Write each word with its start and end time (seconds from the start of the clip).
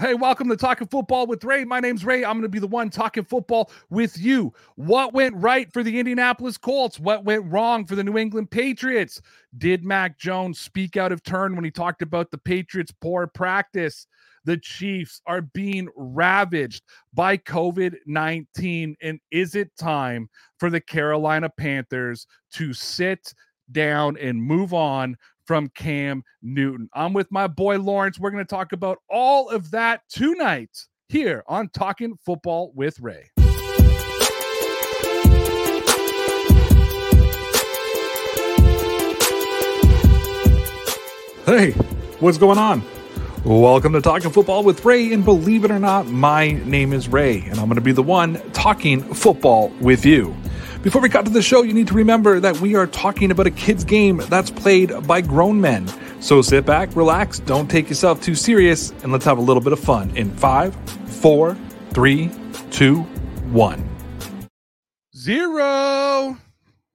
Hey, 0.00 0.14
welcome 0.14 0.48
to 0.48 0.56
Talking 0.56 0.86
Football 0.86 1.26
with 1.26 1.42
Ray. 1.42 1.64
My 1.64 1.80
name's 1.80 2.04
Ray. 2.04 2.24
I'm 2.24 2.34
going 2.34 2.42
to 2.42 2.48
be 2.48 2.60
the 2.60 2.68
one 2.68 2.88
talking 2.88 3.24
football 3.24 3.68
with 3.90 4.16
you. 4.16 4.54
What 4.76 5.12
went 5.12 5.34
right 5.34 5.72
for 5.72 5.82
the 5.82 5.98
Indianapolis 5.98 6.56
Colts? 6.56 7.00
What 7.00 7.24
went 7.24 7.50
wrong 7.50 7.84
for 7.84 7.96
the 7.96 8.04
New 8.04 8.16
England 8.16 8.52
Patriots? 8.52 9.20
Did 9.56 9.84
Mac 9.84 10.16
Jones 10.16 10.60
speak 10.60 10.96
out 10.96 11.10
of 11.10 11.24
turn 11.24 11.56
when 11.56 11.64
he 11.64 11.72
talked 11.72 12.00
about 12.00 12.30
the 12.30 12.38
Patriots' 12.38 12.94
poor 13.00 13.26
practice? 13.26 14.06
The 14.44 14.58
Chiefs 14.58 15.20
are 15.26 15.42
being 15.42 15.88
ravaged 15.96 16.84
by 17.12 17.36
COVID 17.36 17.96
19. 18.06 18.94
And 19.02 19.18
is 19.32 19.56
it 19.56 19.76
time 19.76 20.30
for 20.60 20.70
the 20.70 20.80
Carolina 20.80 21.50
Panthers 21.50 22.28
to 22.52 22.72
sit 22.72 23.34
down 23.72 24.16
and 24.16 24.40
move 24.40 24.72
on 24.72 25.16
from 25.48 25.70
Cam 25.70 26.22
Newton. 26.42 26.90
I'm 26.92 27.14
with 27.14 27.32
my 27.32 27.46
boy 27.46 27.78
Lawrence. 27.78 28.20
We're 28.20 28.30
going 28.30 28.44
to 28.44 28.48
talk 28.48 28.74
about 28.74 28.98
all 29.08 29.48
of 29.48 29.70
that 29.70 30.02
tonight 30.10 30.68
here 31.08 31.42
on 31.46 31.70
Talking 31.70 32.18
Football 32.22 32.70
with 32.74 33.00
Ray. 33.00 33.30
Hey, 41.46 41.70
what's 42.20 42.36
going 42.36 42.58
on? 42.58 42.82
Welcome 43.42 43.94
to 43.94 44.02
Talking 44.02 44.30
Football 44.30 44.64
with 44.64 44.84
Ray. 44.84 45.14
And 45.14 45.24
believe 45.24 45.64
it 45.64 45.70
or 45.70 45.78
not, 45.78 46.06
my 46.08 46.50
name 46.66 46.92
is 46.92 47.08
Ray, 47.08 47.40
and 47.40 47.58
I'm 47.58 47.68
going 47.68 47.76
to 47.76 47.80
be 47.80 47.92
the 47.92 48.02
one 48.02 48.34
talking 48.52 49.00
football 49.14 49.70
with 49.80 50.04
you. 50.04 50.36
Before 50.80 51.02
we 51.02 51.08
cut 51.08 51.24
to 51.24 51.30
the 51.32 51.42
show, 51.42 51.62
you 51.62 51.74
need 51.74 51.88
to 51.88 51.94
remember 51.94 52.38
that 52.38 52.60
we 52.60 52.76
are 52.76 52.86
talking 52.86 53.32
about 53.32 53.48
a 53.48 53.50
kid's 53.50 53.82
game 53.82 54.18
that's 54.28 54.48
played 54.48 54.92
by 55.08 55.20
grown 55.20 55.60
men. 55.60 55.88
So 56.20 56.40
sit 56.40 56.64
back, 56.64 56.94
relax, 56.94 57.40
don't 57.40 57.68
take 57.68 57.88
yourself 57.88 58.22
too 58.22 58.36
serious, 58.36 58.92
and 59.02 59.10
let's 59.10 59.24
have 59.24 59.38
a 59.38 59.40
little 59.40 59.60
bit 59.60 59.72
of 59.72 59.80
fun 59.80 60.16
in 60.16 60.30
five, 60.36 60.76
four, 61.06 61.56
three, 61.90 62.30
two, 62.70 63.00
one. 63.50 63.88
Zero. 65.16 66.38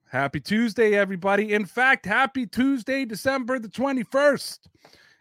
Happy 0.08 0.40
Tuesday, 0.40 0.94
everybody. 0.94 1.52
In 1.52 1.66
fact, 1.66 2.06
happy 2.06 2.46
Tuesday, 2.46 3.04
December 3.04 3.58
the 3.58 3.68
21st. 3.68 4.60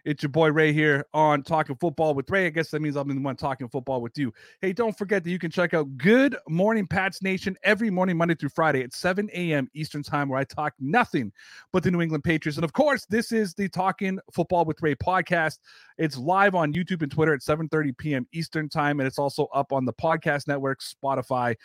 It's 0.06 0.22
your 0.22 0.32
boy 0.32 0.52
Ray 0.52 0.74
here 0.74 1.06
on 1.14 1.44
Talking 1.44 1.78
Football 1.78 2.14
with 2.14 2.30
Ray. 2.30 2.48
I 2.48 2.50
guess 2.50 2.70
that 2.72 2.82
means 2.82 2.98
I'm 2.98 3.08
the 3.08 3.22
one 3.22 3.38
talking 3.38 3.70
football 3.70 4.02
with 4.02 4.18
you. 4.18 4.34
Hey, 4.60 4.74
don't 4.74 4.98
forget 4.98 5.24
that 5.24 5.30
you 5.30 5.40
can 5.40 5.50
check 5.50 5.74
out 5.74 5.98
Good 5.98 6.36
Morning 6.50 6.86
Pats 6.86 7.22
Nation 7.22 7.56
every 7.64 7.90
morning, 7.90 8.18
Monday 8.18 8.36
through 8.36 8.50
Friday 8.50 8.84
at 8.84 8.94
7 8.94 9.30
a.m. 9.32 9.70
Eastern 9.74 10.04
Time, 10.04 10.28
where 10.28 10.38
I 10.38 10.44
talk 10.44 10.74
nothing 10.78 11.32
but 11.72 11.84
the 11.84 11.92
New 11.92 12.02
England 12.02 12.26
Patriots. 12.26 12.58
And 12.58 12.66
of 12.66 12.74
course, 12.74 13.06
this 13.06 13.32
is 13.32 13.54
the 13.54 13.70
Talking 13.70 14.20
Football 14.34 14.66
with 14.66 14.82
Ray 14.82 14.96
podcast. 14.96 15.60
It's 15.98 16.18
live 16.18 16.54
on 16.54 16.74
YouTube 16.74 17.02
and 17.02 17.12
Twitter 17.12 17.34
at 17.34 17.40
7:30 17.40 17.98
p.m. 17.98 18.28
Eastern 18.34 18.68
Time, 18.68 19.00
and 19.00 19.08
it's 19.08 19.20
also 19.20 19.46
up 19.54 19.72
on 19.72 19.86
the 19.86 19.94
podcast 19.94 20.50
network, 20.50 20.82
Spotify, 20.82 21.56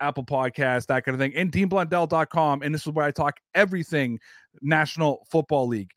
Apple 0.00 0.24
Podcast, 0.24 0.86
that 0.86 1.04
kind 1.04 1.14
of 1.14 1.20
thing, 1.20 1.36
and 1.36 1.52
DeanBlundell.com. 1.52 2.62
And 2.62 2.74
this 2.74 2.84
is 2.84 2.92
where 2.92 3.06
I 3.06 3.12
talk 3.12 3.38
everything 3.54 4.18
National 4.60 5.24
Football 5.30 5.68
League 5.68 5.92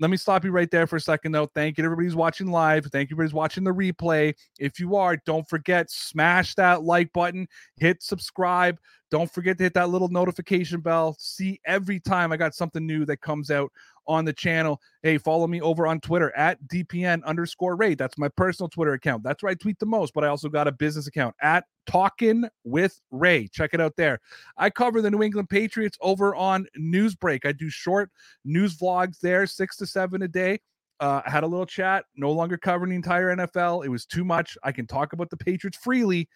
let 0.00 0.10
me 0.10 0.16
stop 0.16 0.44
you 0.44 0.50
right 0.50 0.70
there 0.70 0.86
for 0.86 0.96
a 0.96 1.00
second, 1.00 1.32
though. 1.32 1.46
Thank 1.46 1.76
you 1.76 1.84
everybody's 1.84 2.16
watching 2.16 2.50
live. 2.50 2.86
Thank 2.86 3.10
you 3.10 3.14
everybody's 3.14 3.34
watching 3.34 3.64
the 3.64 3.70
replay. 3.72 4.34
If 4.58 4.80
you 4.80 4.96
are, 4.96 5.16
don't 5.26 5.48
forget, 5.48 5.90
smash 5.90 6.54
that 6.54 6.82
like 6.82 7.12
button, 7.12 7.46
hit 7.76 8.02
subscribe. 8.02 8.78
Don't 9.10 9.30
forget 9.30 9.58
to 9.58 9.64
hit 9.64 9.74
that 9.74 9.90
little 9.90 10.08
notification 10.08 10.80
bell. 10.80 11.16
See 11.18 11.60
every 11.64 11.98
time 11.98 12.32
I 12.32 12.36
got 12.36 12.54
something 12.54 12.86
new 12.86 13.04
that 13.06 13.20
comes 13.20 13.50
out 13.50 13.72
on 14.06 14.24
the 14.24 14.32
channel. 14.32 14.80
Hey, 15.02 15.18
follow 15.18 15.46
me 15.46 15.60
over 15.60 15.86
on 15.86 16.00
Twitter 16.00 16.34
at 16.36 16.58
DPN 16.68 17.24
underscore 17.24 17.76
Ray. 17.76 17.94
That's 17.94 18.18
my 18.18 18.28
personal 18.28 18.68
Twitter 18.68 18.92
account. 18.92 19.22
That's 19.22 19.42
where 19.42 19.50
I 19.50 19.54
tweet 19.54 19.78
the 19.78 19.86
most, 19.86 20.14
but 20.14 20.24
I 20.24 20.28
also 20.28 20.48
got 20.48 20.68
a 20.68 20.72
business 20.72 21.06
account 21.06 21.34
at 21.42 21.64
Talking 21.86 22.44
with 22.64 23.00
Ray. 23.10 23.48
Check 23.48 23.70
it 23.72 23.80
out 23.80 23.96
there. 23.96 24.20
I 24.56 24.70
cover 24.70 25.02
the 25.02 25.10
New 25.10 25.22
England 25.22 25.48
Patriots 25.48 25.98
over 26.00 26.34
on 26.36 26.66
Newsbreak. 26.78 27.44
I 27.44 27.52
do 27.52 27.68
short 27.68 28.10
news 28.44 28.76
vlogs 28.76 29.18
there, 29.18 29.46
six 29.46 29.76
to 29.78 29.86
seven 29.86 30.22
a 30.22 30.28
day. 30.28 30.60
Uh, 31.00 31.22
I 31.26 31.30
had 31.30 31.44
a 31.44 31.46
little 31.46 31.66
chat, 31.66 32.04
no 32.14 32.30
longer 32.30 32.58
covering 32.58 32.90
the 32.90 32.96
entire 32.96 33.34
NFL. 33.34 33.84
It 33.84 33.88
was 33.88 34.04
too 34.04 34.24
much. 34.24 34.56
I 34.62 34.70
can 34.70 34.86
talk 34.86 35.14
about 35.14 35.30
the 35.30 35.36
Patriots 35.36 35.78
freely 35.78 36.28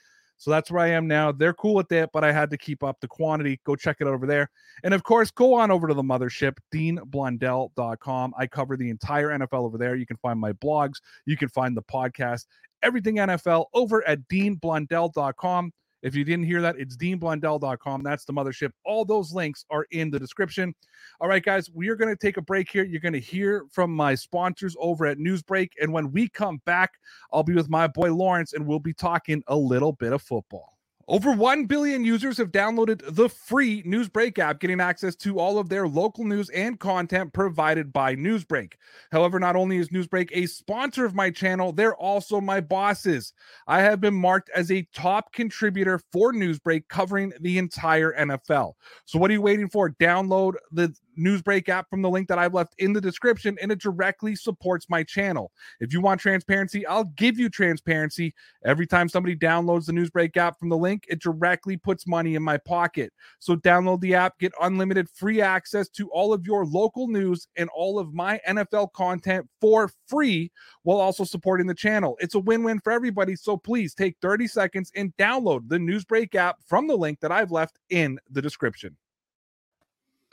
so 0.44 0.50
that's 0.50 0.70
where 0.70 0.84
I 0.84 0.88
am 0.88 1.08
now. 1.08 1.32
They're 1.32 1.54
cool 1.54 1.72
with 1.72 1.90
it, 1.90 2.10
but 2.12 2.22
I 2.22 2.30
had 2.30 2.50
to 2.50 2.58
keep 2.58 2.82
up 2.82 3.00
the 3.00 3.08
quantity. 3.08 3.58
Go 3.64 3.74
check 3.76 3.96
it 4.00 4.06
over 4.06 4.26
there. 4.26 4.50
And 4.82 4.92
of 4.92 5.02
course, 5.02 5.30
go 5.30 5.54
on 5.54 5.70
over 5.70 5.88
to 5.88 5.94
the 5.94 6.02
mothership, 6.02 6.58
deanblundell.com. 6.70 8.34
I 8.38 8.46
cover 8.46 8.76
the 8.76 8.90
entire 8.90 9.30
NFL 9.30 9.64
over 9.64 9.78
there. 9.78 9.96
You 9.96 10.04
can 10.04 10.18
find 10.18 10.38
my 10.38 10.52
blogs, 10.52 10.96
you 11.24 11.38
can 11.38 11.48
find 11.48 11.74
the 11.74 11.82
podcast, 11.82 12.44
everything 12.82 13.16
NFL 13.16 13.64
over 13.72 14.06
at 14.06 14.28
deanblundell.com. 14.28 15.72
If 16.04 16.14
you 16.14 16.22
didn't 16.22 16.44
hear 16.44 16.60
that, 16.60 16.76
it's 16.78 16.98
deanblundell.com. 16.98 18.02
That's 18.02 18.26
the 18.26 18.32
mothership. 18.34 18.72
All 18.84 19.06
those 19.06 19.32
links 19.32 19.64
are 19.70 19.86
in 19.90 20.10
the 20.10 20.18
description. 20.18 20.74
All 21.18 21.28
right, 21.28 21.42
guys, 21.42 21.70
we 21.72 21.88
are 21.88 21.96
going 21.96 22.14
to 22.14 22.16
take 22.16 22.36
a 22.36 22.42
break 22.42 22.70
here. 22.70 22.84
You're 22.84 23.00
going 23.00 23.14
to 23.14 23.20
hear 23.20 23.64
from 23.72 23.90
my 23.90 24.14
sponsors 24.14 24.76
over 24.78 25.06
at 25.06 25.16
Newsbreak. 25.16 25.70
And 25.80 25.90
when 25.92 26.12
we 26.12 26.28
come 26.28 26.60
back, 26.66 26.92
I'll 27.32 27.42
be 27.42 27.54
with 27.54 27.70
my 27.70 27.86
boy 27.86 28.12
Lawrence 28.12 28.52
and 28.52 28.66
we'll 28.66 28.80
be 28.80 28.92
talking 28.92 29.42
a 29.46 29.56
little 29.56 29.92
bit 29.92 30.12
of 30.12 30.20
football. 30.20 30.73
Over 31.06 31.32
1 31.32 31.66
billion 31.66 32.02
users 32.02 32.38
have 32.38 32.50
downloaded 32.50 33.02
the 33.14 33.28
free 33.28 33.82
Newsbreak 33.82 34.38
app, 34.38 34.58
getting 34.58 34.80
access 34.80 35.14
to 35.16 35.38
all 35.38 35.58
of 35.58 35.68
their 35.68 35.86
local 35.86 36.24
news 36.24 36.48
and 36.50 36.80
content 36.80 37.34
provided 37.34 37.92
by 37.92 38.16
Newsbreak. 38.16 38.72
However, 39.12 39.38
not 39.38 39.54
only 39.54 39.76
is 39.76 39.90
Newsbreak 39.90 40.30
a 40.32 40.46
sponsor 40.46 41.04
of 41.04 41.14
my 41.14 41.30
channel, 41.30 41.72
they're 41.72 41.94
also 41.94 42.40
my 42.40 42.60
bosses. 42.60 43.34
I 43.66 43.82
have 43.82 44.00
been 44.00 44.14
marked 44.14 44.48
as 44.54 44.70
a 44.70 44.88
top 44.94 45.32
contributor 45.34 46.00
for 46.10 46.32
Newsbreak 46.32 46.88
covering 46.88 47.34
the 47.40 47.58
entire 47.58 48.14
NFL. 48.18 48.72
So, 49.04 49.18
what 49.18 49.30
are 49.30 49.34
you 49.34 49.42
waiting 49.42 49.68
for? 49.68 49.90
Download 49.90 50.54
the 50.72 50.94
Newsbreak 51.18 51.68
app 51.68 51.88
from 51.88 52.02
the 52.02 52.10
link 52.10 52.28
that 52.28 52.38
I've 52.38 52.54
left 52.54 52.74
in 52.78 52.92
the 52.92 53.00
description, 53.00 53.56
and 53.60 53.70
it 53.72 53.80
directly 53.80 54.34
supports 54.34 54.88
my 54.88 55.02
channel. 55.02 55.50
If 55.80 55.92
you 55.92 56.00
want 56.00 56.20
transparency, 56.20 56.86
I'll 56.86 57.04
give 57.04 57.38
you 57.38 57.48
transparency. 57.48 58.34
Every 58.64 58.86
time 58.86 59.08
somebody 59.08 59.36
downloads 59.36 59.86
the 59.86 59.92
Newsbreak 59.92 60.36
app 60.36 60.58
from 60.58 60.68
the 60.68 60.76
link, 60.76 61.04
it 61.08 61.20
directly 61.20 61.76
puts 61.76 62.06
money 62.06 62.34
in 62.34 62.42
my 62.42 62.58
pocket. 62.58 63.12
So 63.38 63.56
download 63.56 64.00
the 64.00 64.14
app, 64.14 64.38
get 64.38 64.52
unlimited 64.60 65.08
free 65.10 65.40
access 65.40 65.88
to 65.90 66.10
all 66.10 66.32
of 66.32 66.46
your 66.46 66.64
local 66.66 67.08
news 67.08 67.48
and 67.56 67.68
all 67.74 67.98
of 67.98 68.14
my 68.14 68.40
NFL 68.48 68.92
content 68.92 69.48
for 69.60 69.90
free 70.06 70.50
while 70.82 70.98
also 70.98 71.24
supporting 71.24 71.66
the 71.66 71.74
channel. 71.74 72.16
It's 72.20 72.34
a 72.34 72.40
win 72.40 72.62
win 72.62 72.80
for 72.80 72.92
everybody. 72.92 73.36
So 73.36 73.56
please 73.56 73.94
take 73.94 74.16
30 74.20 74.46
seconds 74.46 74.90
and 74.94 75.16
download 75.16 75.68
the 75.68 75.78
Newsbreak 75.78 76.34
app 76.34 76.58
from 76.66 76.86
the 76.86 76.96
link 76.96 77.20
that 77.20 77.32
I've 77.32 77.50
left 77.50 77.78
in 77.90 78.18
the 78.30 78.42
description. 78.42 78.96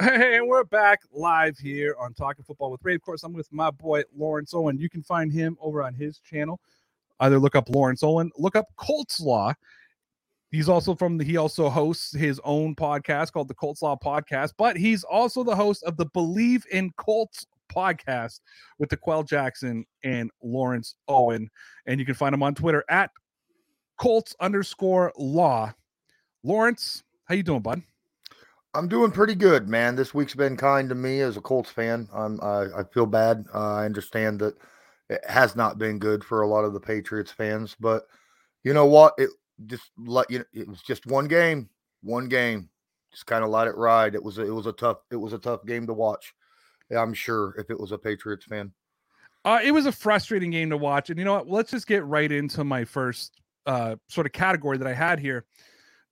Hey, 0.02 0.38
and 0.38 0.48
we're 0.48 0.64
back 0.64 1.02
live 1.14 1.60
here 1.60 1.96
on 2.00 2.16
Talking 2.16 2.44
Football 2.44 2.72
with 2.72 2.84
Ray. 2.84 2.96
Of 2.96 3.04
course, 3.04 3.22
I'm 3.22 3.34
with 3.34 3.54
my 3.54 3.70
boy 3.70 4.02
Lawrence 4.18 4.52
Owen. 4.52 4.80
You 4.80 4.90
can 4.90 5.04
find 5.04 5.32
him 5.32 5.56
over 5.62 5.84
on 5.84 5.94
his 5.94 6.18
channel. 6.18 6.60
Either 7.20 7.38
look 7.38 7.56
up 7.56 7.70
Lawrence 7.70 8.02
Owen, 8.02 8.32
look 8.36 8.56
up 8.56 8.66
Colts 8.78 9.20
Law. 9.20 9.54
He's 10.50 10.68
also 10.68 10.96
from 10.96 11.20
the, 11.20 11.24
he 11.24 11.38
also 11.38 11.70
hosts 11.70 12.16
his 12.16 12.42
own 12.44 12.74
podcast 12.74 13.32
called 13.32 13.48
the 13.48 13.54
Colts 13.54 13.84
Law 13.84 13.96
Podcast, 13.96 14.54
but 14.58 14.76
he's 14.76 15.04
also 15.04 15.44
the 15.44 15.56
host 15.56 15.84
of 15.84 15.98
the 15.98 16.08
Believe 16.08 16.66
in 16.72 16.90
Colts 16.98 17.46
podcast 17.72 18.40
with 18.80 18.90
the 18.90 18.98
Quell 18.98 19.22
Jackson 19.22 19.86
and 20.04 20.32
Lawrence 20.42 20.96
Owen. 21.10 21.48
And 21.86 22.00
you 22.00 22.08
can 22.08 22.16
find 22.16 22.34
him 22.34 22.42
on 22.42 22.56
Twitter 22.56 22.84
at 22.90 23.12
Colts 24.00 24.36
underscore 24.40 25.14
law. 25.16 25.72
Lawrence, 26.42 27.04
how 27.26 27.36
you 27.36 27.44
doing, 27.44 27.62
bud? 27.62 27.84
I'm 28.74 28.88
doing 28.88 29.12
pretty 29.12 29.36
good, 29.36 29.68
man. 29.68 29.96
This 29.96 30.14
week's 30.14 30.34
been 30.34 30.56
kind 30.56 30.88
to 30.90 30.96
me 30.96 31.20
as 31.22 31.36
a 31.36 31.42
Colts 31.42 31.70
fan. 31.70 32.08
I'm 32.14 32.40
I, 32.42 32.68
I 32.78 32.84
feel 32.94 33.06
bad. 33.06 33.46
Uh, 33.54 33.76
I 33.76 33.86
understand 33.86 34.40
that 34.40 34.56
it 35.10 35.22
has 35.28 35.56
not 35.56 35.78
been 35.78 36.00
good 36.00 36.24
for 36.24 36.42
a 36.42 36.48
lot 36.48 36.64
of 36.64 36.74
the 36.74 36.80
Patriots 36.80 37.32
fans, 37.32 37.76
but 37.80 38.04
you 38.64 38.74
know 38.74 38.86
what? 38.86 39.14
It 39.18 39.30
just 39.66 39.92
let 39.98 40.32
you. 40.32 40.46
It 40.54 40.68
was 40.68 40.82
just 40.82 41.06
one 41.06 41.28
game, 41.28 41.70
one 42.02 42.30
game. 42.30 42.70
Just 43.12 43.26
kind 43.26 43.44
of 43.44 43.50
let 43.50 43.68
it 43.68 43.76
ride. 43.76 44.16
It 44.16 44.24
was 44.24 44.38
a, 44.38 44.44
it 44.44 44.52
was 44.52 44.68
a 44.68 44.72
tough 44.72 45.00
it 45.12 45.18
was 45.18 45.34
a 45.34 45.40
tough 45.40 45.66
game 45.66 45.86
to 45.88 45.94
watch. 45.94 46.34
I'm 46.98 47.14
sure 47.14 47.56
if 47.58 47.70
it 47.70 47.80
was 47.80 47.92
a 47.92 47.98
Patriots 47.98 48.46
fan. 48.46 48.72
Uh, 49.44 49.60
it 49.64 49.72
was 49.72 49.86
a 49.86 49.92
frustrating 49.92 50.52
game 50.52 50.70
to 50.70 50.78
watch, 50.78 51.10
and 51.10 51.20
you 51.20 51.26
know 51.26 51.34
what? 51.34 51.50
Let's 51.50 51.72
just 51.72 51.88
get 51.88 52.06
right 52.06 52.32
into 52.32 52.64
my 52.64 52.86
first 52.86 53.34
uh, 53.66 53.96
sort 54.08 54.28
of 54.28 54.32
category 54.32 54.78
that 54.78 54.88
I 54.88 54.94
had 54.94 55.20
here 55.20 55.46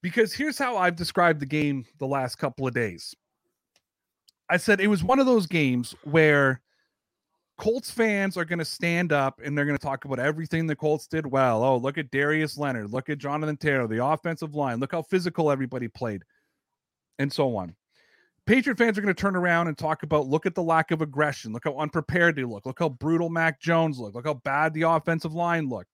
because 0.02 0.34
here's 0.34 0.58
how 0.58 0.78
I've 0.78 0.96
described 0.96 1.40
the 1.40 1.46
game 1.46 1.86
the 1.98 2.08
last 2.08 2.36
couple 2.36 2.68
of 2.68 2.74
days. 2.74 3.16
I 4.50 4.58
said 4.58 4.82
it 4.82 4.88
was 4.88 5.04
one 5.04 5.20
of 5.20 5.26
those 5.26 5.46
games 5.46 5.94
where 6.04 6.62
Colts 7.58 7.92
fans 7.92 8.38
are 8.38 8.46
going 8.46 8.60
to 8.60 8.66
stand 8.66 9.12
up 9.12 9.42
and 9.44 9.56
they're 9.56 9.66
going 9.66 9.78
to 9.78 9.84
talk 9.84 10.06
about 10.06 10.18
everything 10.18 10.66
the 10.66 10.76
Colts 10.76 11.08
did 11.08 11.26
well. 11.26 11.62
Oh, 11.64 11.78
look 11.78 11.98
at 11.98 12.10
Darius 12.10 12.58
Leonard. 12.58 12.92
Look 12.92 13.10
at 13.10 13.18
Jonathan 13.18 13.58
Taylor, 13.58 13.88
the 13.88 14.04
offensive 14.04 14.56
line. 14.56 14.80
Look 14.80 14.94
how 14.94 15.02
physical 15.02 15.52
everybody 15.52 15.88
played, 15.88 16.24
and 17.20 17.32
so 17.32 17.56
on. 17.58 17.76
Patriot 18.46 18.80
fans 18.80 18.98
are 18.98 19.02
going 19.02 19.14
to 19.14 19.22
turn 19.22 19.36
around 19.36 19.68
and 19.68 19.78
talk 19.78 20.02
about 20.02 20.28
look 20.28 20.48
at 20.48 20.56
the 20.56 20.64
lack 20.64 20.90
of 20.90 21.02
aggression. 21.02 21.54
Look 21.54 21.66
how 21.66 21.78
unprepared 21.78 22.36
they 22.36 22.46
look. 22.46 22.66
Look 22.66 22.80
how 22.80 22.90
brutal 22.90 23.30
Mac 23.30 23.62
Jones 23.62 24.00
looked. 24.00 24.16
Look 24.16 24.26
how 24.26 24.36
bad 24.36 24.74
the 24.74 24.84
offensive 24.84 25.34
line 25.36 25.70
looked. 25.70 25.92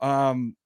Um, 0.00 0.56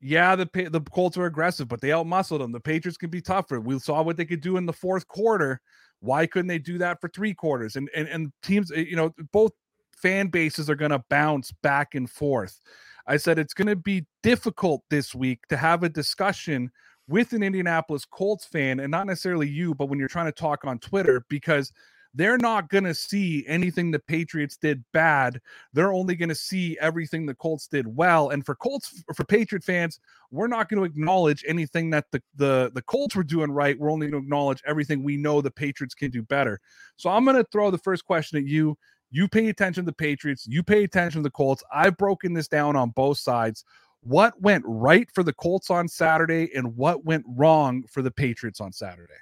yeah, 0.00 0.34
the 0.34 0.48
the 0.70 0.80
Colts 0.80 1.18
are 1.18 1.26
aggressive, 1.26 1.68
but 1.68 1.80
they 1.80 1.88
outmuscled 1.88 2.38
them. 2.38 2.52
The 2.52 2.60
Patriots 2.60 2.96
can 2.96 3.10
be 3.10 3.20
tougher. 3.20 3.60
We 3.60 3.78
saw 3.78 4.02
what 4.02 4.16
they 4.16 4.24
could 4.24 4.40
do 4.40 4.56
in 4.56 4.66
the 4.66 4.72
fourth 4.72 5.06
quarter. 5.08 5.60
Why 6.00 6.26
couldn't 6.26 6.48
they 6.48 6.58
do 6.58 6.78
that 6.78 7.00
for 7.00 7.08
three 7.08 7.34
quarters? 7.34 7.76
And 7.76 7.90
and 7.94 8.08
and 8.08 8.32
teams, 8.42 8.72
eh, 8.72 8.84
you 8.88 8.96
know, 8.96 9.14
both 9.32 9.52
fan 9.96 10.28
bases 10.28 10.70
are 10.70 10.74
going 10.74 10.92
to 10.92 11.04
bounce 11.10 11.52
back 11.62 11.94
and 11.94 12.08
forth. 12.08 12.58
I 13.06 13.18
said 13.18 13.38
it's 13.38 13.54
going 13.54 13.68
to 13.68 13.76
be 13.76 14.06
difficult 14.22 14.82
this 14.88 15.14
week 15.14 15.40
to 15.48 15.56
have 15.56 15.82
a 15.82 15.88
discussion 15.88 16.70
with 17.08 17.32
an 17.32 17.42
Indianapolis 17.42 18.04
Colts 18.04 18.46
fan, 18.46 18.80
and 18.80 18.90
not 18.90 19.06
necessarily 19.06 19.48
you, 19.48 19.74
but 19.74 19.86
when 19.86 19.98
you're 19.98 20.08
trying 20.08 20.26
to 20.26 20.32
talk 20.32 20.64
on 20.64 20.78
Twitter, 20.78 21.24
because 21.28 21.72
they're 22.14 22.38
not 22.38 22.68
going 22.68 22.84
to 22.84 22.94
see 22.94 23.44
anything 23.46 23.90
the 23.90 23.98
Patriots 23.98 24.56
did 24.56 24.84
bad. 24.92 25.40
They're 25.72 25.92
only 25.92 26.16
going 26.16 26.28
to 26.28 26.34
see 26.34 26.76
everything 26.80 27.24
the 27.24 27.34
Colts 27.34 27.68
did 27.68 27.86
well. 27.86 28.30
And 28.30 28.44
for 28.44 28.54
Colts, 28.54 29.02
for 29.14 29.24
Patriot 29.24 29.62
fans, 29.62 30.00
we're 30.30 30.48
not 30.48 30.68
going 30.68 30.80
to 30.80 30.84
acknowledge 30.84 31.44
anything 31.46 31.90
that 31.90 32.06
the, 32.10 32.22
the, 32.36 32.72
the 32.74 32.82
Colts 32.82 33.14
were 33.14 33.22
doing 33.22 33.50
right. 33.50 33.78
We're 33.78 33.92
only 33.92 34.08
going 34.08 34.22
to 34.22 34.26
acknowledge 34.26 34.62
everything 34.66 35.02
we 35.02 35.16
know 35.16 35.40
the 35.40 35.50
Patriots 35.50 35.94
can 35.94 36.10
do 36.10 36.22
better. 36.22 36.60
So 36.96 37.10
I'm 37.10 37.24
going 37.24 37.36
to 37.36 37.46
throw 37.52 37.70
the 37.70 37.78
first 37.78 38.04
question 38.04 38.38
at 38.38 38.46
you. 38.46 38.76
You 39.12 39.26
pay 39.28 39.48
attention 39.48 39.84
to 39.84 39.90
the 39.90 39.96
Patriots, 39.96 40.46
you 40.46 40.62
pay 40.62 40.84
attention 40.84 41.20
to 41.20 41.24
the 41.24 41.32
Colts. 41.32 41.64
I've 41.72 41.96
broken 41.96 42.32
this 42.32 42.46
down 42.46 42.76
on 42.76 42.90
both 42.90 43.18
sides. 43.18 43.64
What 44.02 44.40
went 44.40 44.64
right 44.66 45.08
for 45.12 45.22
the 45.22 45.32
Colts 45.32 45.68
on 45.68 45.88
Saturday 45.88 46.50
and 46.54 46.76
what 46.76 47.04
went 47.04 47.24
wrong 47.28 47.82
for 47.90 48.02
the 48.02 48.10
Patriots 48.10 48.60
on 48.60 48.72
Saturday? 48.72 49.12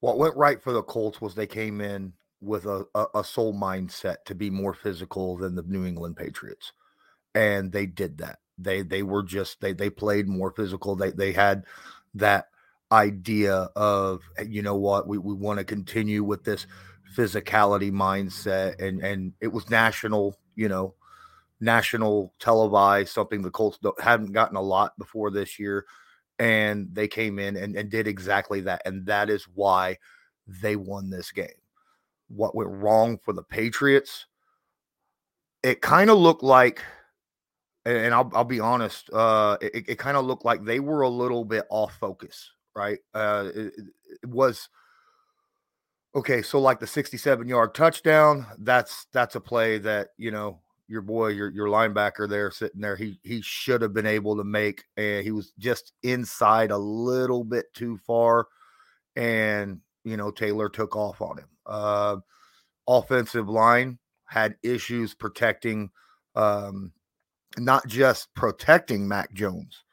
What 0.00 0.18
went 0.18 0.36
right 0.36 0.62
for 0.62 0.72
the 0.72 0.82
Colts 0.82 1.20
was 1.20 1.34
they 1.34 1.46
came 1.46 1.80
in 1.80 2.12
with 2.40 2.66
a, 2.66 2.86
a, 2.94 3.06
a 3.16 3.24
soul 3.24 3.52
mindset 3.52 4.24
to 4.26 4.34
be 4.34 4.50
more 4.50 4.74
physical 4.74 5.36
than 5.36 5.54
the 5.54 5.62
New 5.62 5.84
England 5.84 6.16
Patriots. 6.16 6.72
And 7.34 7.72
they 7.72 7.86
did 7.86 8.18
that. 8.18 8.38
They 8.58 8.82
they 8.82 9.02
were 9.02 9.22
just 9.22 9.60
they 9.60 9.72
they 9.72 9.90
played 9.90 10.28
more 10.28 10.50
physical. 10.50 10.96
They 10.96 11.10
they 11.10 11.32
had 11.32 11.64
that 12.14 12.46
idea 12.90 13.68
of 13.76 14.22
you 14.46 14.62
know 14.62 14.76
what 14.76 15.06
we, 15.06 15.18
we 15.18 15.34
want 15.34 15.58
to 15.58 15.64
continue 15.64 16.24
with 16.24 16.44
this 16.44 16.66
physicality 17.16 17.92
mindset 17.92 18.80
and 18.80 19.02
and 19.02 19.32
it 19.40 19.48
was 19.48 19.68
national 19.70 20.38
you 20.56 20.68
know 20.68 20.94
national 21.60 22.32
televised 22.38 23.10
something 23.10 23.42
the 23.42 23.50
colts 23.50 23.78
hadn't 24.00 24.32
gotten 24.32 24.56
a 24.56 24.62
lot 24.62 24.96
before 24.98 25.30
this 25.30 25.58
year 25.58 25.84
and 26.38 26.88
they 26.92 27.08
came 27.08 27.38
in 27.38 27.56
and, 27.56 27.76
and 27.76 27.90
did 27.90 28.06
exactly 28.06 28.60
that. 28.62 28.82
And 28.84 29.06
that 29.06 29.30
is 29.30 29.44
why 29.54 29.98
they 30.46 30.76
won 30.76 31.10
this 31.10 31.32
game. 31.32 31.48
What 32.28 32.54
went 32.54 32.70
wrong 32.70 33.18
for 33.18 33.32
the 33.32 33.42
Patriots? 33.42 34.26
It 35.62 35.80
kind 35.80 36.10
of 36.10 36.18
looked 36.18 36.42
like, 36.42 36.82
and 37.84 38.14
I'll, 38.14 38.30
I'll 38.34 38.44
be 38.44 38.60
honest, 38.60 39.10
uh, 39.12 39.56
it, 39.60 39.88
it 39.88 39.98
kind 39.98 40.16
of 40.16 40.24
looked 40.24 40.44
like 40.44 40.64
they 40.64 40.80
were 40.80 41.02
a 41.02 41.08
little 41.08 41.44
bit 41.44 41.64
off 41.70 41.96
focus, 41.98 42.50
right? 42.76 42.98
Uh, 43.14 43.48
it, 43.54 43.72
it 44.22 44.28
was 44.28 44.68
okay. 46.14 46.42
So 46.42 46.60
like 46.60 46.78
the 46.80 46.86
67 46.86 47.48
yard 47.48 47.74
touchdown, 47.74 48.46
that's 48.58 49.06
that's 49.12 49.34
a 49.34 49.40
play 49.40 49.78
that 49.78 50.08
you 50.16 50.30
know 50.30 50.60
your 50.88 51.02
boy, 51.02 51.28
your 51.28 51.50
your 51.50 51.68
linebacker 51.68 52.28
there 52.28 52.50
sitting 52.50 52.80
there, 52.80 52.96
he 52.96 53.20
he 53.22 53.42
should 53.42 53.82
have 53.82 53.92
been 53.92 54.06
able 54.06 54.36
to 54.36 54.44
make, 54.44 54.84
and 54.96 55.22
he 55.22 55.30
was 55.30 55.52
just 55.58 55.92
inside 56.02 56.70
a 56.70 56.78
little 56.78 57.44
bit 57.44 57.72
too 57.74 57.98
far, 58.06 58.48
and 59.14 59.80
you 60.04 60.16
know 60.16 60.30
Taylor 60.30 60.68
took 60.68 60.96
off 60.96 61.20
on 61.20 61.38
him. 61.38 61.48
Uh, 61.66 62.16
offensive 62.88 63.48
line 63.48 63.98
had 64.24 64.56
issues 64.62 65.14
protecting, 65.14 65.90
um, 66.34 66.92
not 67.58 67.86
just 67.86 68.32
protecting 68.34 69.06
Mac 69.06 69.32
Jones, 69.34 69.84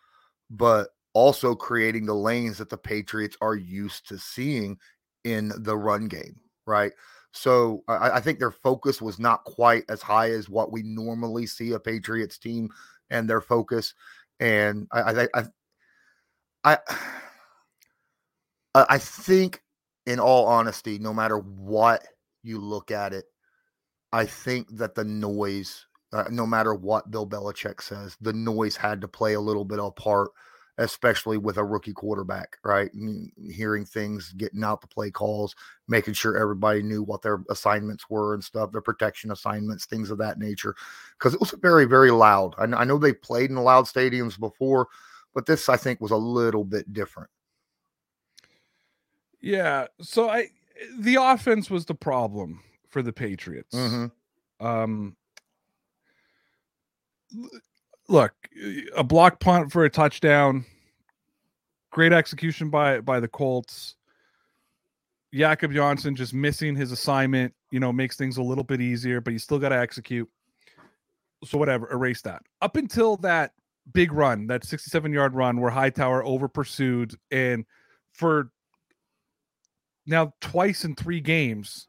but 0.49 0.89
also 1.13 1.55
creating 1.55 2.05
the 2.05 2.15
lanes 2.15 2.57
that 2.57 2.69
the 2.69 2.77
Patriots 2.77 3.37
are 3.41 3.55
used 3.55 4.07
to 4.07 4.17
seeing 4.17 4.77
in 5.25 5.51
the 5.57 5.75
run 5.75 6.07
game, 6.07 6.39
right? 6.65 6.93
So 7.35 7.83
I, 7.89 8.11
I, 8.11 8.19
think 8.21 8.39
their 8.39 8.51
focus 8.51 9.01
was 9.01 9.19
not 9.19 9.43
quite 9.43 9.83
as 9.89 10.01
high 10.01 10.31
as 10.31 10.49
what 10.49 10.71
we 10.71 10.83
normally 10.83 11.45
see 11.45 11.73
a 11.73 11.79
Patriots 11.79 12.37
team 12.37 12.69
and 13.09 13.29
their 13.29 13.41
focus. 13.41 13.93
And 14.39 14.87
I, 14.93 15.27
I, 15.33 15.43
I, 16.63 16.77
I, 18.73 18.85
I 18.89 18.97
think, 18.97 19.61
in 20.05 20.19
all 20.19 20.45
honesty, 20.45 20.97
no 20.97 21.13
matter 21.13 21.37
what 21.37 22.07
you 22.43 22.59
look 22.59 22.89
at 22.89 23.11
it, 23.11 23.25
I 24.13 24.25
think 24.25 24.69
that 24.77 24.95
the 24.95 25.03
noise, 25.03 25.87
uh, 26.13 26.25
no 26.29 26.45
matter 26.45 26.73
what 26.73 27.11
Bill 27.11 27.27
Belichick 27.27 27.81
says, 27.81 28.15
the 28.21 28.33
noise 28.33 28.77
had 28.77 29.01
to 29.01 29.09
play 29.09 29.33
a 29.33 29.41
little 29.41 29.65
bit 29.65 29.79
of 29.79 29.87
a 29.87 29.91
part 29.91 30.29
especially 30.77 31.37
with 31.37 31.57
a 31.57 31.63
rookie 31.63 31.93
quarterback, 31.93 32.57
right? 32.63 32.91
Hearing 33.49 33.85
things, 33.85 34.33
getting 34.33 34.63
out 34.63 34.81
the 34.81 34.87
play 34.87 35.09
calls, 35.09 35.55
making 35.87 36.15
sure 36.15 36.37
everybody 36.37 36.83
knew 36.83 37.01
what 37.01 37.21
their 37.21 37.43
assignments 37.49 38.09
were 38.09 38.33
and 38.33 38.43
stuff, 38.43 38.71
their 38.71 38.81
protection 38.81 39.31
assignments, 39.31 39.85
things 39.85 40.11
of 40.11 40.17
that 40.17 40.37
nature. 40.37 40.75
Because 41.17 41.33
it 41.33 41.39
was 41.39 41.51
very, 41.61 41.85
very 41.85 42.11
loud. 42.11 42.55
I, 42.57 42.63
I 42.63 42.83
know 42.83 42.97
they 42.97 43.13
played 43.13 43.51
in 43.51 43.55
loud 43.55 43.85
stadiums 43.85 44.37
before, 44.39 44.87
but 45.33 45.45
this 45.45 45.69
I 45.69 45.77
think 45.77 46.01
was 46.01 46.11
a 46.11 46.17
little 46.17 46.65
bit 46.65 46.91
different. 46.91 47.29
Yeah. 49.39 49.87
So 50.01 50.29
I, 50.29 50.49
the 50.99 51.15
offense 51.15 51.69
was 51.69 51.85
the 51.85 51.95
problem 51.95 52.61
for 52.89 53.01
the 53.01 53.13
Patriots. 53.13 53.75
Mm-hmm. 53.75 54.65
Um, 54.65 55.15
look, 58.07 58.33
a 58.95 59.03
block 59.03 59.39
punt 59.39 59.71
for 59.71 59.85
a 59.85 59.89
touchdown. 59.89 60.65
Great 61.91 62.13
execution 62.13 62.69
by 62.69 63.01
by 63.01 63.19
the 63.19 63.27
Colts. 63.27 63.95
Jakob 65.33 65.73
Johnson 65.73 66.15
just 66.15 66.33
missing 66.33 66.75
his 66.75 66.91
assignment, 66.91 67.53
you 67.69 67.79
know, 67.79 67.91
makes 67.91 68.15
things 68.15 68.37
a 68.37 68.41
little 68.41 68.63
bit 68.63 68.79
easier, 68.79 69.19
but 69.19 69.33
you 69.33 69.39
still 69.39 69.59
got 69.59 69.69
to 69.69 69.77
execute. 69.77 70.29
So 71.43 71.57
whatever, 71.57 71.91
erase 71.91 72.21
that. 72.21 72.41
Up 72.61 72.77
until 72.77 73.17
that 73.17 73.51
big 73.93 74.13
run, 74.13 74.47
that 74.47 74.63
67 74.63 75.11
yard 75.11 75.35
run 75.35 75.59
where 75.59 75.71
Hightower 75.71 76.23
over 76.23 76.47
pursued, 76.47 77.15
and 77.31 77.65
for 78.13 78.49
now 80.05 80.33
twice 80.39 80.85
in 80.85 80.95
three 80.95 81.19
games, 81.19 81.87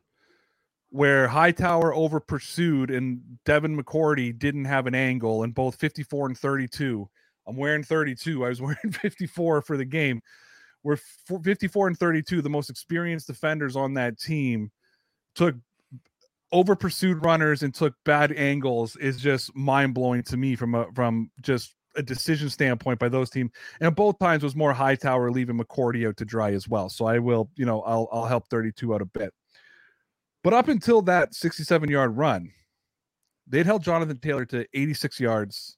where 0.97 1.29
Hightower 1.29 1.95
over 1.95 2.21
pursued 2.21 2.91
and 2.91 3.21
Devin 3.45 3.77
McCourty 3.77 4.37
didn't 4.37 4.65
have 4.65 4.87
an 4.87 4.95
angle 4.95 5.43
in 5.43 5.51
both 5.51 5.77
54 5.77 6.29
and 6.29 6.39
32. 6.39 7.07
I'm 7.47 7.57
wearing 7.57 7.83
32. 7.83 8.45
I 8.45 8.49
was 8.49 8.61
wearing 8.62 8.93
54 8.93 9.61
for 9.61 9.76
the 9.76 9.85
game. 9.85 10.23
Where 10.81 10.99
54 11.45 11.88
and 11.88 11.99
32, 11.99 12.41
the 12.41 12.49
most 12.49 12.71
experienced 12.71 13.26
defenders 13.26 13.76
on 13.76 13.95
that 13.95 14.19
team 14.19 14.71
took 15.35 15.55
over 16.50 16.75
pursued 16.75 17.23
runners 17.23 17.62
and 17.62 17.75
took 17.75 17.93
bad 18.05 18.33
angles 18.33 18.97
is 18.97 19.19
just 19.19 19.55
mind 19.55 19.93
blowing 19.93 20.23
to 20.23 20.37
me 20.37 20.57
from 20.57 20.75
a 20.75 20.87
from 20.95 21.31
just 21.43 21.75
a 21.97 22.03
decision 22.03 22.49
standpoint 22.49 22.99
by 22.99 23.09
those 23.09 23.29
teams. 23.29 23.50
And 23.81 23.95
both 23.95 24.19
times 24.19 24.43
was 24.43 24.57
more 24.57 24.73
Hightower 24.73 25.31
leaving 25.31 25.59
McCourty 25.59 26.09
out 26.09 26.17
to 26.19 26.25
dry 26.25 26.53
as 26.53 26.69
well. 26.69 26.88
So 26.88 27.05
I 27.05 27.19
will, 27.19 27.50
you 27.57 27.67
know, 27.67 27.83
I'll 27.83 28.09
I'll 28.12 28.26
help 28.26 28.49
32 28.49 28.95
out 28.95 29.03
a 29.03 29.07
bit. 29.07 29.35
But 30.47 30.55
up 30.55 30.69
until 30.69 31.03
that 31.03 31.35
67 31.35 31.88
yard 31.88 32.17
run, 32.17 32.53
they'd 33.49 33.67
held 33.67 33.83
Jonathan 33.83 34.17
Taylor 34.19 34.45
to 34.45 34.65
86 34.75 35.19
yards, 35.19 35.76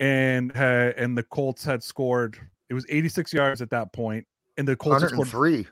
and 0.00 0.50
had, 0.50 0.96
and 0.96 1.16
the 1.16 1.22
Colts 1.22 1.64
had 1.64 1.84
scored. 1.84 2.40
It 2.70 2.74
was 2.74 2.84
86 2.88 3.32
yards 3.32 3.62
at 3.62 3.70
that 3.70 3.92
point, 3.92 4.26
and 4.56 4.66
the 4.66 4.74
Colts 4.74 5.02
had 5.02 5.12
scored 5.12 5.28
three 5.28 5.64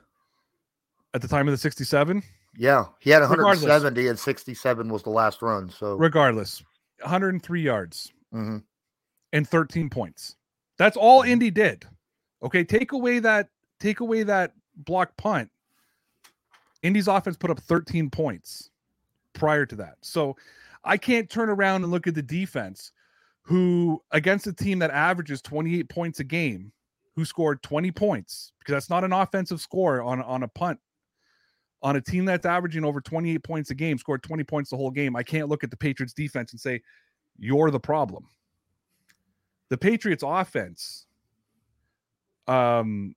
at 1.15 1.21
the 1.21 1.27
time 1.27 1.49
of 1.49 1.51
the 1.51 1.57
67. 1.57 2.23
Yeah, 2.55 2.85
he 3.01 3.09
had 3.09 3.23
170, 3.23 3.59
regardless, 3.65 4.09
and 4.09 4.17
67 4.17 4.89
was 4.89 5.03
the 5.03 5.09
last 5.09 5.41
run. 5.41 5.69
So 5.69 5.97
regardless, 5.97 6.63
103 7.01 7.61
yards 7.61 8.13
mm-hmm. 8.33 8.59
and 9.33 9.49
13 9.49 9.89
points. 9.89 10.37
That's 10.77 10.95
all 10.95 11.23
mm-hmm. 11.23 11.31
Indy 11.31 11.51
did. 11.51 11.85
Okay, 12.41 12.63
take 12.63 12.93
away 12.93 13.19
that 13.19 13.49
take 13.81 13.99
away 13.99 14.23
that 14.23 14.53
block 14.77 15.17
punt 15.17 15.51
Indy's 16.83 17.07
offense 17.07 17.37
put 17.37 17.49
up 17.49 17.59
13 17.59 18.09
points 18.09 18.69
prior 19.33 19.65
to 19.65 19.75
that. 19.77 19.95
So 20.01 20.35
I 20.83 20.97
can't 20.97 21.29
turn 21.29 21.49
around 21.49 21.83
and 21.83 21.91
look 21.91 22.07
at 22.07 22.15
the 22.15 22.21
defense 22.21 22.91
who 23.41 24.01
against 24.11 24.45
a 24.47 24.53
team 24.53 24.79
that 24.79 24.91
averages 24.91 25.41
28 25.41 25.87
points 25.89 26.19
a 26.19 26.23
game 26.23 26.71
who 27.15 27.23
scored 27.23 27.63
20 27.63 27.91
points 27.91 28.51
because 28.59 28.73
that's 28.73 28.89
not 28.89 29.03
an 29.03 29.13
offensive 29.13 29.61
score 29.61 30.01
on 30.01 30.21
on 30.21 30.43
a 30.43 30.47
punt 30.49 30.79
on 31.81 31.95
a 31.95 32.01
team 32.01 32.25
that's 32.25 32.45
averaging 32.45 32.83
over 32.83 32.99
28 32.99 33.43
points 33.43 33.69
a 33.69 33.75
game 33.75 33.97
scored 33.97 34.21
20 34.21 34.43
points 34.43 34.69
the 34.69 34.75
whole 34.75 34.91
game 34.91 35.15
i 35.15 35.23
can't 35.23 35.47
look 35.47 35.63
at 35.63 35.71
the 35.71 35.77
patriots 35.77 36.13
defense 36.13 36.51
and 36.51 36.59
say 36.59 36.81
you're 37.39 37.71
the 37.71 37.79
problem 37.79 38.27
the 39.69 39.77
patriots 39.77 40.23
offense 40.25 41.05
um 42.47 43.15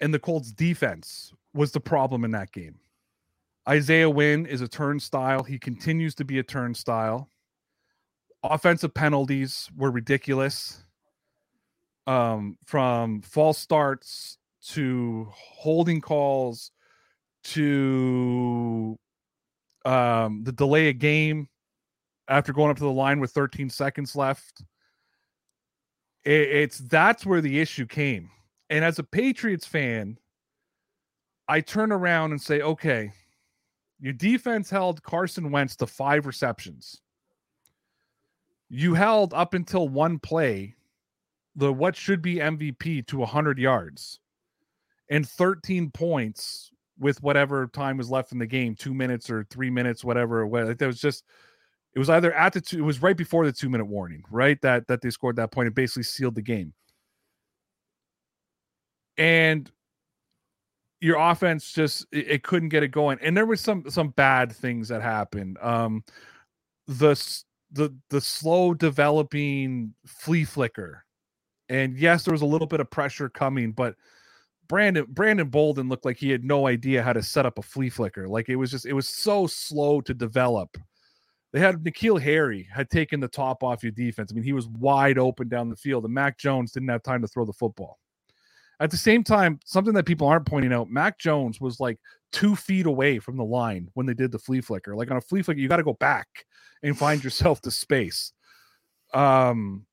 and 0.00 0.14
the 0.14 0.18
colts 0.18 0.50
defense 0.50 1.32
was 1.54 1.72
the 1.72 1.80
problem 1.80 2.24
in 2.24 2.30
that 2.32 2.52
game. 2.52 2.78
Isaiah 3.68 4.10
Wynn 4.10 4.46
is 4.46 4.60
a 4.60 4.68
turnstile. 4.68 5.42
He 5.44 5.58
continues 5.58 6.14
to 6.16 6.24
be 6.24 6.38
a 6.38 6.42
turnstile. 6.42 7.28
offensive 8.42 8.92
penalties 8.92 9.70
were 9.76 9.90
ridiculous. 9.90 10.82
Um, 12.08 12.58
from 12.66 13.22
false 13.22 13.58
starts 13.58 14.38
to 14.70 15.28
holding 15.32 16.00
calls 16.00 16.72
to 17.44 18.98
um, 19.84 20.42
the 20.42 20.52
delay 20.52 20.88
a 20.88 20.92
game 20.92 21.48
after 22.28 22.52
going 22.52 22.70
up 22.70 22.76
to 22.78 22.84
the 22.84 22.90
line 22.90 23.20
with 23.20 23.30
13 23.30 23.70
seconds 23.70 24.16
left. 24.16 24.64
It, 26.24 26.32
it's 26.32 26.78
that's 26.78 27.26
where 27.26 27.40
the 27.40 27.60
issue 27.60 27.86
came. 27.86 28.30
And 28.70 28.84
as 28.84 28.98
a 28.98 29.04
Patriots 29.04 29.66
fan, 29.66 30.18
I 31.52 31.60
turn 31.60 31.92
around 31.92 32.30
and 32.30 32.40
say, 32.40 32.62
okay, 32.62 33.12
your 34.00 34.14
defense 34.14 34.70
held 34.70 35.02
Carson 35.02 35.50
Wentz 35.50 35.76
to 35.76 35.86
five 35.86 36.24
receptions. 36.24 37.02
You 38.70 38.94
held 38.94 39.34
up 39.34 39.52
until 39.52 39.86
one 39.90 40.18
play 40.18 40.76
the 41.54 41.70
what 41.70 41.94
should 41.94 42.22
be 42.22 42.36
MVP 42.36 43.06
to 43.08 43.18
100 43.18 43.58
yards 43.58 44.18
and 45.10 45.28
13 45.28 45.90
points 45.90 46.70
with 46.98 47.22
whatever 47.22 47.66
time 47.66 47.98
was 47.98 48.08
left 48.08 48.32
in 48.32 48.38
the 48.38 48.46
game, 48.46 48.74
two 48.74 48.94
minutes 48.94 49.28
or 49.28 49.44
three 49.50 49.68
minutes, 49.68 50.02
whatever. 50.02 50.44
It 50.70 50.80
was 50.80 51.02
just, 51.02 51.22
it 51.94 51.98
was 51.98 52.08
either 52.08 52.32
at 52.32 52.54
the 52.54 52.62
two, 52.62 52.78
it 52.78 52.86
was 52.86 53.02
right 53.02 53.16
before 53.16 53.44
the 53.44 53.52
two 53.52 53.68
minute 53.68 53.84
warning, 53.84 54.22
right? 54.30 54.58
That 54.62 54.86
that 54.86 55.02
they 55.02 55.10
scored 55.10 55.36
that 55.36 55.52
point. 55.52 55.68
It 55.68 55.74
basically 55.74 56.04
sealed 56.04 56.34
the 56.34 56.40
game. 56.40 56.72
And 59.18 59.70
your 61.02 61.18
offense 61.18 61.72
just 61.72 62.06
it, 62.12 62.28
it 62.28 62.42
couldn't 62.44 62.68
get 62.68 62.82
it 62.82 62.88
going. 62.88 63.18
And 63.20 63.36
there 63.36 63.46
was 63.46 63.60
some 63.60 63.84
some 63.90 64.10
bad 64.10 64.52
things 64.52 64.88
that 64.88 65.02
happened. 65.02 65.58
Um 65.60 66.04
the 66.86 67.14
the 67.72 67.94
the 68.10 68.20
slow 68.20 68.72
developing 68.72 69.94
flea 70.06 70.44
flicker. 70.44 71.04
And 71.68 71.96
yes, 71.98 72.24
there 72.24 72.32
was 72.32 72.42
a 72.42 72.46
little 72.46 72.66
bit 72.66 72.80
of 72.80 72.90
pressure 72.90 73.28
coming, 73.28 73.72
but 73.72 73.96
Brandon 74.68 75.06
Brandon 75.08 75.48
Bolden 75.48 75.88
looked 75.88 76.04
like 76.04 76.18
he 76.18 76.30
had 76.30 76.44
no 76.44 76.66
idea 76.66 77.02
how 77.02 77.12
to 77.12 77.22
set 77.22 77.46
up 77.46 77.58
a 77.58 77.62
flea 77.62 77.90
flicker. 77.90 78.28
Like 78.28 78.48
it 78.48 78.56
was 78.56 78.70
just 78.70 78.86
it 78.86 78.92
was 78.92 79.08
so 79.08 79.46
slow 79.46 80.00
to 80.02 80.14
develop. 80.14 80.76
They 81.52 81.60
had 81.60 81.82
N'Keal 81.84 82.20
Harry 82.20 82.66
had 82.72 82.88
taken 82.88 83.20
the 83.20 83.28
top 83.28 83.62
off 83.62 83.82
your 83.82 83.92
defense. 83.92 84.32
I 84.32 84.34
mean, 84.34 84.44
he 84.44 84.54
was 84.54 84.68
wide 84.68 85.18
open 85.18 85.48
down 85.48 85.68
the 85.68 85.76
field, 85.76 86.04
and 86.04 86.14
Mac 86.14 86.38
Jones 86.38 86.72
didn't 86.72 86.88
have 86.88 87.02
time 87.02 87.20
to 87.22 87.28
throw 87.28 87.44
the 87.44 87.52
football. 87.52 87.98
At 88.80 88.90
the 88.90 88.96
same 88.96 89.22
time, 89.22 89.60
something 89.64 89.94
that 89.94 90.06
people 90.06 90.26
aren't 90.26 90.46
pointing 90.46 90.72
out, 90.72 90.90
Mac 90.90 91.18
Jones 91.18 91.60
was 91.60 91.78
like 91.78 91.98
two 92.32 92.56
feet 92.56 92.86
away 92.86 93.18
from 93.18 93.36
the 93.36 93.44
line 93.44 93.88
when 93.94 94.06
they 94.06 94.14
did 94.14 94.32
the 94.32 94.38
flea 94.38 94.60
flicker. 94.60 94.96
Like 94.96 95.10
on 95.10 95.16
a 95.16 95.20
flea 95.20 95.42
flicker, 95.42 95.60
you 95.60 95.68
got 95.68 95.76
to 95.76 95.82
go 95.82 95.94
back 95.94 96.26
and 96.82 96.98
find 96.98 97.22
yourself 97.24 97.62
the 97.62 97.70
space. 97.70 98.32
Um, 99.14 99.86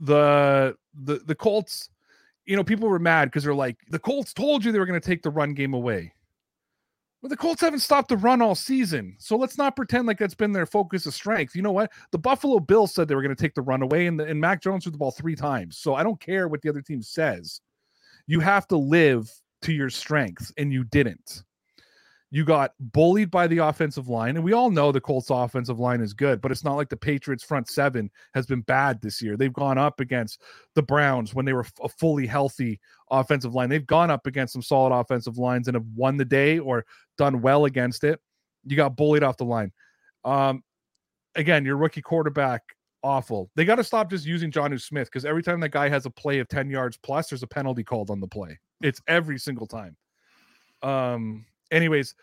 the 0.00 0.76
the 0.94 1.20
the 1.24 1.34
Colts 1.34 1.88
you 2.44 2.56
know, 2.56 2.64
people 2.64 2.88
were 2.88 2.98
mad 2.98 3.26
because 3.26 3.44
they're 3.44 3.54
like, 3.54 3.76
the 3.88 3.98
Colts 3.98 4.32
told 4.32 4.64
you 4.64 4.72
they 4.72 4.78
were 4.78 4.86
going 4.86 5.00
to 5.00 5.06
take 5.06 5.22
the 5.22 5.30
run 5.30 5.54
game 5.54 5.74
away. 5.74 6.12
Well, 7.22 7.30
the 7.30 7.36
Colts 7.36 7.60
haven't 7.60 7.78
stopped 7.78 8.08
the 8.08 8.16
run 8.16 8.42
all 8.42 8.56
season. 8.56 9.14
So 9.18 9.36
let's 9.36 9.56
not 9.56 9.76
pretend 9.76 10.08
like 10.08 10.18
that's 10.18 10.34
been 10.34 10.50
their 10.50 10.66
focus 10.66 11.06
of 11.06 11.14
strength. 11.14 11.54
You 11.54 11.62
know 11.62 11.70
what? 11.70 11.92
The 12.10 12.18
Buffalo 12.18 12.58
Bills 12.58 12.92
said 12.92 13.06
they 13.06 13.14
were 13.14 13.22
going 13.22 13.34
to 13.34 13.40
take 13.40 13.54
the 13.54 13.62
run 13.62 13.80
away, 13.80 14.08
and, 14.08 14.18
the, 14.18 14.24
and 14.24 14.40
Mac 14.40 14.60
Jones 14.60 14.82
threw 14.82 14.90
the 14.90 14.98
ball 14.98 15.12
three 15.12 15.36
times. 15.36 15.78
So 15.78 15.94
I 15.94 16.02
don't 16.02 16.20
care 16.20 16.48
what 16.48 16.62
the 16.62 16.68
other 16.68 16.82
team 16.82 17.00
says. 17.00 17.60
You 18.26 18.40
have 18.40 18.66
to 18.68 18.76
live 18.76 19.30
to 19.62 19.72
your 19.72 19.88
strengths, 19.88 20.52
and 20.56 20.72
you 20.72 20.82
didn't. 20.82 21.44
You 22.34 22.46
got 22.46 22.72
bullied 22.80 23.30
by 23.30 23.46
the 23.46 23.58
offensive 23.58 24.08
line, 24.08 24.36
and 24.36 24.44
we 24.44 24.54
all 24.54 24.70
know 24.70 24.90
the 24.90 25.02
Colts' 25.02 25.28
offensive 25.28 25.78
line 25.78 26.00
is 26.00 26.14
good, 26.14 26.40
but 26.40 26.50
it's 26.50 26.64
not 26.64 26.76
like 26.76 26.88
the 26.88 26.96
Patriots' 26.96 27.44
front 27.44 27.68
seven 27.68 28.10
has 28.32 28.46
been 28.46 28.62
bad 28.62 29.02
this 29.02 29.20
year. 29.20 29.36
They've 29.36 29.52
gone 29.52 29.76
up 29.76 30.00
against 30.00 30.40
the 30.74 30.82
Browns 30.82 31.34
when 31.34 31.44
they 31.44 31.52
were 31.52 31.66
a 31.82 31.90
fully 31.90 32.26
healthy 32.26 32.80
offensive 33.10 33.54
line. 33.54 33.68
They've 33.68 33.86
gone 33.86 34.10
up 34.10 34.26
against 34.26 34.54
some 34.54 34.62
solid 34.62 34.98
offensive 34.98 35.36
lines 35.36 35.68
and 35.68 35.74
have 35.74 35.84
won 35.94 36.16
the 36.16 36.24
day 36.24 36.58
or 36.58 36.86
done 37.18 37.42
well 37.42 37.66
against 37.66 38.02
it. 38.02 38.18
You 38.64 38.76
got 38.76 38.96
bullied 38.96 39.22
off 39.22 39.36
the 39.36 39.44
line. 39.44 39.70
Um, 40.24 40.64
again, 41.34 41.66
your 41.66 41.76
rookie 41.76 42.00
quarterback, 42.00 42.62
awful. 43.02 43.50
They 43.56 43.66
got 43.66 43.74
to 43.74 43.84
stop 43.84 44.08
just 44.08 44.24
using 44.24 44.50
Jonnu 44.50 44.80
Smith 44.80 45.08
because 45.08 45.26
every 45.26 45.42
time 45.42 45.60
that 45.60 45.68
guy 45.68 45.90
has 45.90 46.06
a 46.06 46.10
play 46.10 46.38
of 46.38 46.48
10 46.48 46.70
yards 46.70 46.96
plus, 46.96 47.28
there's 47.28 47.42
a 47.42 47.46
penalty 47.46 47.84
called 47.84 48.08
on 48.08 48.20
the 48.20 48.26
play. 48.26 48.58
It's 48.80 49.02
every 49.06 49.38
single 49.38 49.66
time. 49.66 49.98
Um, 50.82 51.44
anyways, 51.72 52.14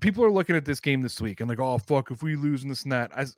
people 0.00 0.24
are 0.24 0.30
looking 0.30 0.54
at 0.54 0.64
this 0.64 0.80
game 0.80 1.02
this 1.02 1.20
week 1.20 1.40
and 1.40 1.48
like, 1.48 1.58
oh 1.58 1.78
fuck, 1.78 2.10
if 2.10 2.22
we 2.22 2.36
lose 2.36 2.62
in 2.62 2.68
this 2.68 2.84
and 2.84 2.92
that. 2.92 3.10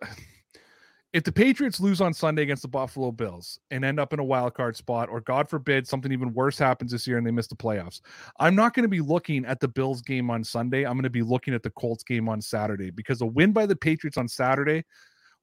If 1.12 1.24
the 1.24 1.32
Patriots 1.32 1.80
lose 1.80 2.00
on 2.00 2.14
Sunday 2.14 2.42
against 2.42 2.62
the 2.62 2.68
Buffalo 2.68 3.10
Bills 3.10 3.58
and 3.72 3.84
end 3.84 3.98
up 3.98 4.12
in 4.12 4.20
a 4.20 4.24
wild 4.24 4.54
card 4.54 4.76
spot, 4.76 5.08
or 5.08 5.20
God 5.20 5.50
forbid 5.50 5.88
something 5.88 6.12
even 6.12 6.32
worse 6.32 6.56
happens 6.56 6.92
this 6.92 7.04
year 7.04 7.18
and 7.18 7.26
they 7.26 7.32
miss 7.32 7.48
the 7.48 7.56
playoffs, 7.56 8.00
I'm 8.38 8.54
not 8.54 8.74
going 8.74 8.84
to 8.84 8.88
be 8.88 9.00
looking 9.00 9.44
at 9.44 9.58
the 9.58 9.66
Bills 9.66 10.02
game 10.02 10.30
on 10.30 10.44
Sunday. 10.44 10.84
I'm 10.84 10.92
going 10.92 11.02
to 11.02 11.10
be 11.10 11.22
looking 11.22 11.52
at 11.52 11.64
the 11.64 11.70
Colts 11.70 12.04
game 12.04 12.28
on 12.28 12.40
Saturday 12.40 12.90
because 12.90 13.22
a 13.22 13.26
win 13.26 13.50
by 13.50 13.66
the 13.66 13.74
Patriots 13.74 14.18
on 14.18 14.28
Saturday 14.28 14.84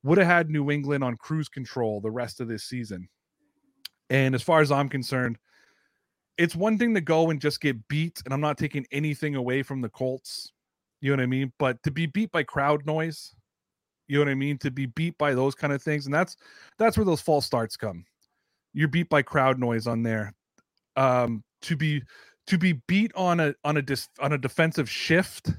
would 0.04 0.18
have 0.18 0.28
had 0.28 0.50
New 0.50 0.72
England 0.72 1.04
on 1.04 1.18
cruise 1.18 1.50
control 1.50 2.00
the 2.00 2.12
rest 2.12 2.40
of 2.40 2.48
this 2.48 2.64
season. 2.64 3.10
And 4.10 4.36
as 4.36 4.42
far 4.42 4.62
as 4.62 4.72
I'm 4.72 4.88
concerned, 4.88 5.38
it's 6.38 6.56
one 6.56 6.78
thing 6.78 6.94
to 6.94 7.02
go 7.02 7.30
and 7.30 7.42
just 7.42 7.62
get 7.62 7.88
beat, 7.88 8.22
and 8.24 8.34
I'm 8.34 8.42
not 8.42 8.58
taking 8.58 8.86
anything 8.92 9.36
away 9.36 9.64
from 9.64 9.82
the 9.82 9.90
Colts. 9.90 10.52
You 11.02 11.12
know 11.12 11.18
what 11.18 11.24
I 11.24 11.28
mean? 11.28 11.52
But 11.60 11.82
to 11.84 11.92
be 11.92 12.06
beat 12.06 12.32
by 12.32 12.44
crowd 12.44 12.86
noise, 12.86 13.36
you 14.08 14.18
know 14.18 14.26
what 14.26 14.32
I 14.32 14.36
mean? 14.36 14.58
To 14.60 14.72
be 14.72 14.86
beat 14.86 15.18
by 15.18 15.34
those 15.34 15.56
kind 15.56 15.74
of 15.74 15.82
things, 15.82 16.06
and 16.06 16.14
that's 16.14 16.38
that's 16.78 16.98
where 16.98 17.06
those 17.06 17.22
false 17.22 17.46
starts 17.46 17.76
come. 17.76 18.06
You're 18.74 18.88
beat 18.88 19.10
by 19.10 19.22
crowd 19.22 19.60
noise 19.60 19.88
on 19.88 20.04
there. 20.04 20.34
Um, 20.96 21.44
to 21.64 21.76
be 21.76 22.02
to 22.48 22.58
be 22.58 22.74
beat 22.88 23.12
on 23.16 23.40
a 23.40 23.56
on 23.64 23.78
a 23.78 23.82
dis, 23.82 24.08
on 24.20 24.34
a 24.34 24.38
defensive 24.38 24.90
shift, 24.90 25.52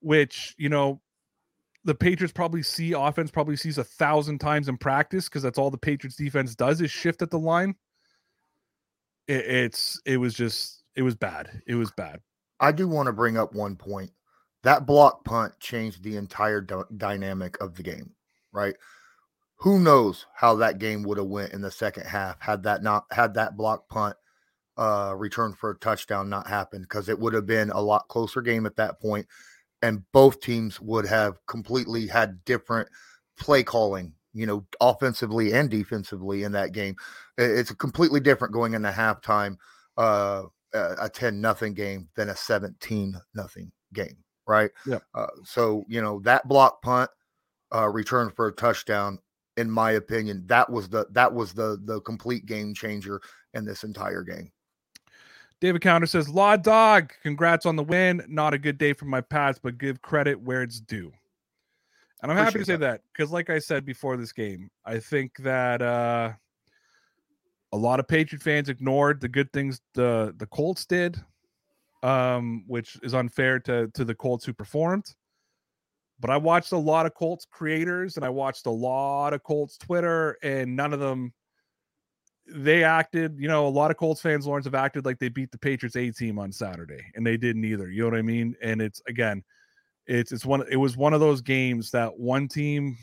which 0.00 0.54
you 0.58 0.68
know 0.68 1.00
the 1.84 1.94
Patriots 1.94 2.32
probably 2.32 2.62
see 2.62 2.92
offense 2.92 3.30
probably 3.30 3.56
sees 3.56 3.78
a 3.78 3.84
thousand 3.84 4.38
times 4.38 4.68
in 4.68 4.76
practice 4.76 5.28
because 5.28 5.42
that's 5.42 5.58
all 5.58 5.70
the 5.70 5.78
Patriots 5.78 6.16
defense 6.16 6.54
does 6.54 6.80
is 6.80 6.90
shift 6.90 7.22
at 7.22 7.30
the 7.30 7.38
line 7.38 7.74
it, 9.30 9.46
it's 9.46 10.00
it 10.04 10.16
was 10.16 10.34
just 10.34 10.82
it 10.96 11.02
was 11.02 11.14
bad. 11.14 11.62
It 11.66 11.76
was 11.76 11.92
bad. 11.92 12.20
I 12.58 12.72
do 12.72 12.88
want 12.88 13.06
to 13.06 13.12
bring 13.12 13.38
up 13.38 13.54
one 13.54 13.76
point. 13.76 14.10
That 14.62 14.86
block 14.86 15.24
punt 15.24 15.58
changed 15.60 16.02
the 16.02 16.16
entire 16.16 16.60
d- 16.60 16.74
dynamic 16.96 17.58
of 17.62 17.76
the 17.76 17.82
game, 17.82 18.10
right? 18.52 18.74
Who 19.60 19.78
knows 19.78 20.26
how 20.34 20.56
that 20.56 20.78
game 20.78 21.02
would 21.04 21.16
have 21.16 21.28
went 21.28 21.52
in 21.52 21.62
the 21.62 21.70
second 21.70 22.06
half 22.06 22.40
had 22.40 22.64
that 22.64 22.82
not 22.82 23.04
had 23.10 23.34
that 23.34 23.56
block 23.56 23.88
punt 23.88 24.16
uh 24.76 25.14
return 25.16 25.52
for 25.52 25.70
a 25.70 25.78
touchdown 25.78 26.28
not 26.28 26.46
happened 26.46 26.84
because 26.84 27.08
it 27.08 27.18
would 27.18 27.34
have 27.34 27.46
been 27.46 27.70
a 27.70 27.80
lot 27.80 28.08
closer 28.08 28.40
game 28.40 28.64
at 28.66 28.76
that 28.76 29.00
point 29.00 29.26
and 29.82 30.04
both 30.12 30.40
teams 30.40 30.80
would 30.80 31.04
have 31.06 31.44
completely 31.46 32.06
had 32.06 32.44
different 32.44 32.88
play 33.36 33.64
calling 33.64 34.14
you 34.32 34.46
know, 34.46 34.64
offensively 34.80 35.52
and 35.52 35.70
defensively 35.70 36.42
in 36.42 36.52
that 36.52 36.72
game. 36.72 36.96
It's 37.38 37.70
a 37.70 37.76
completely 37.76 38.20
different 38.20 38.54
going 38.54 38.74
into 38.74 38.90
halftime, 38.90 39.56
uh, 39.96 40.44
a 40.72 41.08
10 41.08 41.40
nothing 41.40 41.74
game 41.74 42.08
than 42.16 42.28
a 42.28 42.36
17 42.36 43.20
nothing 43.34 43.72
game, 43.92 44.16
right? 44.46 44.70
Yeah. 44.86 44.98
Uh, 45.14 45.26
so, 45.44 45.84
you 45.88 46.00
know, 46.00 46.20
that 46.20 46.46
block 46.46 46.82
punt 46.82 47.10
uh, 47.74 47.88
return 47.88 48.30
for 48.30 48.48
a 48.48 48.52
touchdown, 48.52 49.18
in 49.56 49.70
my 49.70 49.92
opinion, 49.92 50.44
that 50.46 50.70
was 50.70 50.88
the 50.88 51.06
that 51.10 51.32
was 51.32 51.52
the 51.52 51.78
the 51.84 52.00
complete 52.00 52.46
game 52.46 52.72
changer 52.72 53.20
in 53.54 53.64
this 53.64 53.84
entire 53.84 54.22
game. 54.22 54.50
David 55.60 55.82
Counter 55.82 56.06
says, 56.06 56.28
Law 56.28 56.56
Dog, 56.56 57.12
congrats 57.22 57.66
on 57.66 57.76
the 57.76 57.82
win. 57.82 58.22
Not 58.28 58.54
a 58.54 58.58
good 58.58 58.78
day 58.78 58.94
for 58.94 59.04
my 59.04 59.20
Pats, 59.20 59.60
but 59.62 59.76
give 59.76 60.00
credit 60.00 60.40
where 60.40 60.62
it's 60.62 60.80
due. 60.80 61.12
And 62.22 62.30
I'm 62.30 62.36
happy 62.36 62.58
to 62.58 62.64
say 62.64 62.76
that 62.76 63.00
because, 63.12 63.30
like 63.30 63.48
I 63.48 63.58
said 63.58 63.84
before 63.86 64.16
this 64.16 64.32
game, 64.32 64.70
I 64.84 64.98
think 64.98 65.36
that 65.38 65.80
uh, 65.80 66.32
a 67.72 67.76
lot 67.76 68.00
of 68.00 68.08
Patriot 68.08 68.42
fans 68.42 68.68
ignored 68.68 69.20
the 69.20 69.28
good 69.28 69.52
things 69.52 69.80
the 69.94 70.34
the 70.36 70.46
Colts 70.46 70.84
did, 70.84 71.16
um, 72.02 72.64
which 72.66 72.98
is 73.02 73.14
unfair 73.14 73.58
to 73.60 73.88
to 73.94 74.04
the 74.04 74.14
Colts 74.14 74.44
who 74.44 74.52
performed. 74.52 75.14
But 76.20 76.28
I 76.28 76.36
watched 76.36 76.72
a 76.72 76.78
lot 76.78 77.06
of 77.06 77.14
Colts 77.14 77.46
creators 77.50 78.16
and 78.16 78.24
I 78.24 78.28
watched 78.28 78.66
a 78.66 78.70
lot 78.70 79.32
of 79.32 79.42
Colts 79.42 79.78
Twitter, 79.78 80.36
and 80.42 80.76
none 80.76 80.92
of 80.92 81.00
them 81.00 81.32
they 82.52 82.84
acted, 82.84 83.36
you 83.38 83.48
know, 83.48 83.66
a 83.66 83.68
lot 83.68 83.90
of 83.90 83.96
Colts 83.96 84.20
fans, 84.20 84.46
Lawrence, 84.46 84.66
have 84.66 84.74
acted 84.74 85.04
like 85.04 85.18
they 85.18 85.28
beat 85.28 85.50
the 85.52 85.58
Patriots 85.58 85.96
A 85.96 86.10
team 86.10 86.38
on 86.38 86.52
Saturday, 86.52 87.00
and 87.14 87.26
they 87.26 87.36
didn't 87.36 87.64
either. 87.64 87.88
You 87.90 88.02
know 88.02 88.10
what 88.10 88.18
I 88.18 88.22
mean? 88.22 88.56
And 88.60 88.82
it's 88.82 89.00
again, 89.06 89.42
it's 90.10 90.32
it's 90.32 90.44
one 90.44 90.64
it 90.70 90.76
was 90.76 90.96
one 90.96 91.14
of 91.14 91.20
those 91.20 91.40
games 91.40 91.90
that 91.92 92.18
one 92.18 92.48
team 92.48 92.96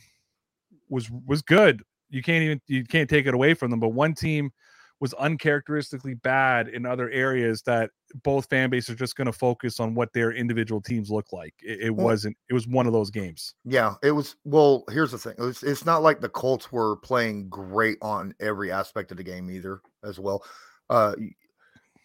was 0.89 1.09
was 1.25 1.41
good. 1.41 1.81
You 2.09 2.21
can't 2.21 2.43
even 2.43 2.61
you 2.67 2.85
can't 2.85 3.09
take 3.09 3.25
it 3.25 3.33
away 3.33 3.53
from 3.53 3.71
them, 3.71 3.79
but 3.79 3.89
one 3.89 4.13
team 4.13 4.51
was 4.99 5.13
uncharacteristically 5.15 6.15
bad 6.15 6.67
in 6.69 6.85
other 6.85 7.09
areas 7.11 7.61
that 7.61 7.91
both 8.23 8.49
fan 8.49 8.69
bases 8.69 8.89
are 8.89 8.95
just 8.95 9.15
going 9.15 9.27
to 9.27 9.31
focus 9.33 9.79
on 9.79 9.93
what 9.93 10.11
their 10.11 10.31
individual 10.31 10.81
teams 10.81 11.11
look 11.11 11.31
like. 11.31 11.53
It, 11.61 11.81
it 11.81 11.89
well, 11.91 12.07
wasn't. 12.07 12.35
It 12.49 12.53
was 12.53 12.67
one 12.67 12.87
of 12.87 12.93
those 12.93 13.11
games. 13.11 13.53
Yeah, 13.63 13.93
it 14.01 14.11
was. 14.11 14.35
Well, 14.43 14.83
here's 14.89 15.11
the 15.11 15.17
thing. 15.17 15.35
It 15.37 15.41
was, 15.41 15.63
it's 15.63 15.85
not 15.85 16.01
like 16.01 16.19
the 16.19 16.29
Colts 16.29 16.71
were 16.71 16.95
playing 16.97 17.47
great 17.49 17.97
on 18.01 18.33
every 18.39 18.71
aspect 18.71 19.11
of 19.11 19.17
the 19.17 19.23
game 19.23 19.51
either. 19.51 19.81
As 20.03 20.19
well, 20.19 20.43
uh, 20.89 21.13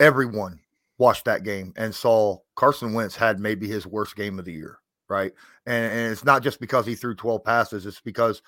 everyone 0.01 0.61
watched 0.99 1.25
that 1.25 1.45
game 1.45 1.73
and 1.77 1.95
saw 1.95 2.39
Carson 2.57 2.93
Wentz 2.93 3.17
had 3.17 3.41
maybe 3.41 3.67
his 3.67 3.87
worst 3.87 4.17
game 4.17 4.39
of 4.39 4.45
the 4.45 4.53
year, 4.53 4.79
right? 5.13 5.33
And, 5.67 5.93
and 5.93 6.13
it's 6.13 6.25
not 6.25 6.43
just 6.43 6.59
because 6.59 6.87
he 6.87 6.95
threw 6.95 7.15
12 7.15 7.45
passes; 7.45 7.87
it's 7.87 8.01
because 8.01 8.43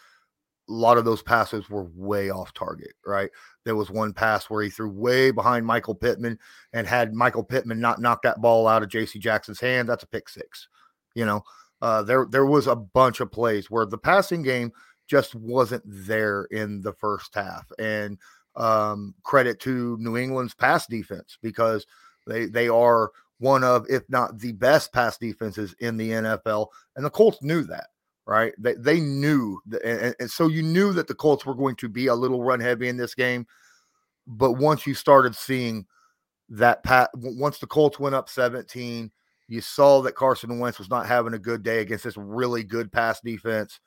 a 0.69 0.73
lot 0.73 0.97
of 0.97 1.05
those 1.05 1.23
passes 1.23 1.69
were 1.69 1.85
way 1.95 2.31
off 2.31 2.55
target, 2.55 2.95
right? 3.05 3.31
There 3.65 3.77
was 3.77 3.91
one 3.91 4.15
pass 4.15 4.49
where 4.49 4.63
he 4.63 4.71
threw 4.71 4.89
way 4.89 5.31
behind 5.31 5.67
Michael 5.67 5.95
Pittman 5.95 6.39
and 6.73 6.87
had 6.87 7.13
Michael 7.13 7.45
Pittman 7.45 7.81
not 7.81 8.01
knock 8.01 8.23
that 8.23 8.41
ball 8.41 8.67
out 8.67 8.83
of 8.83 8.89
JC 8.89 9.21
Jackson's 9.21 9.61
hand. 9.61 9.89
That's 9.89 10.05
a 10.05 10.09
pick 10.09 10.29
six. 10.29 10.69
You 11.15 11.27
know, 11.27 11.43
uh, 11.83 12.03
there 12.03 12.27
there 12.31 12.47
was 12.47 12.67
a 12.67 12.77
bunch 12.77 13.21
of 13.21 13.31
plays 13.31 13.71
where 13.71 13.85
the 13.85 13.99
passing 13.99 14.43
game 14.43 14.73
just 15.07 15.35
wasn't 15.35 15.83
there 15.87 16.45
in 16.45 16.81
the 16.81 16.95
first 16.95 17.35
half. 17.35 17.71
And 17.79 18.19
um, 18.57 19.15
credit 19.23 19.61
to 19.61 19.99
New 20.01 20.17
England's 20.17 20.55
pass 20.55 20.87
defense 20.87 21.37
because 21.43 21.87
they 22.27 22.47
they 22.47 22.69
are 22.69 23.11
one 23.45 23.63
of, 23.63 23.87
if 23.89 24.03
not 24.09 24.39
the 24.39 24.53
best 24.53 24.93
pass 24.93 25.19
defenses 25.19 25.75
in 25.81 25.97
the 25.97 26.11
NFL. 26.11 26.69
And 26.97 27.05
the 27.05 27.11
Colts 27.11 27.39
knew 27.43 27.63
that 27.65 27.87
right? 28.27 28.53
They, 28.59 28.75
they 28.75 29.01
knew, 29.01 29.61
that, 29.67 29.85
and, 29.85 30.15
and, 30.19 30.31
so 30.31 30.49
you 30.49 30.63
knew 30.63 30.93
that 30.95 31.09
the 31.09 31.15
Colts 31.15 31.45
were 31.45 31.55
going 31.55 31.77
to 31.77 31.89
be 31.89 32.07
a 32.07 32.15
little 32.15 32.43
run 32.43 32.61
heavy 32.61 32.89
in 32.89 32.97
this 32.97 33.15
game. 33.15 33.47
But 34.27 34.53
once 34.53 34.87
you 34.87 34.95
started 34.95 35.35
seeing 35.35 35.87
that 36.49 36.83
pat, 36.83 37.11
once 37.15 37.59
the 37.59 37.67
Colts 37.67 37.99
went 37.99 38.15
up 38.15 38.29
17, 38.29 39.11
you 39.49 39.61
saw 39.61 40.01
that 40.03 40.15
Carson 40.15 40.59
Wentz 40.59 40.79
was 40.79 40.89
not 40.89 41.07
having 41.07 41.35
a 41.35 41.39
good 41.39 41.63
day 41.63 41.81
against 41.81 42.05
this 42.05 42.17
really 42.17 42.65
good 42.65 42.91
pass 42.91 43.21
defense. 43.21 43.79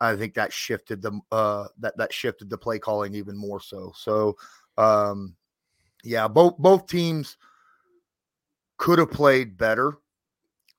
I 0.00 0.16
think 0.16 0.34
that 0.34 0.52
shifted 0.52 1.02
the 1.02 1.20
uh 1.30 1.66
that 1.80 1.96
that 1.98 2.12
shifted 2.12 2.48
the 2.48 2.56
play 2.56 2.78
calling 2.78 3.14
even 3.14 3.36
more 3.36 3.60
so. 3.60 3.92
So 3.94 4.36
um 4.78 5.34
yeah, 6.04 6.26
both 6.26 6.56
both 6.56 6.86
teams 6.86 7.36
could 8.80 8.98
have 8.98 9.10
played 9.10 9.58
better. 9.58 9.98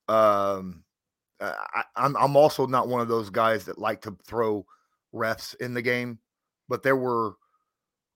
Um 0.10 0.84
uh, 1.40 1.54
I, 1.74 1.84
I'm 1.96 2.18
I'm 2.18 2.36
also 2.36 2.66
not 2.66 2.88
one 2.88 3.00
of 3.00 3.08
those 3.08 3.30
guys 3.30 3.66
that 3.66 3.78
like 3.78 4.02
to 4.02 4.18
throw 4.26 4.66
refs 5.14 5.56
in 5.62 5.74
the 5.74 5.82
game, 5.82 6.20
but 6.68 6.84
there 6.84 6.96
were 6.96 7.36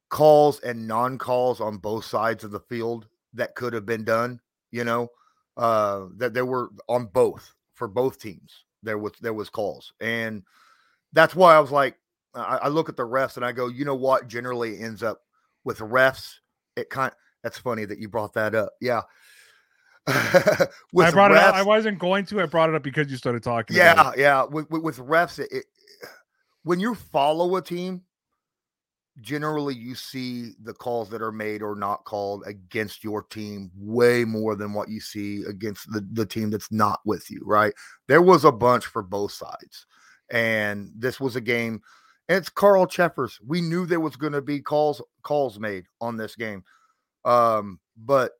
calls 0.09 0.59
and 0.59 0.87
non-calls 0.87 1.61
on 1.61 1.77
both 1.77 2.05
sides 2.05 2.43
of 2.43 2.51
the 2.51 2.59
field 2.59 3.07
that 3.33 3.55
could 3.55 3.73
have 3.73 3.85
been 3.85 4.03
done. 4.03 4.39
You 4.71 4.83
know, 4.83 5.09
uh, 5.57 6.07
that 6.17 6.33
there 6.33 6.45
were 6.45 6.69
on 6.89 7.05
both 7.05 7.53
for 7.73 7.87
both 7.87 8.19
teams. 8.19 8.65
There 8.83 8.97
was 8.97 9.13
there 9.21 9.33
was 9.33 9.49
calls, 9.49 9.93
and 9.99 10.43
that's 11.13 11.35
why 11.35 11.55
I 11.55 11.59
was 11.59 11.71
like, 11.71 11.95
I, 12.33 12.59
I 12.63 12.67
look 12.67 12.89
at 12.89 12.97
the 12.97 13.07
refs 13.07 13.37
and 13.37 13.45
I 13.45 13.51
go, 13.51 13.67
you 13.67 13.85
know 13.85 13.95
what? 13.95 14.27
Generally 14.27 14.79
ends 14.79 15.01
up 15.03 15.21
with 15.63 15.79
refs. 15.79 16.35
It 16.75 16.89
kind. 16.89 17.11
That's 17.43 17.57
funny 17.59 17.85
that 17.85 17.99
you 17.99 18.09
brought 18.09 18.33
that 18.33 18.53
up. 18.55 18.73
Yeah, 18.81 19.01
I 20.07 20.67
brought 21.11 21.31
refs, 21.31 21.37
it 21.37 21.43
up. 21.43 21.55
I 21.55 21.63
wasn't 21.63 21.97
going 21.97 22.25
to. 22.27 22.41
I 22.41 22.45
brought 22.45 22.69
it 22.69 22.75
up 22.75 22.83
because 22.83 23.09
you 23.09 23.17
started 23.17 23.41
talking. 23.41 23.75
Yeah, 23.75 24.11
yeah. 24.15 24.43
With, 24.43 24.69
with, 24.69 24.83
with 24.83 24.97
refs, 24.99 25.39
it, 25.39 25.49
it, 25.51 25.65
when 26.63 26.79
you 26.79 26.93
follow 26.93 27.55
a 27.55 27.61
team, 27.61 28.03
generally 29.21 29.73
you 29.73 29.95
see 29.95 30.51
the 30.61 30.73
calls 30.73 31.09
that 31.09 31.23
are 31.23 31.31
made 31.31 31.63
or 31.63 31.75
not 31.75 32.03
called 32.03 32.43
against 32.45 33.03
your 33.03 33.23
team 33.23 33.71
way 33.75 34.25
more 34.25 34.55
than 34.55 34.73
what 34.73 34.89
you 34.89 34.99
see 34.99 35.43
against 35.43 35.91
the, 35.91 36.05
the 36.11 36.25
team 36.25 36.51
that's 36.51 36.71
not 36.71 36.99
with 37.03 37.31
you. 37.31 37.41
Right? 37.43 37.73
There 38.07 38.21
was 38.21 38.45
a 38.45 38.51
bunch 38.51 38.85
for 38.85 39.01
both 39.01 39.31
sides, 39.31 39.87
and 40.29 40.91
this 40.95 41.19
was 41.19 41.35
a 41.35 41.41
game. 41.41 41.81
And 42.29 42.37
it's 42.37 42.49
Carl 42.49 42.85
Cheffers. 42.85 43.39
We 43.45 43.61
knew 43.61 43.85
there 43.85 43.99
was 43.99 44.15
going 44.15 44.33
to 44.33 44.41
be 44.41 44.59
calls 44.59 45.01
calls 45.23 45.59
made 45.59 45.85
on 45.99 46.17
this 46.17 46.35
game, 46.35 46.63
um, 47.23 47.79
but 47.97 48.33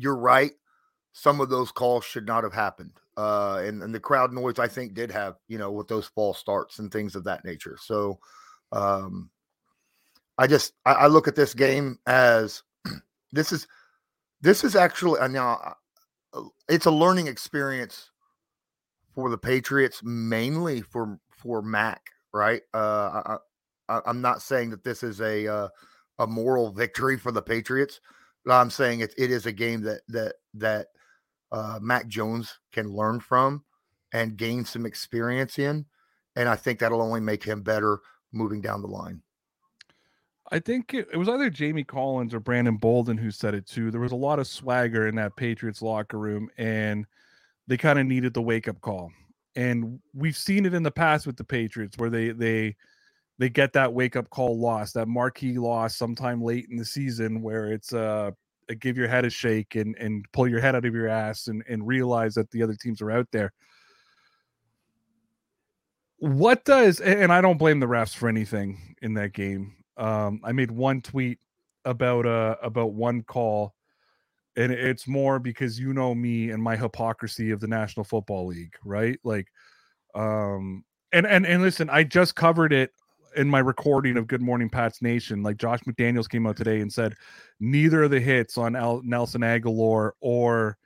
you're 0.00 0.16
right. 0.16 0.52
Some 1.12 1.40
of 1.40 1.50
those 1.50 1.72
calls 1.72 2.04
should 2.04 2.26
not 2.26 2.44
have 2.44 2.52
happened. 2.52 2.92
Uh, 3.16 3.62
and, 3.64 3.82
and 3.82 3.94
the 3.94 4.00
crowd 4.00 4.32
noise, 4.32 4.58
I 4.58 4.68
think, 4.68 4.94
did 4.94 5.10
have, 5.10 5.36
you 5.48 5.58
know, 5.58 5.70
with 5.70 5.88
those 5.88 6.06
false 6.06 6.38
starts 6.38 6.78
and 6.78 6.90
things 6.90 7.14
of 7.14 7.24
that 7.24 7.44
nature. 7.44 7.76
So 7.80 8.18
um, 8.72 9.28
I 10.38 10.46
just, 10.46 10.72
I, 10.86 10.92
I 10.92 11.06
look 11.08 11.28
at 11.28 11.34
this 11.34 11.52
game 11.52 11.98
as 12.06 12.62
this 13.32 13.52
is, 13.52 13.66
this 14.40 14.64
is 14.64 14.74
actually, 14.74 15.28
now 15.28 15.74
uh, 16.32 16.42
it's 16.68 16.86
a 16.86 16.90
learning 16.90 17.26
experience 17.26 18.10
for 19.14 19.28
the 19.28 19.38
Patriots, 19.38 20.00
mainly 20.02 20.80
for, 20.80 21.18
for 21.30 21.60
Mac, 21.60 22.00
right? 22.32 22.62
Uh, 22.72 23.36
I, 23.88 24.00
am 24.06 24.22
not 24.22 24.40
saying 24.40 24.70
that 24.70 24.84
this 24.84 25.02
is 25.02 25.20
a, 25.20 25.46
uh, 25.46 25.68
a 26.20 26.26
moral 26.26 26.70
victory 26.70 27.18
for 27.18 27.32
the 27.32 27.42
Patriots 27.42 28.00
I'm 28.48 28.70
saying 28.70 29.00
it, 29.00 29.14
it 29.18 29.30
is 29.30 29.46
a 29.46 29.52
game 29.52 29.82
that 29.82 30.00
that 30.08 30.34
that 30.54 30.86
uh, 31.52 31.78
Mac 31.80 32.08
Jones 32.08 32.58
can 32.72 32.92
learn 32.92 33.20
from 33.20 33.64
and 34.12 34.36
gain 34.36 34.64
some 34.64 34.86
experience 34.86 35.58
in, 35.58 35.86
and 36.36 36.48
I 36.48 36.56
think 36.56 36.78
that'll 36.78 37.02
only 37.02 37.20
make 37.20 37.44
him 37.44 37.62
better 37.62 38.00
moving 38.32 38.60
down 38.60 38.82
the 38.82 38.88
line. 38.88 39.22
I 40.52 40.58
think 40.58 40.94
it, 40.94 41.08
it, 41.12 41.16
was 41.16 41.28
either 41.28 41.48
Jamie 41.48 41.84
Collins 41.84 42.34
or 42.34 42.40
Brandon 42.40 42.76
Bolden 42.76 43.16
who 43.16 43.30
said 43.30 43.54
it 43.54 43.66
too. 43.66 43.90
There 43.90 44.00
was 44.00 44.12
a 44.12 44.16
lot 44.16 44.40
of 44.40 44.48
swagger 44.48 45.06
in 45.06 45.14
that 45.16 45.36
Patriots 45.36 45.80
locker 45.80 46.18
room, 46.18 46.50
and 46.58 47.06
they 47.68 47.76
kind 47.76 47.98
of 47.98 48.06
needed 48.06 48.34
the 48.34 48.42
wake 48.42 48.66
up 48.66 48.80
call. 48.80 49.12
And 49.54 50.00
we've 50.12 50.36
seen 50.36 50.66
it 50.66 50.74
in 50.74 50.82
the 50.82 50.90
past 50.90 51.26
with 51.26 51.36
the 51.36 51.44
Patriots 51.44 51.98
where 51.98 52.10
they 52.10 52.30
they 52.30 52.76
they 53.40 53.48
get 53.48 53.72
that 53.72 53.94
wake 53.94 54.16
up 54.16 54.28
call 54.28 54.58
loss, 54.60 54.92
that 54.92 55.08
marquee 55.08 55.56
loss 55.56 55.96
sometime 55.96 56.42
late 56.42 56.66
in 56.70 56.76
the 56.76 56.84
season 56.84 57.40
where 57.40 57.72
it's 57.72 57.94
uh 57.94 58.30
give 58.78 58.98
your 58.98 59.08
head 59.08 59.24
a 59.24 59.30
shake 59.30 59.76
and 59.76 59.96
and 59.96 60.26
pull 60.32 60.46
your 60.46 60.60
head 60.60 60.76
out 60.76 60.84
of 60.84 60.94
your 60.94 61.08
ass 61.08 61.46
and 61.46 61.64
and 61.66 61.86
realize 61.86 62.34
that 62.34 62.50
the 62.50 62.62
other 62.62 62.74
teams 62.74 63.00
are 63.00 63.10
out 63.10 63.26
there. 63.32 63.50
What 66.18 66.66
does 66.66 67.00
and 67.00 67.32
I 67.32 67.40
don't 67.40 67.56
blame 67.56 67.80
the 67.80 67.86
refs 67.86 68.14
for 68.14 68.28
anything 68.28 68.94
in 69.00 69.14
that 69.14 69.32
game. 69.32 69.74
Um, 69.96 70.42
I 70.44 70.52
made 70.52 70.70
one 70.70 71.00
tweet 71.00 71.38
about 71.86 72.26
uh 72.26 72.56
about 72.62 72.92
one 72.92 73.22
call 73.22 73.74
and 74.56 74.70
it's 74.70 75.08
more 75.08 75.38
because 75.38 75.80
you 75.80 75.94
know 75.94 76.14
me 76.14 76.50
and 76.50 76.62
my 76.62 76.76
hypocrisy 76.76 77.52
of 77.52 77.60
the 77.60 77.68
National 77.68 78.04
Football 78.04 78.48
League, 78.48 78.74
right? 78.84 79.18
Like 79.24 79.48
um 80.14 80.84
and 81.10 81.26
and 81.26 81.46
and 81.46 81.62
listen, 81.62 81.88
I 81.88 82.04
just 82.04 82.34
covered 82.34 82.74
it 82.74 82.92
in 83.36 83.48
my 83.48 83.58
recording 83.58 84.16
of 84.16 84.26
Good 84.26 84.40
Morning 84.40 84.68
Pats 84.68 85.02
Nation, 85.02 85.42
like 85.42 85.56
Josh 85.56 85.80
McDaniels 85.80 86.28
came 86.28 86.46
out 86.46 86.56
today 86.56 86.80
and 86.80 86.92
said 86.92 87.14
neither 87.58 88.04
of 88.04 88.10
the 88.10 88.20
hits 88.20 88.58
on 88.58 88.76
Al- 88.76 89.02
Nelson 89.04 89.42
Agholor 89.42 90.12
or 90.20 90.76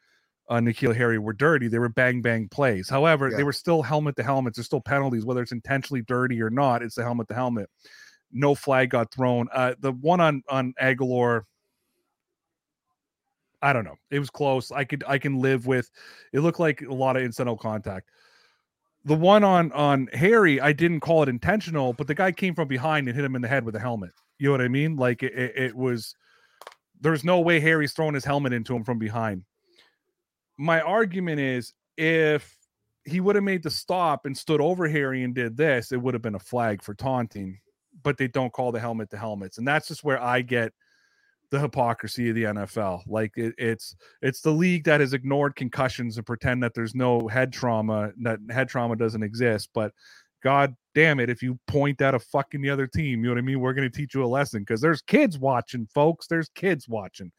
uh, 0.48 0.56
N'Keal 0.56 0.94
Harry 0.94 1.18
were 1.18 1.32
dirty. 1.32 1.68
They 1.68 1.78
were 1.78 1.88
bang 1.88 2.20
bang 2.20 2.48
plays. 2.48 2.88
However, 2.88 3.30
yeah. 3.30 3.36
they 3.36 3.44
were 3.44 3.52
still 3.52 3.82
helmet 3.82 4.16
to 4.16 4.22
helmets. 4.22 4.56
There's 4.56 4.66
still 4.66 4.80
penalties, 4.80 5.24
whether 5.24 5.42
it's 5.42 5.52
intentionally 5.52 6.02
dirty 6.02 6.40
or 6.42 6.50
not. 6.50 6.82
It's 6.82 6.96
the 6.96 7.02
helmet 7.02 7.28
to 7.28 7.34
helmet. 7.34 7.70
No 8.32 8.54
flag 8.54 8.90
got 8.90 9.12
thrown. 9.12 9.48
Uh, 9.52 9.74
the 9.78 9.92
one 9.92 10.20
on 10.20 10.42
on 10.48 10.74
Agholor, 10.80 11.42
I 13.62 13.72
don't 13.72 13.84
know. 13.84 13.96
It 14.10 14.18
was 14.18 14.30
close. 14.30 14.70
I 14.70 14.84
could 14.84 15.04
I 15.06 15.18
can 15.18 15.40
live 15.40 15.66
with. 15.66 15.90
It 16.32 16.40
looked 16.40 16.60
like 16.60 16.82
a 16.82 16.92
lot 16.92 17.16
of 17.16 17.22
incidental 17.22 17.56
contact 17.56 18.10
the 19.04 19.14
one 19.14 19.44
on 19.44 19.70
on 19.72 20.08
Harry, 20.12 20.60
I 20.60 20.72
didn't 20.72 21.00
call 21.00 21.22
it 21.22 21.28
intentional, 21.28 21.92
but 21.92 22.06
the 22.06 22.14
guy 22.14 22.32
came 22.32 22.54
from 22.54 22.68
behind 22.68 23.06
and 23.06 23.14
hit 23.14 23.24
him 23.24 23.36
in 23.36 23.42
the 23.42 23.48
head 23.48 23.64
with 23.64 23.76
a 23.76 23.80
helmet. 23.80 24.12
You 24.38 24.48
know 24.48 24.52
what 24.52 24.60
I 24.62 24.68
mean? 24.68 24.96
Like 24.96 25.22
it, 25.22 25.34
it, 25.34 25.52
it 25.56 25.76
was. 25.76 26.14
There's 27.00 27.24
no 27.24 27.40
way 27.40 27.60
Harry's 27.60 27.92
throwing 27.92 28.14
his 28.14 28.24
helmet 28.24 28.54
into 28.54 28.74
him 28.74 28.82
from 28.82 28.98
behind. 28.98 29.44
My 30.56 30.80
argument 30.80 31.40
is 31.40 31.74
if 31.98 32.56
he 33.04 33.20
would 33.20 33.34
have 33.34 33.44
made 33.44 33.62
the 33.62 33.70
stop 33.70 34.24
and 34.24 34.36
stood 34.36 34.60
over 34.60 34.88
Harry 34.88 35.22
and 35.22 35.34
did 35.34 35.56
this, 35.56 35.92
it 35.92 36.00
would 36.00 36.14
have 36.14 36.22
been 36.22 36.36
a 36.36 36.40
flag 36.40 36.82
for 36.82 36.94
taunting. 36.94 37.58
But 38.02 38.16
they 38.16 38.28
don't 38.28 38.52
call 38.52 38.72
the 38.72 38.80
helmet 38.80 39.10
the 39.10 39.18
helmets, 39.18 39.58
and 39.58 39.68
that's 39.68 39.88
just 39.88 40.02
where 40.02 40.20
I 40.20 40.40
get 40.40 40.72
the 41.54 41.60
hypocrisy 41.60 42.30
of 42.30 42.34
the 42.34 42.42
NFL. 42.42 43.02
Like 43.06 43.32
it, 43.36 43.54
it's 43.56 43.94
it's 44.22 44.40
the 44.40 44.50
league 44.50 44.82
that 44.84 44.98
has 45.00 45.12
ignored 45.12 45.54
concussions 45.54 46.16
and 46.16 46.26
pretend 46.26 46.64
that 46.64 46.74
there's 46.74 46.96
no 46.96 47.28
head 47.28 47.52
trauma, 47.52 48.10
that 48.22 48.40
head 48.50 48.68
trauma 48.68 48.96
doesn't 48.96 49.22
exist. 49.22 49.70
But 49.72 49.92
God 50.42 50.74
damn 50.96 51.20
it, 51.20 51.30
if 51.30 51.44
you 51.44 51.56
point 51.68 52.02
at 52.02 52.12
a 52.12 52.18
fucking 52.18 52.60
the 52.60 52.70
other 52.70 52.88
team, 52.88 53.20
you 53.20 53.30
know 53.30 53.34
what 53.34 53.38
I 53.38 53.42
mean? 53.42 53.60
We're 53.60 53.72
gonna 53.72 53.88
teach 53.88 54.16
you 54.16 54.24
a 54.24 54.26
lesson 54.26 54.62
because 54.62 54.80
there's 54.80 55.00
kids 55.00 55.38
watching, 55.38 55.86
folks. 55.94 56.26
There's 56.26 56.48
kids 56.48 56.88
watching. 56.88 57.30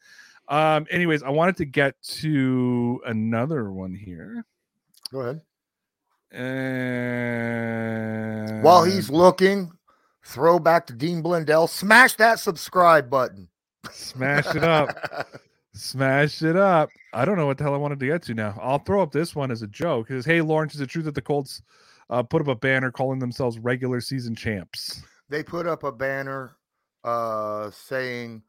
Um, 0.48 0.86
anyways, 0.90 1.22
I 1.22 1.28
wanted 1.28 1.58
to 1.58 1.66
get 1.66 2.00
to 2.02 3.02
another 3.04 3.70
one 3.70 3.94
here. 3.94 4.46
Go 5.12 5.20
ahead. 5.20 5.42
And 6.32 7.42
while 8.62 8.82
he's 8.82 9.10
looking, 9.10 9.72
throw 10.24 10.58
back 10.58 10.86
to 10.86 10.94
Dean 10.94 11.20
Blundell. 11.20 11.66
Smash 11.66 12.14
that 12.14 12.38
subscribe 12.38 13.10
button. 13.10 13.50
Smash 13.92 14.54
it 14.54 14.64
up. 14.64 14.90
Smash 15.74 16.42
it 16.42 16.56
up. 16.56 16.88
I 17.12 17.24
don't 17.24 17.36
know 17.36 17.46
what 17.46 17.58
the 17.58 17.64
hell 17.64 17.74
I 17.74 17.78
wanted 17.78 18.00
to 18.00 18.06
get 18.06 18.22
to 18.24 18.34
now. 18.34 18.58
I'll 18.62 18.78
throw 18.78 19.02
up 19.02 19.12
this 19.12 19.34
one 19.34 19.50
as 19.50 19.62
a 19.62 19.66
joke. 19.66 20.10
It 20.10 20.14
says, 20.14 20.24
Hey, 20.24 20.40
Lawrence, 20.40 20.74
is 20.74 20.80
it 20.80 20.88
true 20.88 21.02
that 21.02 21.14
the 21.14 21.22
Colts 21.22 21.62
uh, 22.08 22.22
put 22.22 22.40
up 22.40 22.48
a 22.48 22.54
banner 22.54 22.90
calling 22.90 23.18
themselves 23.18 23.58
regular 23.58 24.00
season 24.00 24.34
champs? 24.34 25.02
They 25.28 25.42
put 25.42 25.66
up 25.66 25.84
a 25.84 25.92
banner 25.92 26.56
uh, 27.04 27.70
saying 27.70 28.42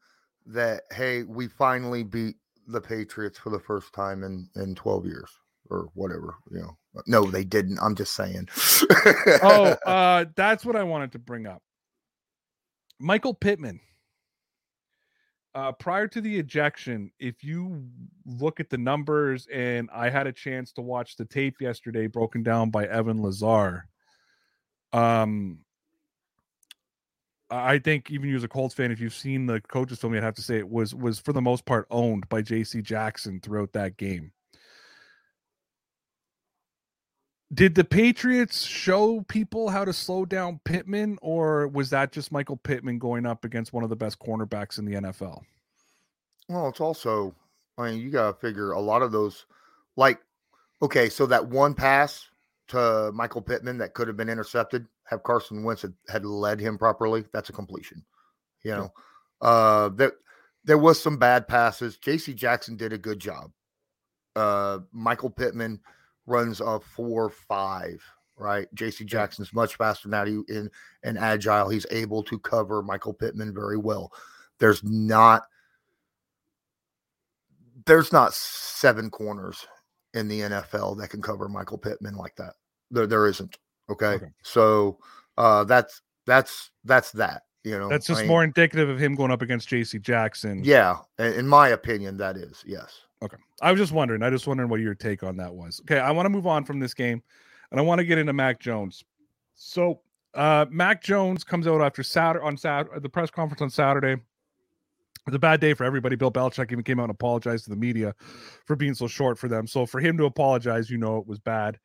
that, 0.46 0.82
hey, 0.92 1.24
we 1.24 1.48
finally 1.48 2.02
beat 2.02 2.36
the 2.66 2.80
Patriots 2.80 3.38
for 3.38 3.50
the 3.50 3.60
first 3.60 3.92
time 3.92 4.22
in, 4.22 4.48
in 4.56 4.74
12 4.74 5.06
years 5.06 5.30
or 5.70 5.88
whatever, 5.94 6.36
you 6.50 6.60
know. 6.60 6.76
No, 7.06 7.24
they 7.24 7.44
didn't. 7.44 7.78
I'm 7.80 7.94
just 7.94 8.14
saying. 8.14 8.48
oh, 9.42 9.76
uh, 9.86 10.24
that's 10.34 10.64
what 10.64 10.76
I 10.76 10.82
wanted 10.82 11.12
to 11.12 11.18
bring 11.18 11.46
up. 11.46 11.62
Michael 12.98 13.34
Pittman 13.34 13.80
uh, 15.54 15.72
prior 15.72 16.06
to 16.08 16.20
the 16.20 16.38
ejection, 16.38 17.10
if 17.18 17.42
you 17.42 17.84
look 18.26 18.60
at 18.60 18.70
the 18.70 18.78
numbers, 18.78 19.46
and 19.52 19.88
I 19.92 20.10
had 20.10 20.26
a 20.26 20.32
chance 20.32 20.72
to 20.72 20.82
watch 20.82 21.16
the 21.16 21.24
tape 21.24 21.60
yesterday, 21.60 22.06
broken 22.06 22.42
down 22.42 22.70
by 22.70 22.86
Evan 22.86 23.22
Lazar. 23.22 23.88
Um, 24.92 25.60
I 27.50 27.78
think 27.78 28.10
even 28.10 28.28
you 28.28 28.36
as 28.36 28.44
a 28.44 28.48
Colts 28.48 28.74
fan, 28.74 28.92
if 28.92 29.00
you've 29.00 29.14
seen 29.14 29.46
the 29.46 29.60
coaches 29.62 29.98
film, 29.98 30.14
you'd 30.14 30.22
have 30.22 30.34
to 30.34 30.42
say 30.42 30.58
it 30.58 30.68
was 30.68 30.94
was 30.94 31.18
for 31.18 31.32
the 31.32 31.40
most 31.40 31.64
part 31.64 31.86
owned 31.90 32.28
by 32.28 32.42
J.C. 32.42 32.82
Jackson 32.82 33.40
throughout 33.40 33.72
that 33.72 33.96
game. 33.96 34.32
Did 37.52 37.74
the 37.74 37.84
Patriots 37.84 38.62
show 38.62 39.22
people 39.22 39.70
how 39.70 39.84
to 39.84 39.92
slow 39.92 40.26
down 40.26 40.60
Pittman, 40.64 41.18
or 41.22 41.66
was 41.68 41.90
that 41.90 42.12
just 42.12 42.30
Michael 42.30 42.58
Pittman 42.58 42.98
going 42.98 43.24
up 43.24 43.44
against 43.44 43.72
one 43.72 43.84
of 43.84 43.90
the 43.90 43.96
best 43.96 44.18
cornerbacks 44.18 44.78
in 44.78 44.84
the 44.84 44.94
NFL? 44.94 45.42
Well, 46.48 46.68
it's 46.68 46.80
also, 46.80 47.34
I 47.78 47.90
mean, 47.90 48.00
you 48.00 48.10
got 48.10 48.26
to 48.32 48.46
figure 48.46 48.72
a 48.72 48.80
lot 48.80 49.00
of 49.00 49.12
those, 49.12 49.46
like, 49.96 50.20
okay, 50.82 51.08
so 51.08 51.24
that 51.26 51.48
one 51.48 51.74
pass 51.74 52.28
to 52.68 53.10
Michael 53.14 53.40
Pittman 53.40 53.78
that 53.78 53.94
could 53.94 54.08
have 54.08 54.16
been 54.16 54.28
intercepted, 54.28 54.86
have 55.04 55.22
Carson 55.22 55.62
Wentz 55.62 55.82
had, 55.82 55.94
had 56.08 56.26
led 56.26 56.60
him 56.60 56.76
properly, 56.76 57.24
that's 57.32 57.48
a 57.48 57.54
completion. 57.54 58.04
You 58.62 58.72
know, 58.72 58.92
yeah. 59.42 59.48
uh, 59.48 59.88
there, 59.88 60.12
there 60.64 60.78
was 60.78 61.00
some 61.00 61.16
bad 61.16 61.48
passes. 61.48 61.96
JC 61.96 62.34
Jackson 62.34 62.76
did 62.76 62.92
a 62.92 62.98
good 62.98 63.18
job. 63.18 63.52
Uh, 64.36 64.80
Michael 64.92 65.30
Pittman, 65.30 65.80
runs 66.28 66.60
a 66.60 66.80
four 66.80 67.30
five, 67.30 68.02
right? 68.36 68.66
JC 68.74 69.06
Jackson's 69.06 69.52
much 69.52 69.76
faster 69.76 70.08
now 70.08 70.24
in 70.24 70.70
and 71.02 71.18
agile. 71.18 71.68
He's 71.68 71.86
able 71.90 72.22
to 72.24 72.38
cover 72.38 72.82
Michael 72.82 73.14
Pittman 73.14 73.54
very 73.54 73.76
well. 73.76 74.12
There's 74.58 74.82
not 74.84 75.44
there's 77.86 78.12
not 78.12 78.34
seven 78.34 79.10
corners 79.10 79.66
in 80.14 80.28
the 80.28 80.40
NFL 80.40 80.98
that 80.98 81.08
can 81.08 81.22
cover 81.22 81.48
Michael 81.48 81.78
Pittman 81.78 82.16
like 82.16 82.36
that. 82.36 82.54
There 82.90 83.06
there 83.06 83.26
isn't. 83.26 83.56
Okay. 83.90 84.06
okay. 84.06 84.26
So 84.42 84.98
uh 85.36 85.64
that's 85.64 86.02
that's 86.26 86.70
that's 86.84 87.12
that. 87.12 87.42
You 87.64 87.78
know, 87.78 87.88
that's 87.88 88.06
just 88.06 88.20
I 88.20 88.22
mean, 88.22 88.28
more 88.28 88.44
indicative 88.44 88.88
of 88.88 88.98
him 88.98 89.14
going 89.14 89.30
up 89.30 89.42
against 89.42 89.68
JC 89.68 90.00
Jackson. 90.00 90.62
Yeah, 90.64 90.98
in 91.18 91.46
my 91.46 91.68
opinion, 91.68 92.16
that 92.18 92.36
is 92.36 92.62
yes. 92.66 93.00
Okay. 93.22 93.36
I 93.60 93.72
was 93.72 93.80
just 93.80 93.92
wondering. 93.92 94.22
I 94.22 94.30
just 94.30 94.46
wondering 94.46 94.68
what 94.68 94.80
your 94.80 94.94
take 94.94 95.22
on 95.22 95.36
that 95.38 95.52
was. 95.52 95.80
Okay, 95.82 95.98
I 95.98 96.10
want 96.10 96.26
to 96.26 96.30
move 96.30 96.46
on 96.46 96.64
from 96.64 96.78
this 96.78 96.94
game 96.94 97.22
and 97.70 97.80
I 97.80 97.82
want 97.82 97.98
to 97.98 98.04
get 98.04 98.18
into 98.18 98.32
Mac 98.32 98.60
Jones. 98.60 99.04
So 99.54 100.00
uh 100.34 100.66
Mac 100.70 101.02
Jones 101.02 101.42
comes 101.42 101.66
out 101.66 101.80
after 101.80 102.02
Saturday 102.02 102.44
on 102.44 102.56
Saturday 102.56 103.00
the 103.00 103.08
press 103.08 103.30
conference 103.30 103.60
on 103.60 103.70
Saturday. 103.70 104.20
It's 105.26 105.36
a 105.36 105.38
bad 105.38 105.60
day 105.60 105.74
for 105.74 105.84
everybody. 105.84 106.16
Bill 106.16 106.30
Belichick 106.30 106.72
even 106.72 106.84
came 106.84 107.00
out 107.00 107.04
and 107.04 107.10
apologized 107.10 107.64
to 107.64 107.70
the 107.70 107.76
media 107.76 108.14
for 108.64 108.76
being 108.76 108.94
so 108.94 109.06
short 109.06 109.38
for 109.38 109.48
them. 109.48 109.66
So 109.66 109.84
for 109.84 110.00
him 110.00 110.16
to 110.18 110.24
apologize, 110.24 110.88
you 110.88 110.96
know 110.96 111.18
it 111.18 111.26
was 111.26 111.38
bad. 111.38 111.78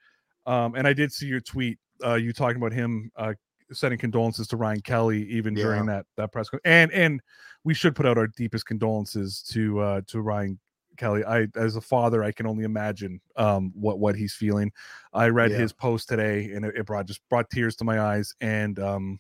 Um, 0.46 0.76
and 0.76 0.88
I 0.88 0.94
did 0.94 1.12
see 1.12 1.26
your 1.26 1.42
tweet, 1.42 1.78
uh, 2.06 2.14
you 2.16 2.32
talking 2.32 2.58
about 2.58 2.72
him 2.72 3.12
uh, 3.18 3.34
sending 3.72 4.00
condolences 4.00 4.48
to 4.48 4.58
Ryan 4.58 4.82
Kelly 4.82 5.24
even 5.30 5.56
yeah. 5.56 5.64
during 5.64 5.86
that 5.88 6.06
that 6.16 6.32
press 6.32 6.50
conference. 6.50 6.64
And 6.66 6.92
and 6.92 7.22
we 7.64 7.74
should 7.74 7.96
put 7.96 8.06
out 8.06 8.18
our 8.18 8.28
deepest 8.28 8.66
condolences 8.66 9.42
to 9.52 9.80
uh, 9.80 10.02
to 10.08 10.22
Ryan 10.22 10.60
Kelly. 10.98 11.24
I, 11.24 11.48
as 11.56 11.76
a 11.76 11.82
father, 11.82 12.24
I 12.24 12.32
can 12.32 12.48
only 12.48 12.64
imagine 12.64 13.22
um, 13.36 13.72
what 13.76 14.00
what 14.00 14.16
he's 14.16 14.34
feeling. 14.34 14.72
I 15.14 15.28
read 15.28 15.52
yeah. 15.52 15.58
his 15.58 15.74
post 15.74 16.10
today, 16.10 16.52
and 16.52 16.66
it, 16.66 16.76
it, 16.76 16.86
brought 16.86 17.06
just 17.06 17.22
brought 17.30 17.50
tears 17.50 17.76
to 17.78 17.84
my 17.84 18.00
eyes, 18.00 18.34
and 18.42 18.80
um, 18.80 19.20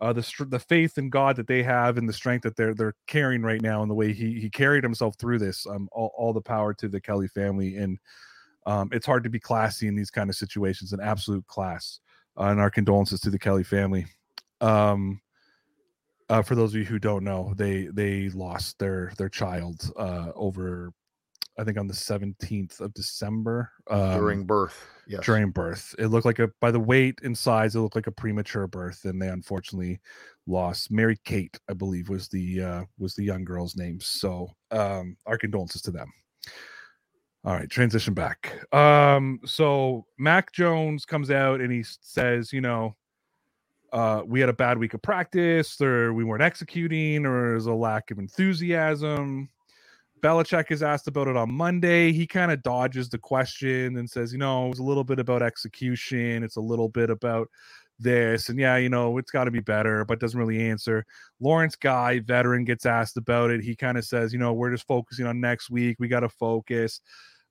uh, 0.00 0.12
the 0.12 0.46
the 0.48 0.58
faith 0.58 0.98
in 0.98 1.10
God 1.10 1.36
that 1.36 1.46
they 1.46 1.62
have, 1.62 1.98
and 1.98 2.08
the 2.08 2.12
strength 2.12 2.42
that 2.42 2.56
they're 2.56 2.74
they're 2.74 2.94
carrying 3.06 3.42
right 3.42 3.62
now, 3.62 3.82
and 3.82 3.90
the 3.90 3.94
way 3.94 4.12
he 4.12 4.40
he 4.40 4.50
carried 4.50 4.84
himself 4.84 5.16
through 5.18 5.38
this. 5.38 5.66
Um, 5.66 5.88
all, 5.92 6.12
all 6.16 6.32
the 6.32 6.40
power 6.40 6.72
to 6.74 6.88
the 6.88 7.00
Kelly 7.00 7.28
family, 7.28 7.76
and 7.76 7.98
um, 8.66 8.88
it's 8.92 9.06
hard 9.06 9.24
to 9.24 9.30
be 9.30 9.40
classy 9.40 9.88
in 9.88 9.96
these 9.96 10.10
kind 10.10 10.30
of 10.30 10.36
situations. 10.36 10.92
An 10.92 11.00
absolute 11.00 11.46
class, 11.46 12.00
uh, 12.38 12.44
and 12.44 12.60
our 12.60 12.70
condolences 12.70 13.20
to 13.20 13.30
the 13.30 13.38
Kelly 13.38 13.64
family. 13.64 14.06
Um, 14.60 15.20
uh, 16.30 16.42
for 16.42 16.54
those 16.54 16.72
of 16.72 16.78
you 16.78 16.86
who 16.86 17.00
don't 17.00 17.24
know, 17.24 17.52
they 17.56 17.88
they 17.92 18.28
lost 18.30 18.78
their 18.78 19.12
their 19.18 19.28
child 19.28 19.92
uh, 19.98 20.30
over, 20.36 20.92
I 21.58 21.64
think 21.64 21.76
on 21.76 21.88
the 21.88 21.94
seventeenth 21.94 22.80
of 22.80 22.94
December 22.94 23.70
um, 23.90 24.16
during 24.16 24.44
birth. 24.44 24.86
Yes. 25.08 25.24
during 25.24 25.50
birth. 25.50 25.92
It 25.98 26.06
looked 26.06 26.24
like 26.24 26.38
a 26.38 26.48
by 26.60 26.70
the 26.70 26.78
weight 26.78 27.18
and 27.24 27.36
size, 27.36 27.74
it 27.74 27.80
looked 27.80 27.96
like 27.96 28.06
a 28.06 28.12
premature 28.12 28.68
birth, 28.68 29.04
and 29.06 29.20
they 29.20 29.28
unfortunately 29.28 29.98
lost. 30.46 30.92
Mary 30.92 31.18
Kate, 31.24 31.58
I 31.68 31.72
believe, 31.72 32.08
was 32.08 32.28
the 32.28 32.62
uh, 32.62 32.84
was 32.96 33.16
the 33.16 33.24
young 33.24 33.44
girl's 33.44 33.74
name. 33.74 33.98
So 34.00 34.52
um, 34.70 35.16
our 35.26 35.36
condolences 35.36 35.82
to 35.82 35.90
them. 35.90 36.12
All 37.42 37.54
right, 37.54 37.68
transition 37.68 38.14
back. 38.14 38.54
Um, 38.72 39.40
so 39.44 40.06
Mac 40.18 40.52
Jones 40.52 41.04
comes 41.06 41.30
out 41.30 41.60
and 41.60 41.72
he 41.72 41.82
says, 41.82 42.52
you 42.52 42.60
know, 42.60 42.94
uh, 43.92 44.22
we 44.24 44.40
had 44.40 44.48
a 44.48 44.54
bad 44.54 44.78
week 44.78 44.94
of 44.94 45.02
practice, 45.02 45.80
or 45.80 46.12
we 46.12 46.24
weren't 46.24 46.42
executing, 46.42 47.26
or 47.26 47.50
there's 47.50 47.66
a 47.66 47.72
lack 47.72 48.10
of 48.10 48.18
enthusiasm. 48.18 49.48
Belichick 50.20 50.70
is 50.70 50.82
asked 50.82 51.08
about 51.08 51.28
it 51.28 51.36
on 51.36 51.52
Monday. 51.52 52.12
He 52.12 52.26
kind 52.26 52.52
of 52.52 52.62
dodges 52.62 53.08
the 53.08 53.18
question 53.18 53.96
and 53.96 54.08
says, 54.08 54.32
you 54.32 54.38
know, 54.38 54.66
it 54.66 54.70
was 54.70 54.78
a 54.78 54.84
little 54.84 55.04
bit 55.04 55.18
about 55.18 55.42
execution. 55.42 56.42
It's 56.42 56.56
a 56.56 56.60
little 56.60 56.88
bit 56.88 57.10
about 57.10 57.48
this. 57.98 58.48
And 58.48 58.58
yeah, 58.58 58.76
you 58.76 58.88
know, 58.88 59.16
it's 59.18 59.30
got 59.30 59.44
to 59.44 59.50
be 59.50 59.60
better, 59.60 60.04
but 60.04 60.20
doesn't 60.20 60.38
really 60.38 60.60
answer. 60.60 61.04
Lawrence 61.40 61.76
Guy, 61.76 62.20
veteran, 62.20 62.64
gets 62.64 62.86
asked 62.86 63.16
about 63.16 63.50
it. 63.50 63.62
He 63.62 63.74
kind 63.74 63.96
of 63.96 64.04
says, 64.04 64.32
you 64.32 64.38
know, 64.38 64.52
we're 64.52 64.70
just 64.70 64.86
focusing 64.86 65.26
on 65.26 65.40
next 65.40 65.70
week. 65.70 65.96
We 65.98 66.08
got 66.08 66.20
to 66.20 66.28
focus. 66.28 67.00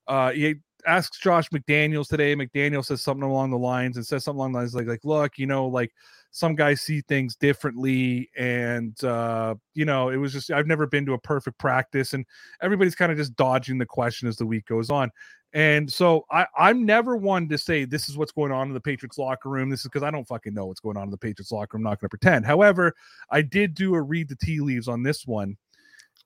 Uh, 0.07 0.31
he 0.31 0.55
asks 0.85 1.19
Josh 1.19 1.49
McDaniels 1.49 2.07
today. 2.07 2.35
McDaniel 2.35 2.85
says 2.85 3.01
something 3.01 3.27
along 3.27 3.51
the 3.51 3.57
lines 3.57 3.97
and 3.97 4.05
says 4.05 4.23
something 4.23 4.39
along 4.39 4.53
the 4.53 4.59
lines 4.59 4.75
like, 4.75 4.87
like, 4.87 5.03
look, 5.03 5.37
you 5.37 5.47
know, 5.47 5.67
like 5.67 5.91
some 6.31 6.55
guys 6.55 6.81
see 6.81 7.01
things 7.01 7.35
differently 7.35 8.29
and 8.37 9.03
uh 9.03 9.55
you 9.73 9.85
know 9.85 10.09
it 10.09 10.17
was 10.17 10.31
just 10.31 10.51
i've 10.51 10.67
never 10.67 10.85
been 10.85 11.05
to 11.05 11.13
a 11.13 11.19
perfect 11.19 11.57
practice 11.57 12.13
and 12.13 12.25
everybody's 12.61 12.95
kind 12.95 13.11
of 13.11 13.17
just 13.17 13.35
dodging 13.35 13.77
the 13.77 13.85
question 13.85 14.27
as 14.27 14.37
the 14.37 14.45
week 14.45 14.65
goes 14.65 14.89
on 14.89 15.11
and 15.53 15.91
so 15.91 16.25
I, 16.29 16.45
I'm 16.57 16.85
never 16.85 17.15
one 17.15 17.49
to 17.49 17.57
say 17.57 17.85
this 17.85 18.07
is 18.07 18.17
what's 18.17 18.31
going 18.31 18.51
on 18.51 18.67
in 18.67 18.73
the 18.73 18.79
Patriots 18.79 19.17
locker 19.17 19.49
room. 19.49 19.69
This 19.69 19.79
is 19.79 19.85
because 19.85 20.03
I 20.03 20.11
don't 20.11 20.27
fucking 20.27 20.53
know 20.53 20.67
what's 20.67 20.79
going 20.79 20.97
on 20.97 21.05
in 21.05 21.09
the 21.09 21.17
Patriots 21.17 21.51
locker 21.51 21.77
room. 21.77 21.87
I'm 21.87 21.91
not 21.91 21.99
going 21.99 22.09
to 22.09 22.17
pretend. 22.17 22.45
However, 22.45 22.93
I 23.31 23.41
did 23.41 23.73
do 23.73 23.95
a 23.95 24.01
read 24.01 24.29
the 24.29 24.35
tea 24.35 24.59
leaves 24.59 24.87
on 24.87 25.01
this 25.01 25.25
one. 25.25 25.57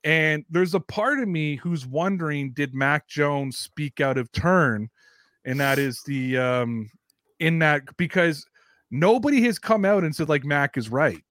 And 0.04 0.44
there's 0.50 0.74
a 0.74 0.82
part 0.82 1.20
of 1.20 1.30
me 1.30 1.56
who's 1.56 1.88
wondering, 1.88 2.52
did 2.52 2.74
Mac 2.74 3.08
Jones 3.08 3.58
speak 3.58 4.02
out 4.02 4.18
of 4.18 4.30
turn? 4.34 4.90
And 5.46 5.60
that 5.62 5.80
is 5.80 6.02
the 6.06 6.38
um 6.38 6.90
in 7.40 7.60
that 7.60 7.84
because 7.98 8.46
nobody 8.94 9.42
has 9.42 9.58
come 9.58 9.84
out 9.84 10.04
and 10.04 10.16
said 10.16 10.30
like 10.30 10.46
Mac 10.46 10.78
is 10.78 10.90
right. 10.90 11.24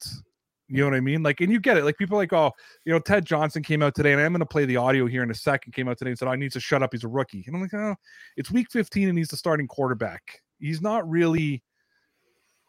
You 0.68 0.79
know 0.79 0.85
what 0.87 0.96
I 0.96 1.01
mean? 1.01 1.22
Like, 1.22 1.40
and 1.40 1.53
you 1.53 1.61
get 1.61 1.77
it. 1.77 1.85
Like 1.85 1.98
people 1.98 2.16
like, 2.16 2.33
oh, 2.33 2.51
you 2.85 2.92
know, 2.92 2.98
Ted 2.98 3.25
Johnson 3.25 3.62
came 3.62 3.83
out 3.83 3.94
today, 3.94 4.12
and 4.12 4.20
I'm 4.20 4.33
going 4.33 4.40
to 4.40 4.46
play 4.46 4.64
the 4.64 4.79
audio 4.79 5.07
here 5.07 5.22
in 5.22 5.31
a 5.31 5.35
second. 5.35 5.72
Came 5.72 5.87
out 5.87 5.98
today 5.98 6.11
and 6.11 6.18
said, 6.18 6.29
oh, 6.29 6.33
I 6.33 6.37
need 6.37 6.53
to 6.53 6.61
shut 6.61 6.83
up. 6.83 6.90
He's 6.92 7.05
a 7.05 7.09
rookie. 7.09 7.44
And 7.46 7.55
I'm 7.55 7.62
like, 7.62 7.75
oh, 7.75 7.94
it's 8.37 8.51
week 8.51 8.70
15 8.70 9.09
and 9.09 9.18
he's 9.18 9.29
the 9.29 9.37
starting 9.37 9.68
quarterback. 9.68 10.40
He's 10.59 10.81
not 10.81 11.09
really. 11.09 11.62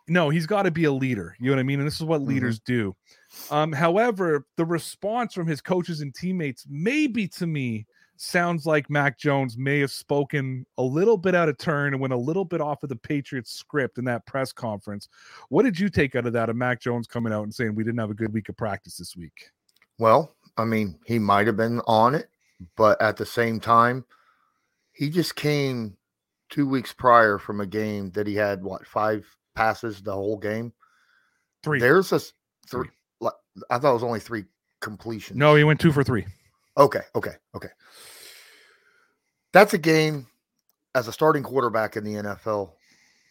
No, 0.10 0.30
he's 0.30 0.46
got 0.46 0.64
to 0.64 0.72
be 0.72 0.84
a 0.84 0.92
leader. 0.92 1.34
You 1.40 1.46
know 1.46 1.54
what 1.54 1.62
I 1.62 1.64
mean? 1.64 1.80
And 1.80 1.88
this 1.88 1.96
is 1.96 2.04
what 2.04 2.20
mm-hmm. 2.20 2.32
leaders 2.32 2.60
do. 2.60 2.94
Um, 3.50 3.72
however, 3.72 4.46
the 4.58 4.66
response 4.66 5.34
from 5.34 5.48
his 5.48 5.62
coaches 5.62 6.02
and 6.02 6.14
teammates, 6.14 6.66
maybe 6.70 7.26
to 7.30 7.48
me, 7.48 7.88
sounds 8.18 8.66
like 8.66 8.90
Mac 8.90 9.18
Jones 9.18 9.58
may 9.58 9.80
have 9.80 9.92
spoken 9.92 10.66
a 10.78 10.84
little 10.84 11.18
bit 11.18 11.36
out 11.36 11.50
of 11.50 11.58
turn 11.58 11.94
and 11.94 12.02
went 12.02 12.14
a 12.14 12.18
little 12.18 12.46
bit 12.46 12.62
off 12.62 12.84
of 12.84 12.90
the 12.90 12.96
Patriots 12.96 13.52
script 13.52 13.98
in 13.98 14.06
that 14.06 14.26
press 14.26 14.52
conference. 14.52 15.10
What 15.50 15.64
did 15.64 15.80
you 15.80 15.90
take 15.90 16.16
out 16.16 16.26
of 16.26 16.34
that 16.34 16.50
of 16.50 16.56
Mac 16.56 16.80
Jones 16.80 17.08
coming 17.08 17.34
out 17.34 17.44
and 17.44 17.54
saying 17.54 17.76
we 17.76 17.84
didn't 17.84 18.00
have 18.00 18.12
a 18.12 18.16
good 18.16 18.34
week 18.34 18.50
of 18.50 18.58
practice 18.58 18.98
this 18.98 19.16
week? 19.16 19.50
Well, 19.98 20.36
I 20.58 20.66
mean, 20.66 21.00
he 21.06 21.20
might 21.20 21.48
have 21.48 21.58
been 21.58 21.82
on 21.88 22.16
it, 22.16 22.30
but 22.76 23.02
at 23.02 23.18
the 23.18 23.26
same 23.26 23.60
time, 23.60 24.06
he 24.94 25.10
just 25.10 25.36
came 25.36 25.98
two 26.50 26.68
weeks 26.68 26.94
prior 26.94 27.40
from 27.40 27.62
a 27.62 27.66
game 27.66 28.12
that 28.12 28.28
he 28.28 28.36
had 28.36 28.64
what 28.64 28.86
five 28.86 29.26
passes 29.56 30.02
the 30.02 30.14
whole 30.14 30.38
game. 30.38 30.72
Three. 31.64 31.80
There's 31.80 32.12
a 32.12 32.20
three. 32.68 32.90
I 33.70 33.78
thought 33.78 33.92
it 33.92 33.94
was 33.94 34.04
only 34.04 34.20
three 34.20 34.46
completions. 34.82 35.38
No, 35.38 35.56
he 35.56 35.64
went 35.64 35.80
two 35.80 35.92
for 35.92 36.04
three. 36.04 36.26
Okay, 36.78 37.02
okay, 37.16 37.34
okay. 37.56 37.70
That's 39.52 39.74
a 39.74 39.78
game 39.78 40.28
as 40.96 41.08
a 41.08 41.14
starting 41.14 41.44
quarterback 41.44 41.96
in 41.96 42.04
the 42.04 42.16
NFL. 42.16 42.72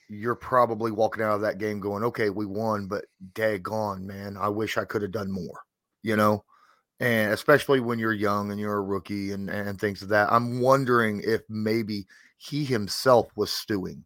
You're 0.08 0.34
probably 0.34 0.92
walking 0.92 1.22
out 1.22 1.34
of 1.34 1.40
that 1.42 1.58
game 1.58 1.80
going, 1.80 2.04
okay, 2.04 2.30
we 2.30 2.46
won, 2.46 2.86
but 2.86 3.04
daggone, 3.32 4.02
man, 4.02 4.36
I 4.36 4.48
wish 4.48 4.76
I 4.76 4.84
could 4.84 5.02
have 5.02 5.10
done 5.10 5.30
more, 5.30 5.60
you 6.02 6.16
know? 6.16 6.44
And 7.00 7.32
especially 7.32 7.80
when 7.80 7.98
you're 7.98 8.12
young 8.12 8.52
and 8.52 8.60
you're 8.60 8.76
a 8.76 8.82
rookie 8.82 9.32
and, 9.32 9.50
and 9.50 9.80
things 9.80 10.02
of 10.02 10.08
that. 10.10 10.30
I'm 10.30 10.60
wondering 10.60 11.22
if 11.24 11.40
maybe 11.48 12.06
he 12.36 12.64
himself 12.64 13.28
was 13.34 13.50
stewing 13.50 14.04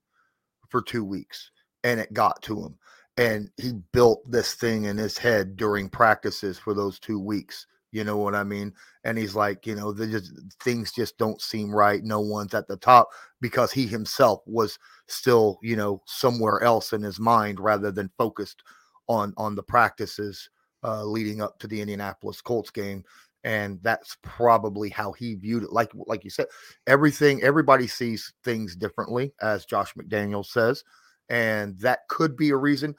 for 0.70 0.80
two 0.80 1.04
weeks 1.04 1.50
and 1.84 2.00
it 2.00 2.12
got 2.12 2.40
to 2.42 2.62
him. 2.62 2.78
And 3.18 3.50
he 3.56 3.72
built 3.92 4.30
this 4.30 4.54
thing 4.54 4.84
in 4.84 4.96
his 4.96 5.18
head 5.18 5.56
during 5.56 5.88
practices 5.88 6.58
for 6.58 6.72
those 6.74 6.98
two 6.98 7.18
weeks. 7.18 7.66
You 7.92 8.04
know 8.04 8.16
what 8.16 8.34
I 8.34 8.44
mean? 8.44 8.72
and 9.06 9.16
he's 9.16 9.36
like, 9.36 9.64
you 9.68 9.76
know, 9.76 9.92
the 9.92 10.08
just 10.08 10.32
things 10.64 10.90
just 10.90 11.16
don't 11.16 11.40
seem 11.40 11.72
right. 11.72 12.02
No 12.02 12.18
one's 12.18 12.54
at 12.54 12.66
the 12.66 12.76
top 12.76 13.08
because 13.40 13.70
he 13.70 13.86
himself 13.86 14.40
was 14.46 14.80
still, 15.06 15.60
you 15.62 15.76
know, 15.76 16.02
somewhere 16.06 16.60
else 16.64 16.92
in 16.92 17.02
his 17.02 17.20
mind 17.20 17.60
rather 17.60 17.92
than 17.92 18.10
focused 18.18 18.64
on 19.06 19.32
on 19.36 19.54
the 19.54 19.62
practices 19.62 20.50
uh, 20.82 21.04
leading 21.04 21.40
up 21.40 21.60
to 21.60 21.68
the 21.68 21.80
Indianapolis 21.80 22.40
Colts 22.40 22.70
game. 22.70 23.04
And 23.44 23.78
that's 23.80 24.16
probably 24.22 24.90
how 24.90 25.12
he 25.12 25.36
viewed 25.36 25.62
it. 25.62 25.72
Like 25.72 25.92
like 25.94 26.24
you 26.24 26.30
said, 26.30 26.46
everything 26.88 27.44
everybody 27.44 27.86
sees 27.86 28.32
things 28.42 28.74
differently, 28.74 29.32
as 29.40 29.66
Josh 29.66 29.94
McDaniel 29.94 30.44
says, 30.44 30.82
and 31.28 31.78
that 31.78 32.00
could 32.08 32.36
be 32.36 32.50
a 32.50 32.56
reason. 32.56 32.96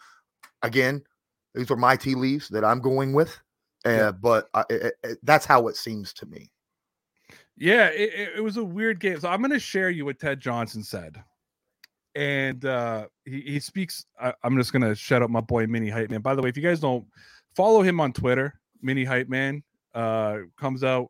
Again, 0.63 1.03
these 1.53 1.69
are 1.69 1.75
my 1.75 1.97
tea 1.97 2.15
leaves 2.15 2.47
that 2.47 2.63
I'm 2.63 2.79
going 2.79 3.11
with. 3.11 3.37
Uh, 3.87 3.91
Yeah. 3.91 4.11
But 4.11 4.49
I, 4.53 4.63
it, 4.69 4.93
it, 5.03 5.17
that's 5.23 5.45
how 5.45 5.67
it 5.67 5.75
seems 5.75 6.13
to 6.13 6.25
me. 6.25 6.51
Yeah, 7.55 7.87
it, 7.87 8.35
it- 8.37 8.43
was 8.43 8.57
a 8.57 8.63
weird 8.63 8.99
game. 8.99 9.19
So 9.19 9.29
I'm 9.29 9.39
going 9.41 9.51
to 9.51 9.59
share 9.59 9.89
you 9.89 10.05
what 10.05 10.19
Ted 10.19 10.39
Johnson 10.39 10.83
said. 10.83 11.21
And 12.15 12.65
uh, 12.65 13.07
he, 13.25 13.41
he 13.41 13.59
speaks. 13.59 14.05
I, 14.19 14.33
I'm 14.43 14.57
just 14.57 14.71
going 14.73 14.81
to 14.83 14.95
shut 14.95 15.21
up 15.21 15.29
my 15.29 15.41
boy 15.41 15.67
Mini 15.67 15.89
Hype 15.89 16.09
Man. 16.09 16.21
By 16.21 16.35
the 16.35 16.41
way, 16.41 16.49
if 16.49 16.57
you 16.57 16.63
guys 16.63 16.79
don't 16.79 17.05
follow 17.55 17.81
him 17.81 17.99
on 17.99 18.13
Twitter, 18.13 18.59
Mini 18.81 19.03
Hype 19.03 19.29
Man 19.29 19.63
uh, 19.93 20.39
comes 20.59 20.83
out 20.83 21.09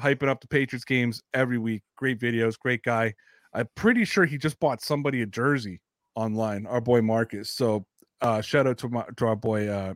hyping 0.00 0.28
up 0.28 0.40
the 0.40 0.48
Patriots 0.48 0.84
games 0.84 1.22
every 1.32 1.58
week. 1.58 1.82
Great 1.96 2.18
videos, 2.20 2.58
great 2.58 2.82
guy. 2.82 3.14
I'm 3.54 3.68
pretty 3.76 4.04
sure 4.04 4.24
he 4.24 4.36
just 4.36 4.58
bought 4.60 4.82
somebody 4.82 5.22
a 5.22 5.26
jersey 5.26 5.80
online, 6.14 6.66
our 6.66 6.80
boy 6.80 7.00
Marcus. 7.02 7.50
So 7.50 7.86
uh, 8.20 8.40
shout 8.40 8.66
out 8.66 8.78
to, 8.78 8.88
my, 8.88 9.04
to 9.16 9.26
our 9.26 9.36
boy 9.36 9.68
uh, 9.68 9.94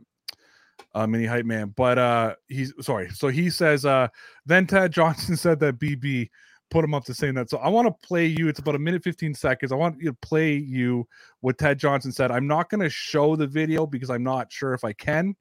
uh, 0.95 1.07
Mini 1.07 1.27
Hype 1.27 1.47
Man. 1.47 1.73
But 1.77 1.99
uh, 1.99 2.35
he's 2.49 2.73
sorry. 2.81 3.11
So 3.11 3.29
he 3.29 3.51
says, 3.51 3.85
uh, 3.85 4.09
then 4.47 4.67
Ted 4.67 4.93
Johnson 4.93 5.37
said 5.39 5.61
that 5.61 5.79
BB 5.79 6.31
put 6.71 6.85
him 6.85 6.95
up 6.95 7.05
to 7.05 7.15
saying 7.15 7.35
that. 7.35 7.51
So 7.51 7.59
I 7.59 7.69
want 7.69 7.89
to 7.89 8.07
play 8.07 8.27
you. 8.27 8.49
It's 8.49 8.61
about 8.61 8.77
a 8.77 8.79
minute 8.79 9.03
15 9.03 9.35
seconds. 9.35 9.73
I 9.73 9.75
want 9.75 10.01
you 10.01 10.11
to 10.11 10.17
play 10.23 10.55
you 10.55 11.07
what 11.41 11.59
Ted 11.59 11.79
Johnson 11.79 12.13
said. 12.13 12.31
I'm 12.31 12.47
not 12.47 12.71
going 12.71 12.81
to 12.81 12.91
show 12.91 13.37
the 13.37 13.47
video 13.47 13.87
because 13.87 14.11
I'm 14.11 14.23
not 14.23 14.53
sure 14.53 14.73
if 14.73 14.85
I 14.85 14.93
can, 14.93 15.35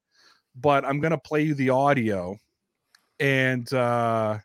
but 0.55 0.83
I'm 0.85 0.99
going 0.99 1.11
to 1.11 1.17
play 1.19 1.43
you 1.43 1.53
the 1.53 1.69
audio. 1.69 2.35
And 3.19 3.71
uh, 3.73 4.39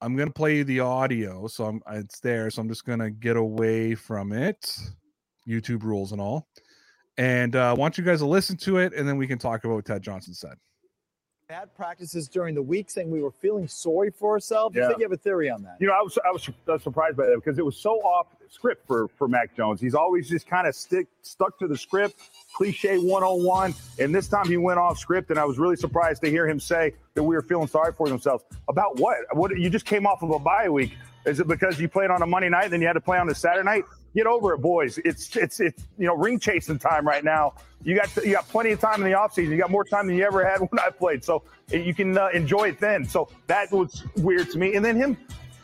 I'm 0.00 0.16
going 0.16 0.28
to 0.28 0.34
play 0.34 0.58
you 0.58 0.64
the 0.64 0.80
audio. 0.80 1.46
So 1.48 1.64
I'm, 1.64 1.82
it's 1.90 2.20
there. 2.20 2.50
So 2.50 2.62
I'm 2.62 2.68
just 2.68 2.84
going 2.84 3.00
to 3.00 3.10
get 3.10 3.36
away 3.36 3.94
from 3.94 4.32
it. 4.32 4.76
YouTube 5.48 5.82
rules 5.82 6.12
and 6.12 6.20
all. 6.20 6.46
And 7.18 7.56
uh, 7.56 7.70
I 7.70 7.72
want 7.74 7.98
you 7.98 8.04
guys 8.04 8.20
to 8.20 8.26
listen 8.26 8.56
to 8.58 8.78
it, 8.78 8.94
and 8.94 9.06
then 9.06 9.16
we 9.16 9.26
can 9.26 9.38
talk 9.38 9.64
about 9.64 9.74
what 9.74 9.84
Ted 9.84 10.02
Johnson 10.02 10.34
said. 10.34 10.54
Had 11.48 11.74
practices 11.74 12.28
during 12.28 12.54
the 12.54 12.62
week 12.62 12.88
saying 12.88 13.10
we 13.10 13.20
were 13.20 13.30
feeling 13.30 13.68
sorry 13.68 14.10
for 14.10 14.30
ourselves. 14.30 14.74
Yeah. 14.74 14.84
I 14.84 14.86
think 14.86 15.00
you 15.00 15.04
have 15.04 15.12
a 15.12 15.18
theory 15.18 15.50
on 15.50 15.62
that. 15.64 15.76
You 15.80 15.86
know, 15.86 15.92
I 15.92 16.00
was 16.00 16.18
I 16.24 16.30
was, 16.30 16.48
I 16.66 16.72
was 16.72 16.82
surprised 16.82 17.18
by 17.18 17.26
that 17.26 17.34
because 17.34 17.58
it 17.58 17.64
was 17.64 17.76
so 17.76 17.96
off 17.96 18.28
script 18.48 18.86
for 18.86 19.08
for 19.18 19.28
Mac 19.28 19.54
Jones. 19.54 19.78
He's 19.78 19.94
always 19.94 20.30
just 20.30 20.46
kind 20.46 20.66
of 20.66 20.74
stick 20.74 21.08
stuck 21.20 21.58
to 21.58 21.68
the 21.68 21.76
script, 21.76 22.14
cliche 22.54 22.96
101. 22.96 23.74
And 23.98 24.14
this 24.14 24.28
time 24.28 24.48
he 24.48 24.56
went 24.56 24.78
off 24.78 24.98
script, 24.98 25.28
and 25.28 25.38
I 25.38 25.44
was 25.44 25.58
really 25.58 25.76
surprised 25.76 26.22
to 26.22 26.30
hear 26.30 26.48
him 26.48 26.58
say 26.58 26.94
that 27.12 27.22
we 27.22 27.36
were 27.36 27.42
feeling 27.42 27.68
sorry 27.68 27.92
for 27.92 28.08
themselves. 28.08 28.44
About 28.68 28.98
what? 28.98 29.18
What 29.32 29.54
you 29.58 29.68
just 29.68 29.84
came 29.84 30.06
off 30.06 30.22
of 30.22 30.30
a 30.30 30.38
bye 30.38 30.70
week? 30.70 30.94
Is 31.26 31.38
it 31.38 31.48
because 31.48 31.78
you 31.78 31.86
played 31.86 32.10
on 32.10 32.22
a 32.22 32.26
Monday 32.26 32.48
night, 32.48 32.64
and 32.64 32.72
then 32.72 32.80
you 32.80 32.86
had 32.86 32.94
to 32.94 33.00
play 33.02 33.18
on 33.18 33.28
a 33.28 33.34
Saturday 33.34 33.66
night? 33.66 33.84
Get 34.14 34.26
over 34.26 34.52
it, 34.54 34.58
boys. 34.58 34.98
It's 35.04 35.34
it's 35.36 35.60
it's 35.60 35.84
you 35.98 36.06
know 36.06 36.14
ring 36.14 36.38
chasing 36.38 36.78
time 36.78 37.06
right 37.06 37.24
now. 37.24 37.54
You 37.82 37.96
got 37.96 38.14
you 38.16 38.32
got 38.32 38.48
plenty 38.48 38.72
of 38.72 38.80
time 38.80 39.02
in 39.02 39.10
the 39.10 39.16
offseason. 39.16 39.50
You 39.50 39.56
got 39.56 39.70
more 39.70 39.84
time 39.84 40.06
than 40.06 40.16
you 40.16 40.24
ever 40.24 40.44
had 40.44 40.60
when 40.70 40.78
I 40.78 40.90
played, 40.90 41.24
so 41.24 41.44
you 41.70 41.94
can 41.94 42.16
uh, 42.18 42.28
enjoy 42.34 42.68
it 42.68 42.78
then. 42.78 43.04
So 43.04 43.28
that 43.46 43.72
was 43.72 44.04
weird 44.16 44.50
to 44.50 44.58
me. 44.58 44.74
And 44.74 44.84
then 44.84 44.96
him 44.96 45.16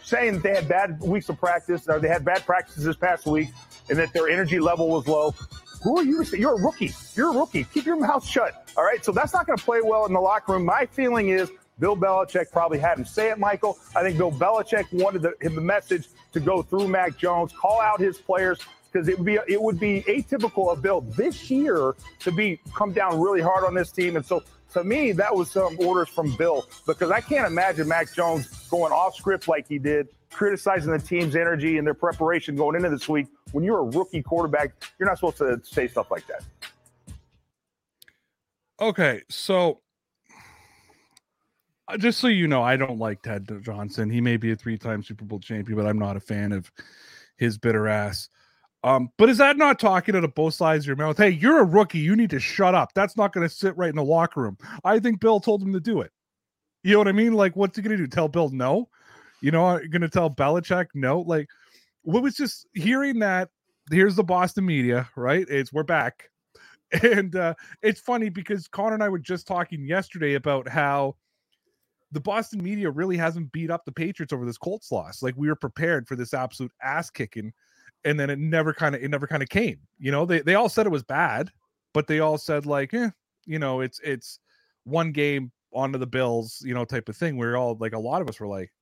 saying 0.03 0.41
they 0.41 0.55
had 0.55 0.67
bad 0.69 1.01
weeks 1.01 1.29
of 1.29 1.39
practice 1.39 1.87
or 1.89 2.01
they 2.01 2.09
had 2.09 2.25
bad 2.25 2.45
practices 2.47 2.85
this 2.85 2.97
past 2.97 3.27
week 3.27 3.49
and 3.91 3.99
that 3.99 4.13
their 4.15 4.29
energy 4.29 4.59
level 4.59 4.89
was 4.89 5.07
low. 5.07 5.35
Who 5.83 5.99
are 5.99 6.03
you? 6.03 6.25
You're 6.25 6.59
a 6.59 6.63
rookie. 6.63 6.93
You're 7.15 7.31
a 7.31 7.39
rookie. 7.39 7.65
Keep 7.65 7.85
your 7.85 7.97
mouth 7.97 8.27
shut. 8.27 8.69
All 8.77 8.85
right. 8.85 9.05
So 9.05 9.13
that's 9.13 9.33
not 9.33 9.47
going 9.47 9.59
to 9.59 9.65
play 9.65 9.81
well 9.83 10.07
in 10.07 10.13
the 10.13 10.21
locker 10.21 10.53
room. 10.53 10.65
My 10.65 10.87
feeling 10.87 11.29
is 11.29 11.51
Bill 11.79 11.97
Belichick 11.97 12.51
probably 12.51 12.79
had 12.79 12.99
him 12.99 13.05
say 13.05 13.31
it, 13.31 13.39
Michael. 13.39 13.79
I 13.95 14.03
think 14.03 14.19
Bill 14.19 14.33
Belichick 14.33 14.93
wanted 14.93 15.23
the, 15.23 15.35
the 15.41 15.61
message 15.61 16.09
to 16.33 16.41
go 16.41 16.63
through 16.63 16.89
Mac 16.89 17.17
Jones, 17.17 17.53
call 17.53 17.81
out 17.81 18.01
his 18.01 18.19
players 18.19 18.59
because 18.91 19.09
it 19.09 19.19
would 19.19 19.27
be 19.27 19.39
it 19.47 19.61
would 19.61 19.79
be 19.79 20.03
atypical 20.03 20.73
of 20.73 20.83
Bill 20.83 21.01
this 21.01 21.51
year 21.51 21.95
to 22.21 22.33
be 22.33 22.61
come 22.75 22.93
down 22.93 23.21
really 23.21 23.41
hard 23.41 23.65
on 23.65 23.75
this 23.75 23.93
team. 23.93 24.17
And 24.17 24.25
so 24.25 24.43
to 24.73 24.85
me, 24.85 25.13
that 25.13 25.35
was 25.35 25.51
some 25.51 25.77
orders 25.81 26.09
from 26.09 26.35
Bill 26.37 26.67
because 26.87 27.11
I 27.11 27.21
can't 27.21 27.47
imagine 27.47 27.89
Mac 27.89 28.13
Jones 28.13 28.49
going 28.69 28.93
off 28.93 29.15
script 29.15 29.49
like 29.49 29.67
he 29.69 29.79
did, 29.79 30.09
criticizing 30.31 30.93
the 30.93 30.99
team's 30.99 31.37
energy 31.37 31.79
and 31.79 31.87
their 31.87 31.95
preparation 31.95 32.57
going 32.57 32.77
into 32.77 32.91
this 32.91 33.09
week. 33.09 33.29
When 33.53 33.65
you're 33.65 33.79
a 33.79 33.85
rookie 33.85 34.23
quarterback, 34.23 34.73
you're 34.99 35.09
not 35.09 35.19
supposed 35.19 35.39
to 35.39 35.61
say 35.65 35.89
stuff 35.89 36.11
like 36.11 36.27
that. 36.27 36.45
Okay, 38.81 39.23
so 39.29 39.81
just 41.97 42.19
so 42.19 42.29
you 42.29 42.47
know, 42.47 42.63
I 42.63 42.77
don't 42.77 42.99
like 42.99 43.23
Ted 43.23 43.49
Johnson. 43.63 44.11
He 44.11 44.21
may 44.21 44.37
be 44.37 44.53
a 44.53 44.57
three-time 44.57 45.03
Super 45.03 45.25
Bowl 45.25 45.41
champion, 45.41 45.77
but 45.79 45.87
I'm 45.87 45.99
not 45.99 46.17
a 46.17 46.21
fan 46.21 46.53
of 46.53 46.71
his 47.37 47.57
bitter 47.59 47.89
ass. 47.89 48.29
Um, 48.85 49.11
but 49.17 49.29
is 49.29 49.39
that 49.39 49.57
not 49.57 49.79
talking 49.79 50.15
out 50.15 50.25
of 50.25 50.35
both 50.35 50.55
sides 50.55 50.85
of 50.85 50.87
your 50.89 50.97
mouth? 50.97 51.17
Hey, 51.17 51.31
you're 51.31 51.61
a 51.61 51.65
rookie. 51.65 51.99
You 51.99 52.15
need 52.15 52.31
to 52.31 52.41
shut 52.41 52.75
up. 52.75 52.93
That's 52.95 53.17
not 53.17 53.33
going 53.33 53.49
to 53.49 53.53
sit 53.53 53.77
right 53.77 53.91
in 53.91 53.97
the 53.97 54.05
locker 54.05 54.41
room. 54.41 54.57
I 54.85 55.01
think 55.01 55.21
Bill 55.21 55.41
told 55.41 55.63
him 55.63 55.73
to 55.73 55.81
do 55.81 56.01
it. 56.01 56.13
You 56.85 56.93
know 56.93 56.99
what 56.99 57.09
I 57.09 57.13
mean? 57.13 57.33
Like, 57.33 57.57
what's 57.57 57.77
he 57.77 57.83
going 57.83 57.97
to 57.97 58.03
do? 58.03 58.07
Tell 58.07 58.29
Bill 58.29 58.51
no? 58.51 58.89
You 59.41 59.51
know, 59.51 59.65
are 59.65 59.87
going 59.87 60.03
to 60.03 60.09
tell 60.09 60.31
Belichick 60.31 60.87
no? 60.95 61.21
Like, 61.21 61.49
what 62.03 62.23
was 62.23 62.35
just 62.35 62.67
hearing 62.75 63.19
that? 63.21 63.51
Here's 63.91 64.17
the 64.17 64.25
Boston 64.25 64.67
media, 64.67 65.09
right? 65.17 65.47
It's 65.49 65.73
we're 65.73 65.83
back, 65.83 66.31
and 67.03 67.35
uh, 67.35 67.55
it's 67.83 68.01
funny 68.01 68.29
because 68.29 68.69
Connor 68.69 68.95
and 68.95 69.03
I 69.03 69.09
were 69.09 69.19
just 69.19 69.47
talking 69.47 69.87
yesterday 69.87 70.35
about 70.35 70.69
how 70.69 71.17
the 72.13 72.21
Boston 72.21 72.63
media 72.63 72.91
really 72.91 73.17
hasn't 73.17 73.53
beat 73.53 73.71
up 73.71 73.85
the 73.85 73.93
Patriots 73.93 74.33
over 74.33 74.47
this 74.47 74.59
Colts 74.59 74.91
loss. 74.91 75.23
Like 75.23 75.35
we 75.37 75.49
were 75.49 75.57
prepared 75.57 76.09
for 76.09 76.17
this 76.17 76.33
absolute 76.33 76.73
ass 76.83 77.11
kicking, 77.11 77.53
and 78.05 78.19
then 78.19 78.31
it 78.31 78.39
never 78.39 78.73
kind 78.73 78.95
of 78.95 79.03
it 79.03 79.09
never 79.09 79.27
kind 79.27 79.43
of 79.43 79.49
came. 79.49 79.79
You 79.99 80.11
know, 80.11 80.25
they 80.25 80.41
they 80.41 80.55
all 80.55 80.69
said 80.69 80.87
it 80.87 80.93
was 80.93 81.03
bad, 81.03 81.51
but 81.93 82.07
they 82.07 82.21
all 82.21 82.39
said 82.39 82.67
like, 82.67 82.95
eh, 82.95 83.11
you 83.47 83.59
know, 83.59 83.81
it's 83.81 84.01
it's 84.03 84.39
one 84.85 85.13
game 85.13 85.53
onto 85.73 85.99
the 85.99 86.07
Bills, 86.07 86.63
you 86.65 86.75
know, 86.75 86.85
type 86.85 87.09
of 87.09 87.17
thing. 87.17 87.37
We're 87.37 87.57
all 87.57 87.77
like 87.79 87.93
a 87.93 87.99
lot 87.99 88.23
of 88.23 88.29
us 88.29 88.41
were 88.41 88.47
like, 88.47 88.73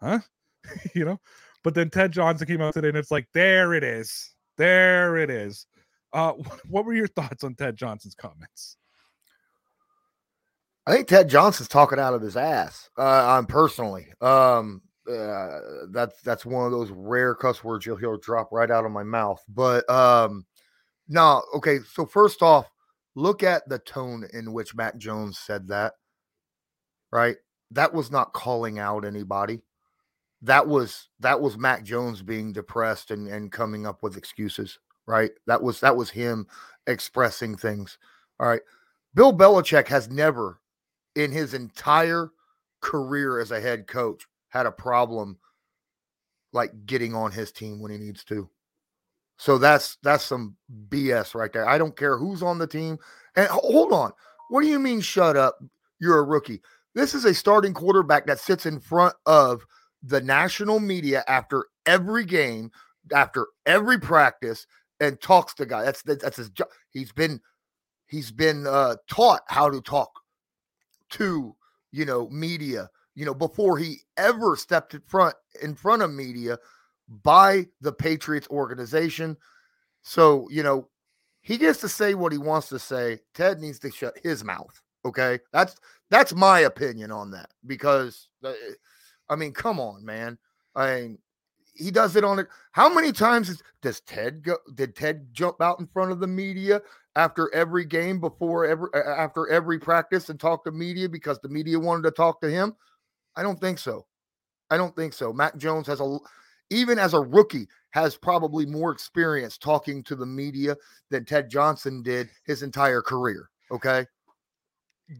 huh, 0.00 0.20
you 0.94 1.04
know. 1.04 1.20
But 1.62 1.74
then 1.74 1.90
Ted 1.90 2.12
Johnson 2.12 2.46
came 2.46 2.60
out 2.60 2.74
today, 2.74 2.88
and 2.88 2.96
it's 2.96 3.10
like, 3.10 3.26
there 3.32 3.72
it 3.74 3.82
is, 3.82 4.34
there 4.58 5.16
it 5.16 5.30
is. 5.30 5.66
Uh, 6.12 6.32
what 6.68 6.84
were 6.84 6.94
your 6.94 7.08
thoughts 7.08 7.44
on 7.44 7.54
Ted 7.54 7.76
Johnson's 7.76 8.14
comments? 8.14 8.76
I 10.86 10.92
think 10.92 11.08
Ted 11.08 11.28
Johnson's 11.28 11.68
talking 11.68 11.98
out 11.98 12.14
of 12.14 12.22
his 12.22 12.36
ass. 12.36 12.90
Uh, 12.98 13.36
I'm 13.38 13.46
personally. 13.46 14.08
Um, 14.20 14.82
uh, 15.10 15.58
that's 15.90 16.20
that's 16.22 16.46
one 16.46 16.66
of 16.66 16.72
those 16.72 16.90
rare 16.90 17.34
cuss 17.34 17.62
words 17.62 17.84
you'll 17.84 17.96
hear 17.96 18.16
drop 18.18 18.50
right 18.52 18.70
out 18.70 18.84
of 18.84 18.92
my 18.92 19.02
mouth. 19.02 19.42
But 19.48 19.88
um, 19.90 20.46
no, 21.08 21.42
okay. 21.54 21.78
So 21.80 22.06
first 22.06 22.42
off, 22.42 22.70
look 23.14 23.42
at 23.42 23.68
the 23.68 23.78
tone 23.78 24.26
in 24.32 24.52
which 24.52 24.74
Mac 24.74 24.96
Jones 24.96 25.38
said 25.38 25.68
that. 25.68 25.94
Right, 27.12 27.36
that 27.70 27.94
was 27.94 28.10
not 28.10 28.32
calling 28.32 28.78
out 28.78 29.04
anybody. 29.04 29.62
That 30.42 30.66
was 30.66 31.08
that 31.20 31.40
was 31.40 31.56
Mac 31.56 31.84
Jones 31.84 32.22
being 32.22 32.52
depressed 32.52 33.10
and 33.10 33.28
and 33.28 33.52
coming 33.52 33.86
up 33.86 34.02
with 34.02 34.16
excuses. 34.16 34.78
Right, 35.06 35.30
that 35.46 35.62
was 35.62 35.80
that 35.80 35.96
was 35.96 36.10
him 36.10 36.46
expressing 36.86 37.56
things. 37.56 37.98
All 38.40 38.48
right, 38.48 38.62
Bill 39.14 39.32
Belichick 39.32 39.88
has 39.88 40.10
never 40.10 40.60
in 41.14 41.32
his 41.32 41.54
entire 41.54 42.30
career 42.80 43.40
as 43.40 43.50
a 43.50 43.60
head 43.60 43.86
coach 43.86 44.26
had 44.48 44.66
a 44.66 44.72
problem 44.72 45.38
like 46.52 46.86
getting 46.86 47.14
on 47.14 47.32
his 47.32 47.50
team 47.50 47.80
when 47.80 47.90
he 47.90 47.98
needs 47.98 48.24
to. 48.24 48.48
So 49.36 49.58
that's 49.58 49.98
that's 50.02 50.24
some 50.24 50.56
BS 50.88 51.34
right 51.34 51.52
there. 51.52 51.68
I 51.68 51.78
don't 51.78 51.96
care 51.96 52.16
who's 52.16 52.42
on 52.42 52.58
the 52.58 52.66
team. 52.66 52.98
And 53.34 53.48
hold 53.48 53.92
on. 53.92 54.12
What 54.48 54.62
do 54.62 54.68
you 54.68 54.78
mean 54.78 55.00
shut 55.00 55.36
up? 55.36 55.58
You're 55.98 56.18
a 56.18 56.22
rookie. 56.22 56.62
This 56.94 57.14
is 57.14 57.24
a 57.24 57.34
starting 57.34 57.74
quarterback 57.74 58.26
that 58.26 58.38
sits 58.38 58.66
in 58.66 58.78
front 58.78 59.14
of 59.26 59.66
the 60.02 60.20
national 60.20 60.78
media 60.78 61.24
after 61.26 61.66
every 61.86 62.24
game, 62.24 62.70
after 63.12 63.48
every 63.66 63.98
practice, 63.98 64.66
and 65.00 65.20
talks 65.20 65.54
to 65.54 65.66
guys. 65.66 66.02
That's 66.04 66.22
that's 66.22 66.36
his 66.36 66.50
job. 66.50 66.68
He's 66.90 67.10
been 67.10 67.40
he's 68.06 68.30
been 68.30 68.66
uh, 68.66 68.96
taught 69.08 69.40
how 69.48 69.68
to 69.70 69.80
talk 69.80 70.20
to 71.14 71.54
you 71.92 72.04
know 72.04 72.28
media. 72.30 72.90
You 73.14 73.24
know 73.24 73.34
before 73.34 73.78
he 73.78 73.98
ever 74.16 74.56
stepped 74.56 74.94
in 74.94 75.00
front 75.06 75.34
in 75.62 75.74
front 75.74 76.02
of 76.02 76.12
media 76.12 76.58
by 77.22 77.66
the 77.80 77.92
Patriots 77.92 78.48
organization. 78.50 79.36
So 80.02 80.48
you 80.50 80.62
know 80.62 80.88
he 81.40 81.58
gets 81.58 81.80
to 81.80 81.88
say 81.88 82.14
what 82.14 82.32
he 82.32 82.38
wants 82.38 82.68
to 82.70 82.78
say. 82.78 83.20
Ted 83.34 83.60
needs 83.60 83.78
to 83.80 83.90
shut 83.90 84.18
his 84.22 84.42
mouth. 84.42 84.80
Okay, 85.04 85.38
that's 85.52 85.76
that's 86.10 86.34
my 86.34 86.60
opinion 86.60 87.12
on 87.12 87.30
that 87.32 87.50
because 87.66 88.28
uh, 88.42 88.52
I 89.28 89.36
mean, 89.36 89.52
come 89.52 89.78
on, 89.78 90.04
man. 90.04 90.38
I 90.74 91.00
mean, 91.00 91.18
he 91.74 91.90
does 91.90 92.16
it 92.16 92.24
on 92.24 92.38
it. 92.38 92.48
How 92.72 92.92
many 92.92 93.12
times 93.12 93.48
is, 93.48 93.62
does 93.82 94.00
Ted 94.00 94.42
go? 94.42 94.56
Did 94.74 94.96
Ted 94.96 95.28
jump 95.32 95.60
out 95.60 95.80
in 95.80 95.86
front 95.86 96.12
of 96.12 96.20
the 96.20 96.26
media 96.26 96.80
after 97.16 97.52
every 97.54 97.84
game, 97.84 98.20
before 98.20 98.66
every 98.66 98.88
after 98.94 99.48
every 99.48 99.78
practice, 99.78 100.28
and 100.28 100.38
talk 100.38 100.64
to 100.64 100.72
media 100.72 101.08
because 101.08 101.38
the 101.40 101.48
media 101.48 101.78
wanted 101.78 102.02
to 102.02 102.10
talk 102.10 102.40
to 102.40 102.50
him? 102.50 102.74
I 103.36 103.42
don't 103.42 103.60
think 103.60 103.78
so. 103.78 104.06
I 104.70 104.76
don't 104.76 104.94
think 104.96 105.12
so. 105.12 105.32
Mac 105.32 105.56
Jones 105.56 105.86
has 105.86 106.00
a 106.00 106.18
even 106.70 106.98
as 106.98 107.14
a 107.14 107.20
rookie 107.20 107.68
has 107.90 108.16
probably 108.16 108.66
more 108.66 108.90
experience 108.90 109.56
talking 109.56 110.02
to 110.02 110.16
the 110.16 110.26
media 110.26 110.76
than 111.10 111.24
Ted 111.24 111.48
Johnson 111.48 112.02
did 112.02 112.28
his 112.44 112.62
entire 112.62 113.02
career. 113.02 113.50
Okay. 113.70 114.06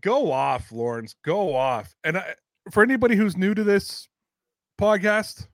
Go 0.00 0.32
off, 0.32 0.72
Lawrence. 0.72 1.14
Go 1.24 1.54
off. 1.54 1.94
And 2.04 2.18
I, 2.18 2.34
for 2.70 2.82
anybody 2.82 3.16
who's 3.16 3.36
new 3.36 3.54
to 3.54 3.62
this 3.62 4.08
podcast, 4.80 5.46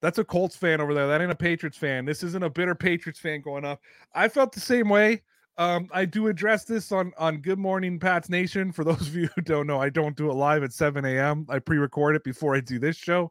that's 0.00 0.18
a 0.18 0.24
Colts 0.24 0.56
fan 0.56 0.80
over 0.80 0.94
there. 0.94 1.06
That 1.06 1.20
ain't 1.20 1.30
a 1.30 1.36
Patriots 1.36 1.76
fan. 1.76 2.04
This 2.04 2.22
isn't 2.22 2.42
a 2.42 2.50
bitter 2.50 2.74
Patriots 2.74 3.20
fan 3.20 3.40
going 3.40 3.64
off. 3.64 3.78
I 4.14 4.28
felt 4.28 4.52
the 4.52 4.60
same 4.60 4.88
way. 4.88 5.22
Um, 5.58 5.88
I 5.92 6.06
do 6.06 6.28
address 6.28 6.64
this 6.64 6.90
on 6.90 7.12
on 7.18 7.38
Good 7.38 7.58
Morning 7.58 7.98
Pats 7.98 8.30
Nation. 8.30 8.72
For 8.72 8.84
those 8.84 9.02
of 9.02 9.14
you 9.14 9.28
who 9.34 9.42
don't 9.42 9.66
know, 9.66 9.80
I 9.80 9.90
don't 9.90 10.16
do 10.16 10.30
it 10.30 10.34
live 10.34 10.62
at 10.62 10.72
7 10.72 11.04
a.m. 11.04 11.46
I 11.48 11.58
pre-record 11.58 12.16
it 12.16 12.24
before 12.24 12.56
I 12.56 12.60
do 12.60 12.78
this 12.78 12.96
show. 12.96 13.30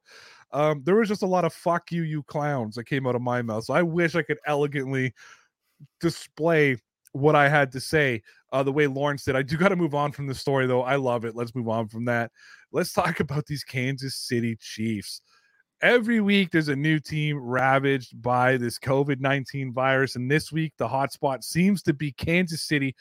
Um, 0.52 0.82
there 0.84 0.96
was 0.96 1.08
just 1.08 1.24
a 1.24 1.28
lot 1.28 1.46
of 1.46 1.54
fuck 1.54 1.92
you, 1.92 2.04
you 2.04 2.24
clowns 2.24 2.76
that 2.76 2.86
came 2.86 3.08
out 3.08 3.16
of 3.16 3.22
my 3.22 3.42
mouth. 3.42 3.64
So 3.66 3.74
I 3.74 3.84
wish 3.84 4.16
I 4.16 4.24
could 4.24 4.40
elegantly 4.46 5.14
display 6.00 6.78
what 7.14 7.36
I 7.36 7.50
had 7.50 7.72
to 7.72 7.80
say 7.80 8.22
uh, 8.52 8.64
the 8.64 8.72
way 8.72 8.88
Lawrence 8.88 9.24
did. 9.24 9.36
I 9.36 9.42
do 9.42 9.58
got 9.58 9.70
to 9.70 9.76
move 9.76 9.96
on 9.96 10.12
from 10.12 10.28
the 10.28 10.36
story, 10.36 10.68
though. 10.68 10.84
I 10.84 10.96
love 10.96 11.26
it. 11.26 11.36
Let's 11.36 11.56
move 11.56 11.70
on 11.70 11.88
from 11.88 12.06
that. 12.06 12.32
Let's 12.72 12.94
talk 12.94 13.20
about 13.20 13.46
these 13.46 13.64
Kansas 13.64 14.16
City 14.16 14.56
Chiefs. 14.60 15.22
Every 15.82 16.20
week, 16.20 16.52
there's 16.52 16.68
a 16.68 16.76
new 16.76 17.00
team 17.00 17.38
ravaged 17.38 18.22
by 18.22 18.58
this 18.58 18.78
COVID 18.78 19.22
19 19.22 19.72
virus. 19.72 20.18
And 20.18 20.30
this 20.30 20.52
week, 20.52 20.74
the 20.78 20.88
hotspot 20.88 21.44
seems 21.44 21.82
to 21.84 21.94
be 21.94 22.12
Kansas 22.12 22.64
City. 22.64 22.96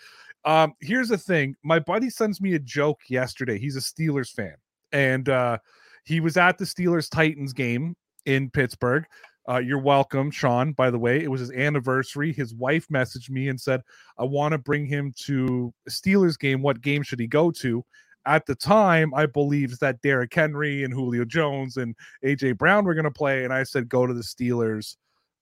Um, 0.45 0.75
here's 0.81 1.09
the 1.09 1.19
thing 1.19 1.57
my 1.64 1.81
buddy 1.81 2.09
sends 2.09 2.41
me 2.41 2.55
a 2.55 2.59
joke 2.61 3.01
yesterday. 3.09 3.59
He's 3.59 3.77
a 3.77 3.81
Steelers 3.81 4.31
fan. 4.31 4.55
And 4.93 5.29
uh, 5.29 5.59
he 6.05 6.21
was 6.21 6.37
at 6.37 6.57
the 6.57 6.64
Steelers 6.64 7.11
Titans 7.11 7.53
game 7.53 7.97
in 8.27 8.49
Pittsburgh. 8.49 9.05
Uh, 9.49 9.59
you're 9.59 9.81
welcome, 9.81 10.31
Sean. 10.31 10.73
By 10.73 10.91
the 10.91 10.99
way, 10.99 11.23
it 11.23 11.31
was 11.31 11.41
his 11.41 11.51
anniversary. 11.51 12.33
His 12.33 12.55
wife 12.55 12.87
messaged 12.88 13.31
me 13.31 13.49
and 13.49 13.61
said, 13.61 13.81
I 14.19 14.25
want 14.25 14.53
to 14.53 14.59
bring 14.59 14.87
him 14.87 15.12
to 15.25 15.73
a 15.87 15.91
Steelers 15.91 16.38
game. 16.38 16.62
What 16.62 16.81
game 16.81 17.03
should 17.03 17.19
he 17.19 17.27
go 17.27 17.51
to? 17.53 17.85
At 18.29 18.47
the 18.47 18.55
time, 18.55 19.12
I 19.14 19.27
believed 19.27 19.81
that 19.81 20.01
Derrick 20.03 20.33
Henry 20.33 20.85
and 20.85 20.93
Julio 20.93 21.25
Jones 21.25 21.79
and 21.79 21.97
AJ 22.25 22.59
Brown 22.59 22.85
were 22.85 22.95
going 22.95 23.05
to 23.05 23.11
play. 23.11 23.45
And 23.45 23.53
I 23.53 23.62
said, 23.62 23.88
go 23.88 24.07
to 24.07 24.14
the 24.14 24.23
Steelers 24.23 24.97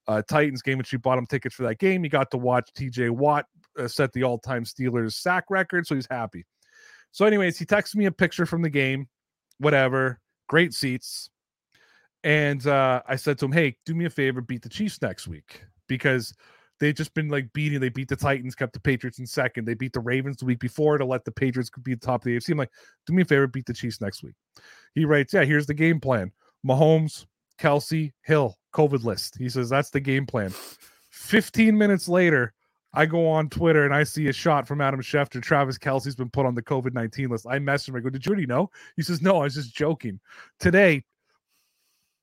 uh, 0.09 0.22
Titans 0.22 0.62
game. 0.62 0.79
And 0.79 0.87
she 0.87 0.96
bought 0.96 1.18
him 1.18 1.27
tickets 1.27 1.55
for 1.55 1.64
that 1.64 1.79
game. 1.79 2.03
He 2.03 2.09
got 2.09 2.31
to 2.31 2.38
watch 2.38 2.70
TJ 2.79 3.11
Watt 3.11 3.46
uh, 3.79 3.88
set 3.88 4.12
the 4.12 4.22
all 4.22 4.38
time 4.38 4.64
Steelers 4.64 5.14
sack 5.14 5.44
record. 5.51 5.87
So 5.87 5.96
he's 5.96 6.07
happy. 6.09 6.44
So, 7.11 7.27
anyways, 7.27 7.59
he 7.59 7.66
texted 7.66 7.96
me 7.96 8.07
a 8.07 8.12
picture 8.12 8.46
from 8.46 8.62
the 8.62 8.70
game, 8.70 9.09
whatever, 9.59 10.20
great 10.49 10.72
seats 10.72 11.31
and 12.27 12.66
uh, 12.66 13.03
I 13.07 13.14
said 13.14 13.38
to 13.38 13.44
him, 13.44 13.53
"Hey, 13.53 13.77
do 13.87 13.94
me 13.94 14.05
a 14.05 14.11
favor, 14.11 14.40
beat 14.40 14.62
the 14.62 14.68
Chiefs 14.68 15.01
next 15.01 15.29
week 15.29 15.62
because 15.87 16.35
they've 16.81 16.95
just 16.95 17.15
been 17.15 17.29
like 17.29 17.53
beating. 17.53 17.81
They 17.81 17.89
beat 17.89 18.09
the 18.09 18.17
Titans, 18.17 18.55
kept 18.55 18.73
the 18.73 18.81
Patriots 18.81 19.19
in 19.19 19.27
second. 19.27 19.65
They 19.65 19.75
beat 19.75 19.93
the 19.93 20.01
Ravens 20.01 20.37
the 20.37 20.45
week 20.45 20.59
before 20.59 20.99
to 20.99 21.05
let 21.05 21.25
the 21.25 21.33
Patriots 21.33 21.71
be 21.83 21.95
the 21.95 22.01
top 22.01 22.21
of 22.21 22.25
the 22.25 22.37
AFC. 22.37 22.51
I'm 22.51 22.59
like, 22.59 22.71
do 23.07 23.12
me 23.12 23.23
a 23.23 23.25
favor, 23.25 23.47
beat 23.47 23.67
the 23.67 23.75
Chiefs 23.75 24.01
next 24.01 24.23
week. 24.23 24.35
He 24.95 25.05
writes, 25.05 25.33
"Yeah, 25.35 25.45
here's 25.45 25.67
the 25.67 25.75
game 25.75 26.01
plan: 26.01 26.33
Mahomes, 26.67 27.27
Kelce, 27.59 28.12
Hill, 28.23 28.57
COVID 28.73 29.05
list." 29.05 29.37
He 29.39 29.49
says 29.49 29.69
that's 29.69 29.91
the 29.91 30.01
game 30.01 30.27
plan. 30.27 30.53
15 31.11 31.77
minutes 31.77 32.09
later, 32.09 32.53
I 32.93 33.05
go 33.05 33.29
on 33.29 33.51
Twitter 33.51 33.85
and 33.85 33.95
I 33.95 34.05
see 34.05 34.29
a 34.29 34.33
shot 34.33 34.67
from 34.67 34.81
Adam 34.81 35.01
Schefter. 35.01 35.43
Travis 35.43 35.77
Kelce's 35.77 36.17
been 36.17 36.31
put 36.31 36.47
on 36.47 36.55
the 36.55 36.62
COVID 36.62 36.95
19 36.95 37.29
list. 37.29 37.47
I 37.47 37.59
messaged 37.59 37.91
him. 37.91 37.97
I 37.97 38.01
go, 38.01 38.11
Did 38.11 38.25
you 38.25 38.31
already 38.31 38.47
know? 38.47 38.71
He 38.97 39.03
says, 39.03 39.21
No, 39.21 39.39
I 39.41 39.45
was 39.45 39.55
just 39.55 39.75
joking. 39.75 40.19
Today, 40.59 41.05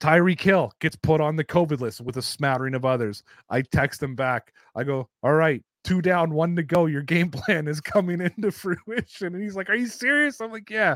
Tyreek 0.03 0.41
Hill 0.41 0.73
gets 0.79 0.95
put 0.95 1.21
on 1.21 1.35
the 1.35 1.43
COVID 1.43 1.79
list 1.79 2.01
with 2.01 2.17
a 2.17 2.21
smattering 2.21 2.75
of 2.75 2.85
others. 2.85 3.23
I 3.49 3.61
text 3.61 4.03
him 4.03 4.15
back. 4.15 4.53
I 4.75 4.83
go, 4.83 5.07
all 5.21 5.33
right, 5.33 5.63
two 5.83 6.01
down, 6.01 6.31
one 6.33 6.55
to 6.55 6.63
go. 6.63 6.85
Your 6.87 7.01
game 7.01 7.31
plan 7.31 7.67
is 7.67 7.79
coming 7.79 8.21
into 8.21 8.51
fruition. 8.51 9.33
And 9.33 9.41
he's 9.41 9.55
like, 9.55 9.69
Are 9.69 9.75
you 9.75 9.87
serious? 9.87 10.41
I'm 10.41 10.51
like, 10.51 10.69
Yeah. 10.69 10.95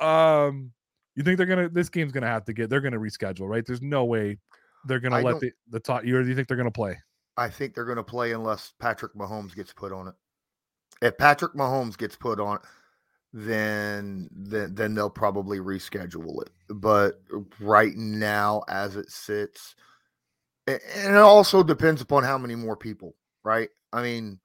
Um, 0.00 0.72
you 1.14 1.22
think 1.22 1.38
they're 1.38 1.46
gonna 1.46 1.70
this 1.70 1.88
game's 1.88 2.12
gonna 2.12 2.26
have 2.26 2.44
to 2.44 2.52
get 2.52 2.68
they're 2.68 2.82
gonna 2.82 2.98
reschedule, 2.98 3.48
right? 3.48 3.64
There's 3.64 3.80
no 3.80 4.04
way 4.04 4.36
they're 4.84 5.00
gonna 5.00 5.16
I 5.16 5.22
let 5.22 5.40
the, 5.40 5.50
the 5.70 5.80
top 5.80 6.04
you 6.04 6.18
or 6.18 6.22
do 6.22 6.28
you 6.28 6.34
think 6.34 6.48
they're 6.48 6.58
gonna 6.58 6.70
play? 6.70 6.98
I 7.36 7.48
think 7.48 7.74
they're 7.74 7.84
going 7.84 7.96
to 7.96 8.02
play 8.02 8.32
unless 8.32 8.72
Patrick 8.78 9.14
Mahomes 9.14 9.54
gets 9.54 9.72
put 9.72 9.92
on 9.92 10.08
it. 10.08 10.14
If 11.02 11.18
Patrick 11.18 11.52
Mahomes 11.52 11.98
gets 11.98 12.16
put 12.16 12.40
on 12.40 12.56
it, 12.56 12.62
then 13.38 14.30
then 14.32 14.74
then 14.74 14.94
they'll 14.94 15.10
probably 15.10 15.58
reschedule 15.58 16.40
it. 16.40 16.50
But 16.70 17.20
right 17.60 17.94
now, 17.94 18.62
as 18.66 18.96
it 18.96 19.10
sits, 19.10 19.74
and 20.66 20.80
it 20.94 21.16
also 21.16 21.62
depends 21.62 22.00
upon 22.00 22.24
how 22.24 22.38
many 22.38 22.54
more 22.54 22.78
people, 22.78 23.14
right? 23.44 23.68
I 23.92 24.02
mean, 24.02 24.40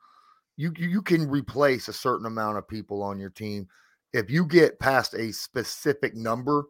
you 0.57 0.73
you 0.75 1.01
can 1.01 1.29
replace 1.29 1.87
a 1.87 1.93
certain 1.93 2.25
amount 2.25 2.57
of 2.57 2.67
people 2.67 3.01
on 3.01 3.17
your 3.17 3.29
team. 3.29 3.65
If 4.11 4.29
you 4.29 4.45
get 4.45 4.77
past 4.77 5.13
a 5.13 5.31
specific 5.31 6.13
number, 6.13 6.65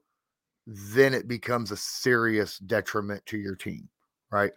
then 0.68 1.16
it 1.16 1.28
becomes 1.28 1.72
a 1.72 1.78
serious 1.78 2.60
detriment 2.60 3.26
to 3.26 3.38
your 3.40 3.56
team, 3.56 3.90
right? 4.32 4.52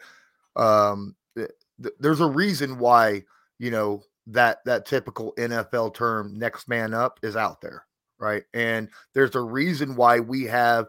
Um, 0.54 1.16
th- 1.34 1.50
th- 1.82 1.94
there's 1.98 2.20
a 2.20 2.26
reason 2.26 2.78
why 2.78 3.24
you 3.58 3.70
know 3.70 4.02
that 4.26 4.58
that 4.64 4.86
typical 4.86 5.34
NFL 5.38 5.94
term 5.94 6.38
next 6.38 6.68
man 6.68 6.94
up 6.94 7.18
is 7.22 7.36
out 7.36 7.60
there, 7.60 7.84
right? 8.18 8.44
And 8.54 8.88
there's 9.12 9.34
a 9.34 9.40
reason 9.40 9.96
why 9.96 10.20
we 10.20 10.44
have 10.44 10.86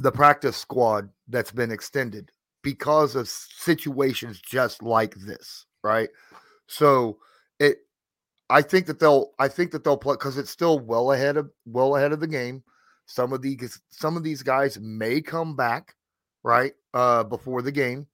the 0.00 0.12
practice 0.12 0.56
squad 0.56 1.08
that's 1.28 1.52
been 1.52 1.70
extended 1.70 2.30
because 2.62 3.14
of 3.14 3.28
situations 3.28 4.40
just 4.40 4.82
like 4.82 5.14
this, 5.14 5.66
right? 5.82 6.08
So 6.66 7.18
it 7.60 7.78
I 8.50 8.62
think 8.62 8.86
that 8.86 8.98
they'll 8.98 9.32
I 9.38 9.48
think 9.48 9.70
that 9.70 9.84
they'll 9.84 9.96
play 9.96 10.14
because 10.14 10.38
it's 10.38 10.50
still 10.50 10.78
well 10.78 11.12
ahead 11.12 11.36
of 11.36 11.50
well 11.64 11.96
ahead 11.96 12.12
of 12.12 12.20
the 12.20 12.26
game. 12.26 12.62
Some 13.06 13.32
of 13.32 13.40
these 13.40 13.80
some 13.88 14.16
of 14.16 14.24
these 14.24 14.42
guys 14.42 14.78
may 14.80 15.20
come 15.20 15.54
back, 15.54 15.94
right? 16.42 16.72
Uh 16.92 17.24
before 17.24 17.62
the 17.62 17.72
game. 17.72 18.06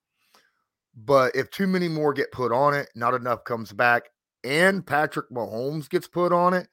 But 0.94 1.34
if 1.34 1.50
too 1.50 1.66
many 1.66 1.88
more 1.88 2.12
get 2.12 2.32
put 2.32 2.52
on 2.52 2.74
it, 2.74 2.88
not 2.94 3.14
enough 3.14 3.44
comes 3.44 3.72
back, 3.72 4.10
and 4.44 4.86
Patrick 4.86 5.30
Mahomes 5.30 5.88
gets 5.88 6.06
put 6.06 6.32
on 6.32 6.54
it, 6.54 6.68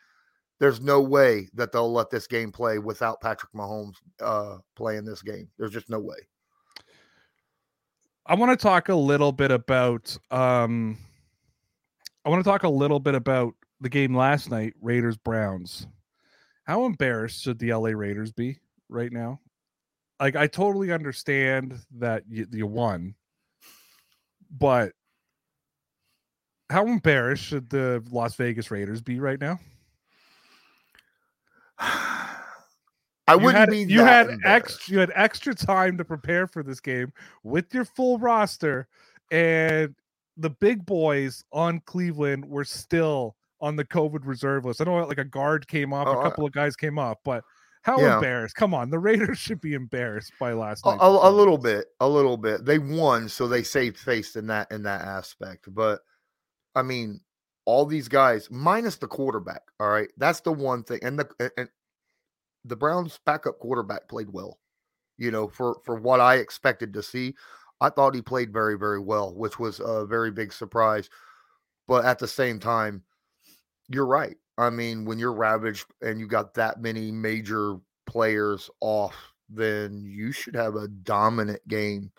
there's 0.60 0.82
no 0.82 1.02
way 1.02 1.50
that 1.54 1.72
they'll 1.72 1.92
let 1.92 2.10
this 2.10 2.28
game 2.28 2.52
play 2.52 2.80
without 2.80 3.22
Patrick 3.22 3.52
Mahomes 3.54 3.96
uh, 4.22 4.58
playing 4.76 5.06
this 5.06 5.22
game. 5.22 5.48
There's 5.58 5.72
just 5.72 5.90
no 5.90 6.00
way. 6.00 6.18
I 8.26 8.36
want 8.36 8.52
to 8.52 8.62
talk 8.62 8.90
a 8.90 8.96
little 8.96 9.32
bit 9.32 9.50
about 9.50 10.16
um 10.30 10.98
I 12.26 12.30
want 12.30 12.44
to 12.44 12.50
talk 12.50 12.64
a 12.64 12.70
little 12.70 13.00
bit 13.00 13.16
about 13.16 13.56
the 13.82 13.90
game 13.90 14.16
last 14.16 14.52
night, 14.52 14.74
Raiders 14.82 15.18
Browns. 15.18 15.88
How 16.66 16.86
embarrassed 16.86 17.42
should 17.42 17.58
the 17.58 17.74
LA 17.74 17.90
Raiders 17.90 18.32
be 18.32 18.60
right 18.90 19.12
now? 19.12 19.40
Like 20.20 20.36
I 20.36 20.46
totally 20.46 20.92
understand 20.92 21.80
that 21.98 22.24
you, 22.30 22.46
you 22.52 22.68
won, 22.68 23.16
but 24.50 24.92
how 26.70 26.86
embarrassed 26.86 27.44
should 27.44 27.70
the 27.70 28.04
Las 28.12 28.36
Vegas 28.36 28.70
Raiders 28.72 29.02
be 29.02 29.20
right 29.20 29.40
now? 29.40 29.60
I 31.80 33.34
you 33.34 33.40
wouldn't 33.40 33.56
had, 33.56 33.70
be. 33.70 33.84
you 33.84 34.02
had 34.02 34.38
extra 34.44 34.94
you 34.94 35.00
had 35.00 35.12
extra 35.16 35.54
time 35.54 35.98
to 35.98 36.06
prepare 36.06 36.48
for 36.48 36.64
this 36.64 36.80
game 36.80 37.14
with 37.44 37.74
your 37.74 37.86
full 37.86 38.18
roster 38.18 38.88
and 39.32 39.96
the 40.38 40.50
big 40.50 40.86
boys 40.86 41.44
on 41.52 41.80
Cleveland 41.86 42.44
were 42.46 42.64
still 42.64 43.36
on 43.62 43.76
the 43.76 43.84
COVID 43.86 44.26
reserve 44.26 44.66
list. 44.66 44.80
I 44.82 44.86
know 44.86 44.96
like 45.06 45.18
a 45.18 45.26
guard 45.26 45.68
came 45.68 45.94
off, 45.94 46.08
Oh, 46.08 46.14
a 46.14 46.20
I- 46.20 46.24
couple 46.24 46.46
of 46.46 46.54
guys 46.54 46.76
came 46.76 46.98
off, 46.98 47.18
but 47.24 47.44
how 47.90 48.00
Yeah. 48.00 48.16
embarrassed? 48.16 48.56
Come 48.56 48.74
on, 48.74 48.90
the 48.90 49.00
Raiders 49.00 49.38
should 49.40 49.62
be 49.62 49.74
embarrassed 49.74 50.34
by 50.40 50.54
last 50.54 50.86
A, 50.86 50.92
night. 50.92 51.00
a, 51.02 51.08
a 51.08 51.32
little 51.32 51.58
bit, 51.58 51.88
a 52.00 52.08
little 52.08 52.38
bit. 52.38 52.66
They 52.66 52.80
won, 52.80 53.30
so 53.30 53.48
they 53.48 53.64
saved 53.64 53.98
face 53.98 54.36
in 54.36 54.48
that 54.48 54.72
in 54.72 54.84
that 54.84 55.02
aspect. 55.02 55.74
But 55.74 56.02
I 56.76 56.82
mean, 56.84 57.22
all 57.66 57.86
these 57.86 58.08
guys 58.08 58.50
minus 58.52 58.98
the 58.98 59.08
quarterback. 59.08 59.64
All 59.80 59.90
right, 59.90 60.10
that's 60.18 60.42
the 60.42 60.52
one 60.52 60.84
thing. 60.84 61.00
And 61.04 61.20
the 61.20 61.52
and 61.58 61.70
the 62.66 62.76
Browns' 62.76 63.20
backup 63.26 63.60
quarterback 63.60 64.08
played 64.08 64.30
well. 64.32 64.60
You 65.18 65.32
know, 65.32 65.48
for 65.48 65.78
for 65.86 65.96
what 65.96 66.20
I 66.22 66.36
expected 66.36 66.94
to 66.94 67.04
see, 67.04 67.36
I 67.82 67.90
thought 67.90 68.16
he 68.16 68.22
played 68.22 68.54
very 68.54 68.78
very 68.78 69.00
well, 69.00 69.34
which 69.34 69.60
was 69.60 69.80
a 69.80 70.06
very 70.06 70.32
big 70.32 70.54
surprise. 70.54 71.10
But 71.88 72.06
at 72.06 72.20
the 72.20 72.28
same 72.28 72.60
time, 72.60 73.04
you're 73.88 74.06
right. 74.06 74.38
I 74.60 74.70
mean, 74.70 75.06
when 75.06 75.18
you're 75.18 75.34
ravaged 75.34 75.86
and 76.02 76.20
you 76.20 76.28
got 76.28 76.54
that 76.56 76.82
many 76.82 77.12
major 77.12 77.78
players 78.06 78.70
off, 78.82 79.16
then 79.48 80.04
you 80.04 80.34
should 80.34 80.56
have 80.56 80.76
a 80.76 80.90
dominant 80.90 81.66
game. 81.70 82.12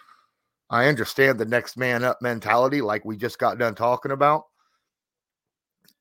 I 0.70 0.86
understand 0.86 1.38
the 1.38 1.44
next 1.44 1.76
man 1.76 2.02
up 2.02 2.22
mentality, 2.22 2.80
like 2.80 3.04
we 3.04 3.18
just 3.18 3.38
got 3.38 3.58
done 3.58 3.74
talking 3.74 4.12
about, 4.12 4.44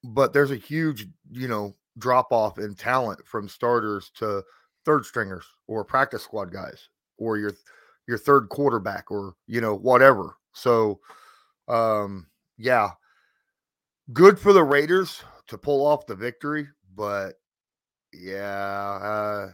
but 0.03 0.31
there's 0.31 0.51
a 0.51 0.55
huge, 0.55 1.07
you 1.29 1.49
know, 1.49 1.75
drop 1.97 2.31
off 2.31 2.57
in 2.57 2.73
talent 2.73 3.19
from 3.25 3.49
starters 3.49 4.09
to 4.15 4.41
third 4.85 5.05
stringers 5.05 5.45
or 5.67 5.83
practice 5.83 6.23
squad 6.23 6.53
guys 6.53 6.87
or 7.17 7.37
your 7.37 7.51
your 8.07 8.17
third 8.17 8.47
quarterback 8.47 9.11
or 9.11 9.35
you 9.45 9.59
know 9.59 9.75
whatever. 9.75 10.37
So, 10.53 11.01
um, 11.67 12.27
yeah, 12.57 12.91
good 14.13 14.39
for 14.39 14.53
the 14.53 14.63
Raiders 14.63 15.21
to 15.49 15.57
pull 15.57 15.85
off 15.85 16.07
the 16.07 16.15
victory, 16.15 16.67
but 16.95 17.35
yeah, 18.13 18.99
uh, 19.47 19.51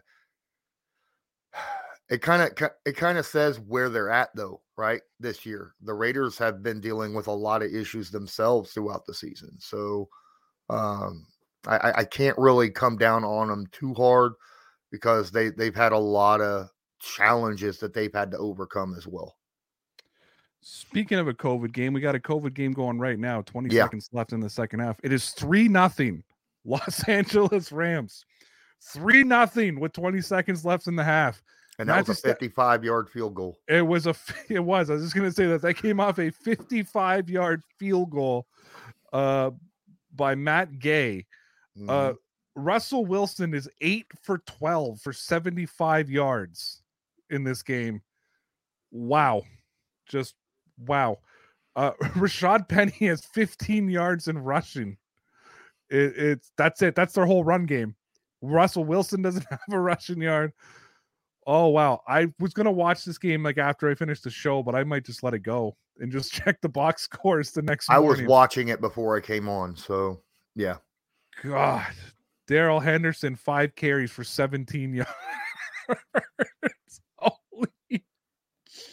it 2.10 2.22
kind 2.22 2.42
of 2.42 2.70
it 2.86 2.96
kind 2.96 3.18
of 3.18 3.26
says 3.26 3.60
where 3.60 3.90
they're 3.90 4.10
at 4.10 4.30
though, 4.36 4.62
right? 4.78 5.02
This 5.20 5.46
year, 5.46 5.74
the 5.82 5.94
Raiders 5.94 6.38
have 6.38 6.64
been 6.64 6.82
dealing 6.82 7.14
with 7.14 7.28
a 7.28 7.32
lot 7.32 7.64
of 7.64 7.74
issues 7.74 8.12
themselves 8.12 8.72
throughout 8.72 9.06
the 9.06 9.14
season, 9.14 9.52
so 9.60 10.10
um, 10.70 11.28
I, 11.68 11.78
I- 11.78 12.00
I 12.00 12.06
can't 12.06 12.38
really 12.40 12.70
come 12.72 12.98
down 12.98 13.24
on 13.26 13.50
them 13.50 13.68
too 13.72 13.94
hard 13.96 14.34
because 14.92 15.32
they 15.32 15.50
they've 15.52 15.76
had 15.76 15.94
a 15.94 16.00
lot 16.00 16.42
of 16.42 16.70
challenges 17.02 17.80
that 17.80 17.94
they've 17.94 18.14
had 18.14 18.32
to 18.32 18.40
overcome 18.40 18.96
as 18.98 19.08
well. 19.08 19.38
Speaking 20.68 21.20
of 21.20 21.28
a 21.28 21.34
COVID 21.34 21.74
game, 21.74 21.94
we 21.94 22.02
got 22.02 22.16
a 22.16 22.20
COVID 22.20 22.56
game 22.56 22.74
going 22.74 22.98
right 22.98 23.20
now. 23.20 23.44
20 23.44 23.74
Yeah. 23.74 23.84
seconds 23.84 24.10
left 24.12 24.34
in 24.34 24.40
the 24.40 24.50
second 24.50 24.80
half. 24.80 25.00
It 25.04 25.14
is 25.14 25.30
3 25.30 25.68
nothing. 25.68 26.24
Los 26.66 27.08
Angeles 27.08 27.72
Rams. 27.72 28.26
3 28.82 29.24
nothing 29.24 29.80
with 29.80 29.94
20 29.94 30.22
seconds 30.22 30.66
left 30.66 30.88
in 30.88 30.96
the 30.96 31.04
half. 31.04 31.44
And 31.78 31.88
Not 31.88 31.94
that 31.98 32.08
was 32.08 32.10
a 32.10 32.12
just 32.14 32.24
that- 32.24 32.40
55 32.40 32.84
yard 32.84 33.10
field 33.12 33.36
goal. 33.36 33.60
It 33.68 33.86
was 33.86 34.08
a 34.08 34.16
it 34.50 34.60
was. 34.60 34.90
I 34.90 34.94
was 34.94 35.04
just 35.04 35.14
going 35.16 35.30
to 35.30 35.36
say 35.36 35.46
that 35.46 35.62
that 35.62 35.76
came 35.76 36.00
off 36.00 36.18
a 36.18 36.32
55-yard 36.32 37.62
field 37.78 38.10
goal 38.10 38.48
uh 39.14 39.52
by 40.16 40.34
Matt 40.34 40.80
Gay. 40.80 41.28
Uh 41.88 42.10
Mhm. 42.14 42.16
Russell 42.56 43.06
Wilson 43.06 43.54
is 43.54 43.70
8 43.82 44.06
for 44.24 44.40
12 44.40 45.00
for 45.02 45.12
75 45.14 46.10
yards 46.10 46.82
in 47.30 47.44
this 47.44 47.62
game. 47.62 48.02
Wow. 48.92 49.44
Just 50.08 50.36
wow. 50.78 51.20
Uh 51.76 51.92
Rashaad 52.16 52.68
Penny 52.68 53.08
has 53.08 53.26
15 53.26 53.90
yards 53.90 54.28
in 54.28 54.38
rushing. 54.38 54.98
It, 55.90 56.14
it's 56.18 56.52
that's 56.58 56.82
it. 56.82 56.96
That's 56.96 57.14
their 57.14 57.26
whole 57.26 57.44
run 57.44 57.66
game. 57.66 57.96
Russell 58.42 58.86
Wilson 58.86 59.22
doesn't 59.22 59.46
have 59.50 59.60
a 59.72 59.80
rushing 59.80 60.22
yard. 60.22 60.54
Oh 61.48 61.68
wow. 61.68 62.02
I 62.08 62.28
was 62.40 62.54
gonna 62.54 62.72
watch 62.72 63.06
this 63.06 63.18
game 63.18 63.44
like 63.44 63.58
after 63.58 63.90
I 63.90 63.96
finished 63.96 64.24
the 64.24 64.30
show, 64.30 64.64
but 64.64 64.76
I 64.76 64.84
might 64.84 65.06
just 65.06 65.24
let 65.24 65.34
it 65.34 65.40
go 65.40 65.76
and 66.00 66.12
just 66.12 66.32
check 66.34 66.62
the 66.62 66.70
box 66.70 67.04
scores 67.04 67.52
the 67.52 67.62
next 67.62 67.90
I 67.90 68.00
was 68.00 68.22
watching 68.24 68.70
it 68.70 68.82
before 68.82 69.18
I 69.18 69.22
came 69.22 69.48
on, 69.48 69.76
so 69.76 70.22
yeah. 70.56 70.78
God, 71.44 71.86
Darrell 72.48 72.80
Henderson, 72.80 73.36
five 73.36 73.76
carries 73.76 74.10
for 74.10 74.24
17 74.24 74.94
yards. 74.94 75.12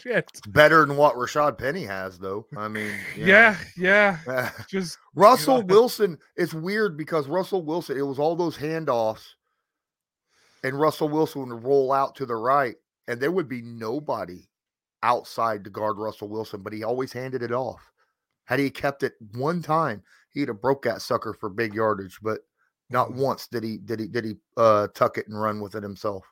Shit. 0.03 0.27
It's 0.31 0.41
better 0.49 0.85
than 0.85 0.97
what 0.97 1.15
Rashaad 1.15 1.57
Penny 1.59 1.85
has, 1.85 2.19
though. 2.19 2.47
I 2.57 2.67
mean, 2.69 2.93
you 3.17 3.27
know. 3.27 3.29
Yeah, 3.33 3.57
yeah. 3.77 4.51
Just 4.69 4.99
Russell 5.15 5.59
God. 5.63 5.71
Wilson, 5.71 6.19
it's 6.37 6.53
weird 6.55 6.97
because 6.97 7.29
Russell 7.29 7.63
Wilson, 7.65 7.97
it 7.97 8.03
was 8.03 8.19
all 8.19 8.35
those 8.35 8.57
handoffs, 8.59 9.25
and 10.65 10.79
Russell 10.79 11.09
Wilson 11.09 11.49
would 11.49 11.63
roll 11.65 11.93
out 11.93 12.17
to 12.17 12.27
the 12.27 12.35
right, 12.35 12.75
and 13.07 13.21
there 13.21 13.31
would 13.31 13.49
be 13.49 13.63
nobody 13.63 14.49
outside 15.05 15.63
to 15.65 15.71
guard 15.71 15.99
Russell 15.99 16.29
Wilson, 16.29 16.63
but 16.63 16.73
he 16.73 16.83
always 16.83 17.13
handed 17.13 17.43
it 17.43 17.53
off. 17.53 17.91
Had 18.45 18.59
he 18.59 18.71
kept 18.71 19.03
it 19.05 19.15
one 19.35 19.63
time, 19.63 20.03
he'd 20.33 20.49
have 20.49 20.61
broke 20.61 20.83
that 20.83 21.03
sucker 21.03 21.33
for 21.33 21.49
big 21.49 21.75
yardage, 21.75 22.19
but 22.23 22.41
not 22.91 23.11
Mhm. 23.11 23.17
once 23.17 23.47
did 23.47 23.63
he 23.63 23.79
did 23.79 24.01
he 24.01 24.09
did 24.09 24.25
he 24.25 24.37
uh 24.57 24.89
tuck 24.95 25.17
it 25.17 25.27
and 25.29 25.41
run 25.41 25.61
with 25.61 25.75
it 25.77 25.83
himself. 25.83 26.25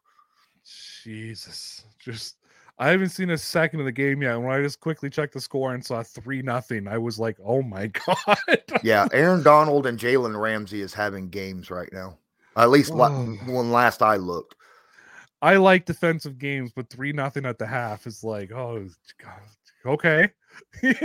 Jesus. 1.03 1.85
Just 1.99 2.37
I 2.81 2.89
haven't 2.89 3.11
seen 3.11 3.29
a 3.31 3.37
second 3.39 3.81
of 3.81 3.87
the 3.87 3.93
game 3.93 4.23
yet. 4.23 4.37
When 4.37 4.51
I 4.51 4.63
just 4.63 4.81
quickly 4.81 5.11
checked 5.11 5.35
the 5.35 5.41
score 5.41 5.75
and 5.75 5.85
saw 5.85 6.03
three 6.03 6.41
nothing, 6.41 6.89
I 6.89 6.97
was 6.97 7.19
like, 7.19 7.37
oh 7.45 7.61
my 7.63 7.87
god. 8.07 8.39
Yeah, 8.83 9.07
Aaron 9.13 9.43
Donald 9.43 9.87
and 9.87 9.99
Jalen 9.99 10.41
Ramsey 10.41 10.81
is 10.81 10.95
having 10.95 11.29
games 11.29 11.71
right 11.71 11.91
now. 11.93 12.17
At 12.57 12.71
least 12.71 12.91
la- 12.93 13.09
Oh. 13.11 13.37
when 13.47 13.71
last 13.71 14.01
I 14.03 14.17
looked. 14.17 14.55
I 15.43 15.57
like 15.57 15.85
defensive 15.85 16.39
games, 16.39 16.73
but 16.75 16.89
three 16.91 17.13
nothing 17.13 17.45
at 17.47 17.59
the 17.59 17.67
half 17.67 18.07
is 18.07 18.25
like, 18.25 18.51
oh 18.51 18.89
god. 19.23 19.41
Okay. 19.87 20.29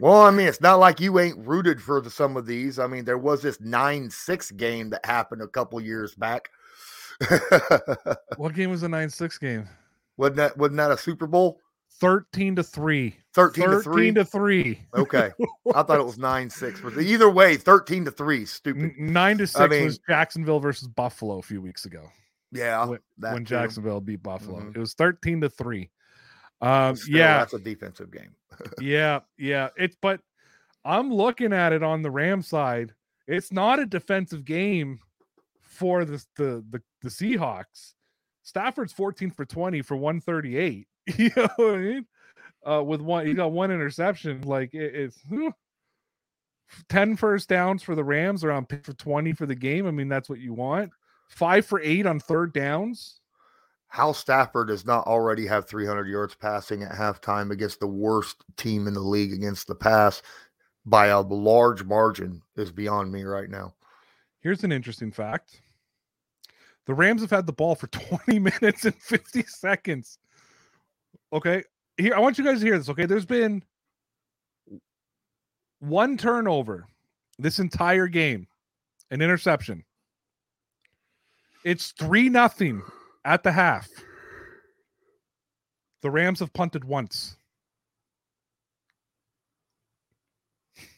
Well, 0.00 0.22
I 0.22 0.30
mean, 0.30 0.46
it's 0.48 0.60
not 0.60 0.78
like 0.78 1.00
you 1.00 1.18
ain't 1.18 1.38
rooted 1.38 1.80
for 1.82 2.00
the, 2.00 2.10
some 2.10 2.36
of 2.36 2.46
these. 2.46 2.78
I 2.78 2.86
mean, 2.86 3.04
there 3.04 3.18
was 3.18 3.42
this 3.42 3.60
9 3.60 4.10
6 4.10 4.50
game 4.52 4.90
that 4.90 5.04
happened 5.04 5.42
a 5.42 5.48
couple 5.48 5.80
years 5.80 6.14
back. 6.14 6.48
what 8.36 8.54
game 8.54 8.70
was 8.70 8.80
the 8.82 8.88
9-6 8.88 9.40
game? 9.40 9.68
Wasn't, 10.16 10.36
that, 10.36 10.56
wasn't 10.56 10.78
that 10.78 10.90
a 10.90 10.98
Super 10.98 11.26
Bowl? 11.26 11.60
13 11.98 12.56
to 12.56 12.62
3. 12.62 13.16
13 13.34 13.64
to 13.64 13.70
13 13.80 13.82
3? 13.82 14.12
to 14.14 14.24
3. 14.24 14.80
Okay. 14.96 15.30
I 15.74 15.82
thought 15.82 15.98
it 15.98 16.04
was 16.04 16.18
9 16.18 16.50
6. 16.50 16.80
But 16.80 16.98
either 16.98 17.30
way, 17.30 17.56
13 17.56 18.04
to 18.04 18.10
3. 18.10 18.44
Stupid. 18.44 18.92
Nine 18.98 19.38
to 19.38 19.46
six 19.46 19.60
I 19.60 19.66
mean- 19.68 19.84
was 19.84 19.98
Jacksonville 20.08 20.60
versus 20.60 20.88
Buffalo 20.88 21.38
a 21.38 21.42
few 21.42 21.60
weeks 21.62 21.84
ago 21.86 22.02
Yeah. 22.52 22.84
when, 22.84 22.98
that 23.18 23.34
when. 23.34 23.44
Jacksonville 23.44 24.00
beat 24.00 24.22
Buffalo. 24.22 24.60
Mhm. 24.60 24.76
It 24.76 24.78
was 24.78 24.94
thirteen 24.94 25.40
to 25.40 25.48
three. 25.48 25.90
Um, 26.60 26.96
Still, 26.96 27.16
yeah, 27.18 27.38
That's 27.38 27.54
a 27.54 27.58
defensive 27.58 28.10
game. 28.10 28.34
yeah, 28.80 29.20
yeah. 29.38 29.68
It's 29.76 29.96
but 30.00 30.20
I'm 30.84 31.12
looking 31.12 31.52
at 31.52 31.72
it 31.72 31.82
on 31.82 32.02
the 32.02 32.10
Ram 32.10 32.42
side. 32.42 32.92
It's 33.26 33.52
not 33.52 33.78
a 33.78 33.86
defensive 33.86 34.44
game 34.44 35.00
for 35.62 36.04
the 36.04 36.22
the 36.36 36.64
the, 36.70 36.82
the 37.02 37.08
Seahawks. 37.08 37.94
Stafford's 38.46 38.92
14 38.92 39.32
for 39.32 39.44
20 39.44 39.82
for 39.82 39.96
138. 39.96 40.86
you 41.16 41.30
know 41.36 41.48
what 41.56 41.74
I 41.74 41.78
mean? 41.78 42.06
Uh, 42.64 42.82
with 42.82 43.00
one, 43.00 43.26
he 43.26 43.34
got 43.34 43.50
one 43.50 43.72
interception. 43.72 44.42
Like 44.42 44.72
it, 44.72 44.94
it's 44.94 45.18
whew. 45.28 45.52
10 46.88 47.16
first 47.16 47.48
downs 47.48 47.82
for 47.82 47.96
the 47.96 48.04
Rams 48.04 48.44
around 48.44 48.66
for 48.68 48.92
20 48.92 49.32
for 49.32 49.46
the 49.46 49.54
game. 49.54 49.86
I 49.86 49.90
mean, 49.90 50.08
that's 50.08 50.28
what 50.28 50.38
you 50.38 50.52
want. 50.52 50.92
Five 51.28 51.66
for 51.66 51.80
eight 51.80 52.06
on 52.06 52.20
third 52.20 52.52
downs. 52.52 53.20
How 53.88 54.12
Stafford 54.12 54.68
does 54.68 54.86
not 54.86 55.06
already 55.06 55.46
have 55.46 55.68
300 55.68 56.06
yards 56.06 56.36
passing 56.36 56.84
at 56.84 56.92
halftime 56.92 57.50
against 57.50 57.80
the 57.80 57.86
worst 57.88 58.44
team 58.56 58.86
in 58.86 58.94
the 58.94 59.00
league 59.00 59.32
against 59.32 59.66
the 59.66 59.74
pass 59.74 60.22
by 60.84 61.06
a 61.06 61.20
large 61.20 61.82
margin 61.82 62.42
is 62.56 62.70
beyond 62.70 63.10
me 63.10 63.24
right 63.24 63.50
now. 63.50 63.74
Here's 64.40 64.62
an 64.62 64.70
interesting 64.70 65.10
fact. 65.10 65.62
The 66.86 66.94
Rams 66.94 67.20
have 67.20 67.30
had 67.30 67.46
the 67.46 67.52
ball 67.52 67.74
for 67.74 67.86
20 67.88 68.38
minutes 68.38 68.84
and 68.84 68.94
50 68.94 69.42
seconds. 69.44 70.18
Okay. 71.32 71.62
Here, 71.98 72.14
I 72.14 72.20
want 72.20 72.38
you 72.38 72.44
guys 72.44 72.60
to 72.60 72.66
hear 72.66 72.78
this. 72.78 72.88
Okay. 72.88 73.06
There's 73.06 73.26
been 73.26 73.62
one 75.80 76.16
turnover 76.16 76.86
this 77.38 77.58
entire 77.58 78.06
game, 78.06 78.46
an 79.10 79.20
interception. 79.22 79.84
It's 81.64 81.92
three 81.92 82.28
nothing 82.28 82.82
at 83.24 83.42
the 83.42 83.52
half. 83.52 83.88
The 86.02 86.10
Rams 86.10 86.38
have 86.40 86.52
punted 86.52 86.84
once 86.84 87.36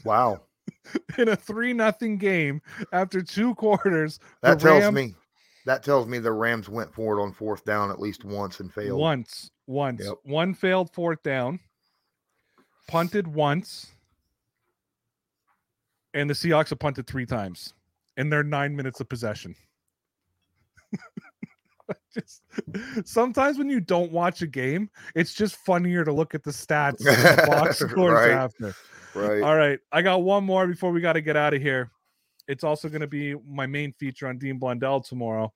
Wow. 0.04 0.42
in 1.18 1.28
a 1.28 1.36
three 1.36 1.72
nothing 1.72 2.18
game 2.18 2.60
after 2.92 3.22
two 3.22 3.54
quarters. 3.54 4.20
That 4.42 4.60
tells 4.60 4.82
Rams- 4.82 4.94
me 4.94 5.14
That 5.66 5.82
tells 5.82 6.06
me 6.06 6.18
the 6.18 6.32
Rams 6.32 6.68
went 6.68 6.94
for 6.94 7.18
it 7.18 7.22
on 7.22 7.32
fourth 7.32 7.64
down 7.64 7.90
at 7.90 8.00
least 8.00 8.24
once 8.24 8.60
and 8.60 8.72
failed. 8.72 8.98
Once, 9.00 9.50
once, 9.66 10.02
Yep. 10.04 10.14
one 10.24 10.54
failed 10.54 10.92
fourth 10.94 11.22
down, 11.22 11.60
punted 12.88 13.26
once, 13.26 13.92
and 16.14 16.28
the 16.30 16.34
Seahawks 16.34 16.70
have 16.70 16.78
punted 16.78 17.06
three 17.06 17.26
times 17.26 17.74
in 18.16 18.30
their 18.30 18.42
nine 18.42 18.74
minutes 18.74 19.00
of 19.00 19.08
possession. 19.08 19.54
just 22.14 22.42
sometimes 23.04 23.58
when 23.58 23.68
you 23.68 23.80
don't 23.80 24.10
watch 24.12 24.42
a 24.42 24.46
game, 24.46 24.88
it's 25.14 25.34
just 25.34 25.56
funnier 25.64 26.04
to 26.04 26.12
look 26.12 26.34
at 26.34 26.42
the 26.42 26.50
stats 26.50 26.98
the 26.98 27.44
box 27.46 27.78
scores 27.90 28.12
Right. 28.14 28.30
after. 28.30 28.74
Right. 29.14 29.42
All 29.42 29.56
right, 29.56 29.78
I 29.92 30.02
got 30.02 30.22
one 30.22 30.44
more 30.44 30.66
before 30.66 30.92
we 30.92 31.00
got 31.00 31.14
to 31.14 31.20
get 31.20 31.36
out 31.36 31.54
of 31.54 31.60
here. 31.62 31.90
It's 32.48 32.64
also 32.64 32.88
going 32.88 33.02
to 33.02 33.06
be 33.06 33.34
my 33.46 33.66
main 33.66 33.92
feature 33.92 34.26
on 34.26 34.38
Dean 34.38 34.58
Blundell 34.58 35.00
tomorrow. 35.00 35.52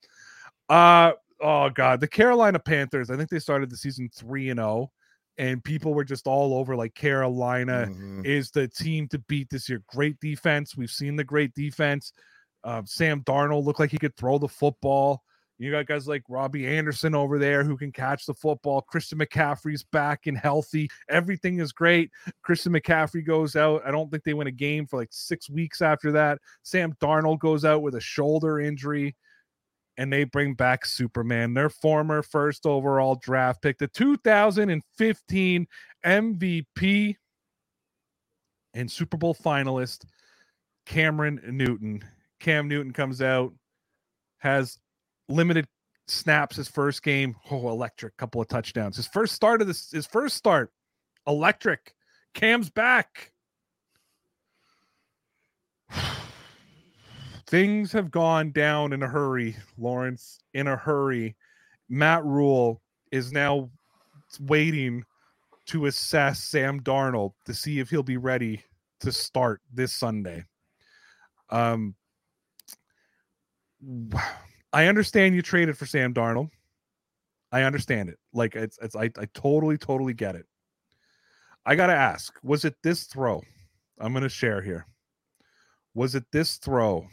Uh 0.69 1.13
oh 1.41 1.69
god, 1.69 1.99
the 1.99 2.07
Carolina 2.07 2.59
Panthers. 2.59 3.09
I 3.09 3.17
think 3.17 3.29
they 3.29 3.39
started 3.39 3.69
the 3.69 3.77
season 3.77 4.09
three 4.15 4.49
and 4.49 4.59
zero, 4.59 4.91
and 5.37 5.63
people 5.63 5.93
were 5.93 6.05
just 6.05 6.27
all 6.27 6.53
over 6.53 6.75
like 6.75 6.93
Carolina 6.93 7.87
Mhm. 7.89 8.25
is 8.25 8.51
the 8.51 8.67
team 8.67 9.07
to 9.09 9.19
beat 9.27 9.49
this 9.49 9.67
year. 9.67 9.81
Great 9.87 10.19
defense. 10.21 10.77
We've 10.77 10.89
seen 10.91 11.15
the 11.15 11.23
great 11.23 11.53
defense. 11.53 12.13
Uh, 12.63 12.83
Sam 12.85 13.21
Darnold 13.23 13.65
looked 13.65 13.79
like 13.79 13.91
he 13.91 13.97
could 13.97 14.15
throw 14.15 14.37
the 14.37 14.47
football. 14.47 15.23
You 15.63 15.71
got 15.71 15.85
guys 15.85 16.09
like 16.09 16.23
Robbie 16.27 16.67
Anderson 16.67 17.15
over 17.15 17.39
there 17.39 17.63
who 17.63 17.77
can 17.77 17.89
catch 17.89 18.25
the 18.25 18.33
football. 18.33 18.81
Christian 18.81 19.19
McCaffrey's 19.19 19.81
back 19.81 20.27
and 20.27 20.37
healthy. 20.37 20.89
Everything 21.07 21.59
is 21.59 21.71
great. 21.71 22.11
Christian 22.41 22.73
McCaffrey 22.73 23.25
goes 23.25 23.55
out. 23.55 23.81
I 23.85 23.91
don't 23.91 24.11
think 24.11 24.25
they 24.25 24.33
win 24.33 24.47
a 24.47 24.51
game 24.51 24.85
for 24.85 24.99
like 24.99 25.07
six 25.13 25.49
weeks 25.49 25.81
after 25.81 26.11
that. 26.11 26.39
Sam 26.63 26.91
Darnold 27.01 27.39
goes 27.39 27.63
out 27.63 27.81
with 27.81 27.95
a 27.95 28.01
shoulder 28.01 28.59
injury. 28.59 29.15
And 29.95 30.11
they 30.11 30.25
bring 30.25 30.53
back 30.53 30.85
Superman, 30.85 31.53
their 31.53 31.69
former 31.69 32.23
first 32.23 32.65
overall 32.65 33.15
draft 33.15 33.61
pick, 33.61 33.77
the 33.77 33.87
2015 33.87 35.67
MVP 36.05 37.15
and 38.73 38.91
Super 38.91 39.17
Bowl 39.17 39.35
finalist 39.35 40.03
Cameron 40.85 41.39
Newton. 41.47 42.03
Cam 42.39 42.67
Newton 42.67 42.91
comes 42.91 43.21
out, 43.21 43.53
has 44.39 44.77
limited 45.33 45.67
snaps 46.07 46.55
his 46.55 46.67
first 46.67 47.03
game. 47.03 47.35
Oh, 47.49 47.69
electric, 47.69 48.15
couple 48.17 48.41
of 48.41 48.47
touchdowns. 48.47 48.97
His 48.97 49.07
first 49.07 49.33
start 49.33 49.61
of 49.61 49.67
this, 49.67 49.91
his 49.91 50.05
first 50.05 50.35
start, 50.37 50.71
electric. 51.27 51.93
Cam's 52.33 52.69
back. 52.69 53.31
Things 57.47 57.91
have 57.91 58.09
gone 58.09 58.51
down 58.51 58.93
in 58.93 59.03
a 59.03 59.07
hurry, 59.07 59.55
Lawrence. 59.77 60.39
In 60.53 60.67
a 60.67 60.75
hurry. 60.75 61.35
Matt 61.89 62.23
Rhule 62.25 62.81
is 63.11 63.31
now 63.31 63.69
waiting 64.39 65.03
to 65.67 65.85
assess 65.85 66.43
Sam 66.43 66.81
Darnold 66.81 67.33
to 67.45 67.53
see 67.53 67.79
if 67.79 67.89
he'll 67.89 68.03
be 68.03 68.17
ready 68.17 68.63
to 69.01 69.11
start 69.11 69.61
this 69.71 69.93
Sunday. 69.93 70.43
Um, 71.49 71.95
I 74.73 74.87
understand 74.87 75.35
you 75.35 75.43
traded 75.43 75.77
for 75.77 75.85
Sam 75.85 76.13
Darnold. 76.13 76.49
I 77.51 77.61
understand 77.61 78.09
it. 78.09 78.17
Like 78.33 78.55
it's, 78.55 78.79
it's 78.81 78.95
I, 78.95 79.11
I 79.17 79.27
totally, 79.35 79.77
totally 79.77 80.15
get 80.15 80.35
it. 80.35 80.47
I 81.65 81.75
gotta 81.75 81.93
ask, 81.93 82.33
was 82.43 82.65
it 82.65 82.75
this 82.83 83.03
throw? 83.03 83.43
I'm 83.99 84.11
gonna 84.11 84.27
share 84.27 84.61
here. 84.61 84.87
Was 85.93 86.15
it 86.15 86.25
this 86.31 86.57
throw 86.57 87.07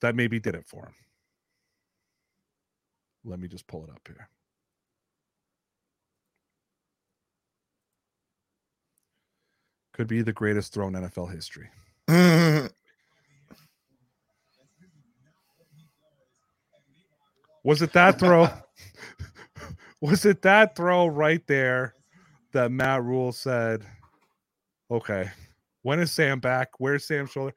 that 0.00 0.16
maybe 0.16 0.40
did 0.40 0.56
it 0.56 0.66
for 0.66 0.86
him? 0.86 0.94
Let 3.24 3.38
me 3.38 3.46
just 3.46 3.68
pull 3.68 3.84
it 3.84 3.90
up 3.90 4.00
here. 4.06 4.28
Could 9.94 10.08
be 10.08 10.22
the 10.22 10.32
greatest 10.32 10.74
throw 10.74 10.88
in 10.88 10.94
NFL 10.94 11.32
history. 11.32 11.70
Was 17.66 17.82
it 17.82 17.92
that 17.94 18.20
throw? 18.20 18.48
was 20.00 20.24
it 20.24 20.40
that 20.42 20.76
throw 20.76 21.08
right 21.08 21.44
there 21.48 21.96
that 22.52 22.70
Matt 22.70 23.02
Rhule 23.02 23.32
said, 23.32 23.82
okay, 24.88 25.28
when 25.82 25.98
is 25.98 26.12
Sam 26.12 26.38
back? 26.38 26.68
Where's 26.78 27.04
Sam's 27.04 27.32
shoulder? 27.32 27.52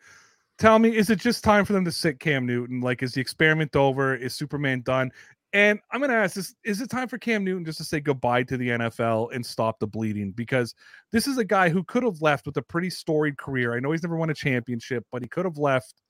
Tell 0.57 0.79
me, 0.79 0.97
is 0.97 1.11
it 1.11 1.19
just 1.19 1.43
time 1.43 1.63
for 1.63 1.73
them 1.73 1.85
to 1.85 1.91
sit 1.91 2.19
Cam 2.19 2.47
Newton? 2.47 2.81
Like, 2.81 3.03
is 3.03 3.13
the 3.13 3.21
experiment 3.21 3.75
over? 3.75 4.15
Is 4.15 4.33
Superman 4.33 4.81
done? 4.81 5.11
And 5.53 5.79
I'm 5.91 5.99
going 5.99 6.09
to 6.09 6.17
ask 6.17 6.33
this 6.33 6.55
is 6.63 6.81
it 6.81 6.89
time 6.89 7.07
for 7.07 7.19
Cam 7.19 7.43
Newton 7.43 7.63
just 7.63 7.77
to 7.77 7.83
say 7.83 7.99
goodbye 7.99 8.41
to 8.41 8.57
the 8.57 8.69
NFL 8.69 9.35
and 9.35 9.45
stop 9.45 9.77
the 9.77 9.85
bleeding? 9.85 10.31
Because 10.31 10.73
this 11.11 11.27
is 11.27 11.37
a 11.37 11.45
guy 11.45 11.69
who 11.69 11.83
could 11.83 12.01
have 12.01 12.19
left 12.19 12.47
with 12.47 12.57
a 12.57 12.63
pretty 12.63 12.89
storied 12.89 13.37
career. 13.37 13.75
I 13.75 13.79
know 13.79 13.91
he's 13.91 14.01
never 14.01 14.15
won 14.15 14.31
a 14.31 14.33
championship, 14.33 15.05
but 15.11 15.21
he 15.21 15.27
could 15.27 15.45
have 15.45 15.59
left 15.59 16.01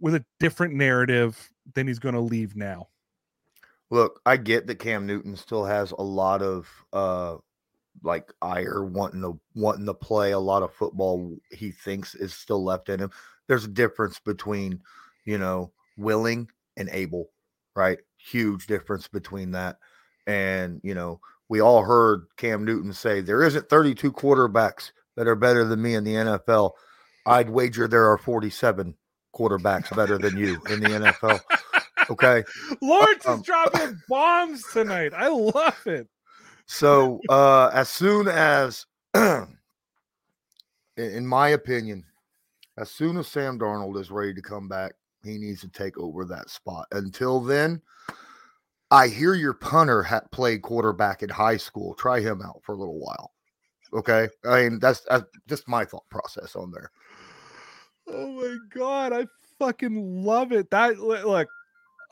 with 0.00 0.16
a 0.16 0.24
different 0.40 0.74
narrative 0.74 1.48
than 1.76 1.86
he's 1.86 2.00
going 2.00 2.16
to 2.16 2.20
leave 2.20 2.56
now. 2.56 2.88
Look, 3.94 4.20
I 4.26 4.38
get 4.38 4.66
that 4.66 4.80
Cam 4.80 5.06
Newton 5.06 5.36
still 5.36 5.64
has 5.64 5.92
a 5.92 6.02
lot 6.02 6.42
of 6.42 6.68
uh 6.92 7.36
like 8.02 8.32
ire 8.42 8.82
wanting 8.82 9.22
to 9.22 9.38
wanting 9.54 9.86
to 9.86 9.94
play 9.94 10.32
a 10.32 10.38
lot 10.40 10.64
of 10.64 10.74
football 10.74 11.36
he 11.52 11.70
thinks 11.70 12.16
is 12.16 12.34
still 12.34 12.64
left 12.64 12.88
in 12.88 12.98
him. 12.98 13.12
There's 13.46 13.66
a 13.66 13.68
difference 13.68 14.18
between, 14.18 14.80
you 15.24 15.38
know, 15.38 15.70
willing 15.96 16.48
and 16.76 16.88
able, 16.90 17.30
right? 17.76 17.98
Huge 18.16 18.66
difference 18.66 19.06
between 19.06 19.52
that. 19.52 19.76
And, 20.26 20.80
you 20.82 20.96
know, 20.96 21.20
we 21.48 21.60
all 21.60 21.84
heard 21.84 22.26
Cam 22.36 22.64
Newton 22.64 22.92
say 22.92 23.20
there 23.20 23.44
isn't 23.44 23.68
32 23.68 24.10
quarterbacks 24.10 24.90
that 25.14 25.28
are 25.28 25.36
better 25.36 25.64
than 25.64 25.80
me 25.80 25.94
in 25.94 26.02
the 26.02 26.14
NFL. 26.14 26.72
I'd 27.26 27.48
wager 27.48 27.86
there 27.86 28.10
are 28.10 28.18
47 28.18 28.96
quarterbacks 29.32 29.94
better 29.94 30.18
than 30.18 30.36
you 30.36 30.60
in 30.68 30.80
the 30.80 30.88
NFL. 30.88 31.40
Okay. 32.10 32.44
Lawrence 32.82 33.26
Um, 33.26 33.40
is 33.40 33.46
dropping 33.46 33.98
bombs 34.08 34.62
tonight. 34.72 35.12
I 35.14 35.28
love 35.28 35.80
it. 35.86 36.08
So 36.66 37.20
uh 37.28 37.70
as 37.74 37.88
soon 37.88 38.28
as 38.28 38.86
in- 39.14 39.56
my 41.26 41.50
opinion, 41.50 42.04
as 42.78 42.90
soon 42.90 43.16
as 43.18 43.28
Sam 43.28 43.58
Darnold 43.58 44.00
is 44.00 44.10
ready 44.10 44.34
to 44.34 44.42
come 44.42 44.68
back, 44.68 44.92
he 45.22 45.38
needs 45.38 45.60
to 45.60 45.68
take 45.68 45.98
over 45.98 46.24
that 46.24 46.50
spot. 46.50 46.86
Until 46.92 47.40
then, 47.40 47.80
I 48.90 49.08
hear 49.08 49.34
your 49.34 49.54
punter 49.54 50.02
had 50.02 50.30
played 50.30 50.62
quarterback 50.62 51.22
in 51.22 51.28
high 51.28 51.56
school. 51.56 51.94
Try 51.94 52.20
him 52.20 52.42
out 52.42 52.60
for 52.62 52.74
a 52.74 52.78
little 52.78 52.98
while. 52.98 53.32
Okay. 53.92 54.28
I 54.44 54.64
mean, 54.64 54.78
that's, 54.80 55.00
that's 55.08 55.24
just 55.48 55.68
my 55.68 55.84
thought 55.84 56.08
process 56.10 56.56
on 56.56 56.70
there. 56.72 56.90
Oh 58.08 58.32
my 58.32 58.56
god, 58.74 59.12
I 59.12 59.26
fucking 59.58 60.24
love 60.24 60.52
it. 60.52 60.70
That 60.70 60.98
look, 60.98 61.48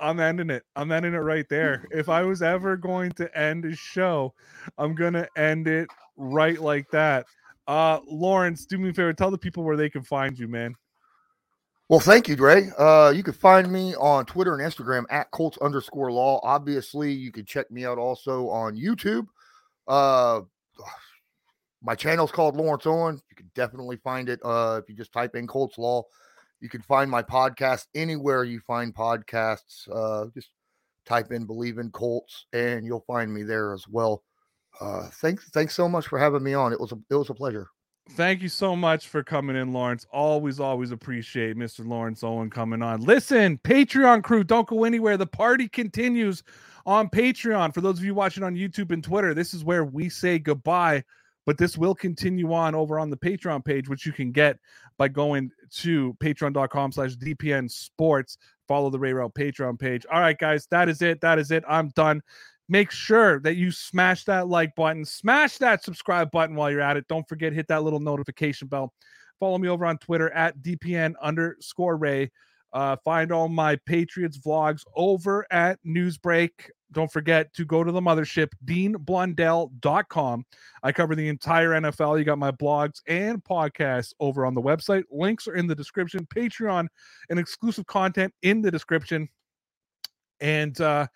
I'm 0.02 0.20
ending 0.20 0.50
it. 0.50 0.64
I'm 0.76 0.92
ending 0.92 1.14
it 1.14 1.18
right 1.18 1.48
there. 1.48 1.86
If 1.90 2.08
I 2.08 2.22
was 2.22 2.42
ever 2.42 2.76
going 2.76 3.12
to 3.12 3.38
end 3.38 3.64
a 3.64 3.74
show, 3.74 4.34
I'm 4.76 4.94
gonna 4.94 5.28
end 5.36 5.68
it 5.68 5.88
right 6.16 6.60
like 6.60 6.90
that. 6.90 7.26
Uh 7.66 8.00
Lawrence, 8.06 8.66
do 8.66 8.76
me 8.78 8.90
a 8.90 8.92
favor, 8.92 9.12
tell 9.12 9.30
the 9.30 9.38
people 9.38 9.62
where 9.62 9.76
they 9.76 9.88
can 9.88 10.02
find 10.02 10.38
you, 10.38 10.48
man. 10.48 10.74
Well, 11.88 12.00
thank 12.00 12.26
you, 12.26 12.36
Ray. 12.36 12.70
Uh, 12.78 13.12
you 13.14 13.22
can 13.22 13.34
find 13.34 13.70
me 13.70 13.94
on 13.96 14.24
Twitter 14.24 14.58
and 14.58 14.62
Instagram 14.62 15.04
at 15.10 15.30
Colts 15.30 15.58
underscore 15.58 16.10
law. 16.10 16.40
Obviously, 16.42 17.12
you 17.12 17.30
can 17.30 17.44
check 17.44 17.70
me 17.70 17.84
out 17.84 17.98
also 17.98 18.48
on 18.48 18.74
YouTube. 18.74 19.26
Uh, 19.86 20.40
my 21.82 21.94
channel's 21.94 22.32
called 22.32 22.56
Lawrence 22.56 22.86
Owen. 22.86 23.20
You 23.28 23.36
can 23.36 23.50
definitely 23.54 23.96
find 23.96 24.30
it 24.30 24.40
uh, 24.42 24.80
if 24.82 24.88
you 24.88 24.94
just 24.94 25.12
type 25.12 25.34
in 25.34 25.46
Colts 25.46 25.76
Law. 25.76 26.04
You 26.62 26.68
can 26.68 26.80
find 26.80 27.10
my 27.10 27.24
podcast 27.24 27.86
anywhere 27.92 28.44
you 28.44 28.60
find 28.60 28.94
podcasts. 28.94 29.88
Uh, 29.92 30.26
just 30.32 30.50
type 31.04 31.32
in 31.32 31.44
Believe 31.44 31.78
in 31.78 31.90
Colts, 31.90 32.46
and 32.52 32.86
you'll 32.86 33.04
find 33.04 33.34
me 33.34 33.42
there 33.42 33.74
as 33.74 33.88
well. 33.88 34.22
Uh, 34.80 35.08
thanks, 35.20 35.50
thanks 35.50 35.74
so 35.74 35.88
much 35.88 36.06
for 36.06 36.20
having 36.20 36.44
me 36.44 36.54
on. 36.54 36.72
It 36.72 36.80
was 36.80 36.92
a, 36.92 36.98
it 37.10 37.16
was 37.16 37.30
a 37.30 37.34
pleasure. 37.34 37.66
Thank 38.10 38.42
you 38.42 38.48
so 38.48 38.76
much 38.76 39.08
for 39.08 39.24
coming 39.24 39.56
in, 39.56 39.72
Lawrence. 39.72 40.06
Always, 40.12 40.60
always 40.60 40.92
appreciate 40.92 41.56
Mr. 41.56 41.84
Lawrence 41.84 42.22
Owen 42.22 42.48
coming 42.48 42.80
on. 42.80 43.00
Listen, 43.00 43.58
Patreon 43.58 44.22
crew, 44.22 44.44
don't 44.44 44.68
go 44.68 44.84
anywhere. 44.84 45.16
The 45.16 45.26
party 45.26 45.68
continues 45.68 46.44
on 46.86 47.08
Patreon. 47.08 47.74
For 47.74 47.80
those 47.80 47.98
of 47.98 48.04
you 48.04 48.14
watching 48.14 48.44
on 48.44 48.54
YouTube 48.54 48.92
and 48.92 49.02
Twitter, 49.02 49.34
this 49.34 49.52
is 49.52 49.64
where 49.64 49.84
we 49.84 50.08
say 50.08 50.38
goodbye, 50.38 51.02
but 51.46 51.58
this 51.58 51.76
will 51.76 51.94
continue 51.94 52.52
on 52.52 52.74
over 52.74 52.98
on 52.98 53.10
the 53.10 53.16
Patreon 53.16 53.64
page, 53.64 53.88
which 53.88 54.06
you 54.06 54.12
can 54.12 54.32
get 54.32 54.58
by 54.98 55.08
going 55.08 55.50
to 55.70 56.14
patreon.com 56.22 56.92
slash 56.92 57.16
DPN 57.16 57.70
sports. 57.70 58.38
Follow 58.68 58.90
the 58.90 58.98
Ray 58.98 59.12
Rauth 59.12 59.34
Patreon 59.34 59.78
page. 59.78 60.06
All 60.10 60.20
right, 60.20 60.38
guys, 60.38 60.66
that 60.70 60.88
is 60.88 61.02
it. 61.02 61.20
That 61.20 61.38
is 61.38 61.50
it. 61.50 61.64
I'm 61.68 61.88
done 61.90 62.22
make 62.68 62.90
sure 62.90 63.38
that 63.40 63.56
you 63.56 63.70
smash 63.70 64.24
that 64.24 64.48
like 64.48 64.74
button, 64.74 65.04
smash 65.04 65.58
that 65.58 65.84
subscribe 65.84 66.30
button 66.30 66.56
while 66.56 66.70
you're 66.70 66.80
at 66.80 66.96
it. 66.96 67.06
Don't 67.06 67.28
forget, 67.28 67.52
hit 67.52 67.68
that 67.68 67.82
little 67.82 68.00
notification 68.00 68.66
bell. 68.66 68.94
Follow 69.38 69.58
me 69.58 69.68
over 69.68 69.84
on 69.84 69.98
Twitter 69.98 70.30
at 70.30 70.58
DPN 70.62 71.14
underscore 71.20 71.96
Ray. 71.96 72.30
Uh, 72.72 72.96
find 73.04 73.30
all 73.30 73.48
my 73.48 73.76
Patriots 73.84 74.38
vlogs 74.38 74.84
over 74.96 75.46
at 75.50 75.78
Newsbreak. 75.86 76.50
Don't 76.92 77.10
forget 77.10 77.52
to 77.54 77.64
go 77.64 77.82
to 77.82 77.90
the 77.90 78.00
mothership, 78.00 78.48
deanblundell.com. 78.64 80.46
I 80.82 80.92
cover 80.92 81.14
the 81.14 81.28
entire 81.28 81.70
NFL. 81.70 82.18
You 82.18 82.24
got 82.24 82.38
my 82.38 82.52
blogs 82.52 83.00
and 83.06 83.42
podcasts 83.42 84.12
over 84.20 84.46
on 84.46 84.54
the 84.54 84.62
website. 84.62 85.04
Links 85.10 85.48
are 85.48 85.54
in 85.54 85.66
the 85.66 85.74
description. 85.74 86.26
Patreon 86.26 86.86
and 87.30 87.38
exclusive 87.38 87.86
content 87.86 88.32
in 88.42 88.62
the 88.62 88.70
description. 88.70 89.28
And 90.40 90.80
uh, 90.80 91.06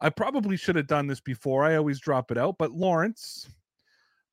I 0.00 0.10
probably 0.10 0.56
should 0.56 0.76
have 0.76 0.88
done 0.88 1.06
this 1.06 1.20
before. 1.20 1.64
I 1.64 1.76
always 1.76 2.00
drop 2.00 2.30
it 2.30 2.38
out. 2.38 2.56
But 2.58 2.72
Lawrence, 2.72 3.48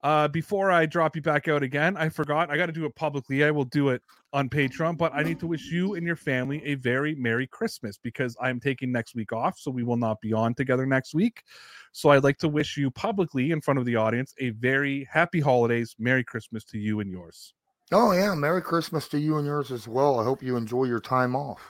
uh, 0.02 0.28
before 0.28 0.72
I 0.72 0.86
drop 0.86 1.16
you 1.16 1.22
back 1.22 1.48
out 1.48 1.62
again, 1.62 1.98
I 1.98 2.10
forgot. 2.10 2.50
I 2.50 2.58
got 2.58 2.68
to 2.68 2.72
do 2.72 2.86
it 2.86 2.96
publicly. 2.96 3.44
I 3.44 3.52
will 3.52 3.66
do 3.66 3.90
it 3.90 4.02
on 4.32 4.48
Patreon, 4.48 4.98
but 4.98 5.14
I 5.14 5.24
need 5.24 5.40
to 5.40 5.48
wish 5.48 5.72
you 5.72 5.96
and 5.96 6.06
your 6.06 6.16
family 6.16 6.64
a 6.64 6.76
very 6.76 7.16
Merry 7.16 7.48
Christmas 7.48 7.98
because 7.98 8.38
I'm 8.42 8.60
taking 8.60 8.92
next 8.92 9.16
week 9.16 9.34
off. 9.34 9.60
So 9.60 9.72
we 9.72 9.84
will 9.84 9.98
not 9.98 10.22
be 10.22 10.32
on 10.32 10.54
together 10.54 10.86
next 10.86 11.14
week. 11.14 11.44
So 11.92 12.10
I'd 12.10 12.24
like 12.24 12.38
to 12.40 12.48
wish 12.48 12.78
you 12.78 12.92
publicly 12.92 13.52
in 13.52 13.60
front 13.60 13.80
of 13.80 13.86
the 13.86 13.96
audience 13.98 14.34
a 14.40 14.52
very 14.52 15.08
happy 15.12 15.42
holidays, 15.42 15.96
Merry 16.00 16.24
Christmas 16.24 16.64
to 16.66 16.78
you 16.78 17.02
and 17.02 17.12
yours. 17.12 17.54
Oh, 17.92 18.12
yeah. 18.12 18.36
Merry 18.36 18.62
Christmas 18.62 19.08
to 19.10 19.20
you 19.20 19.38
and 19.38 19.46
yours 19.46 19.72
as 19.72 19.88
well. 19.88 20.20
I 20.20 20.24
hope 20.24 20.44
you 20.44 20.56
enjoy 20.56 20.86
your 20.86 21.00
time 21.00 21.36
off. 21.36 21.62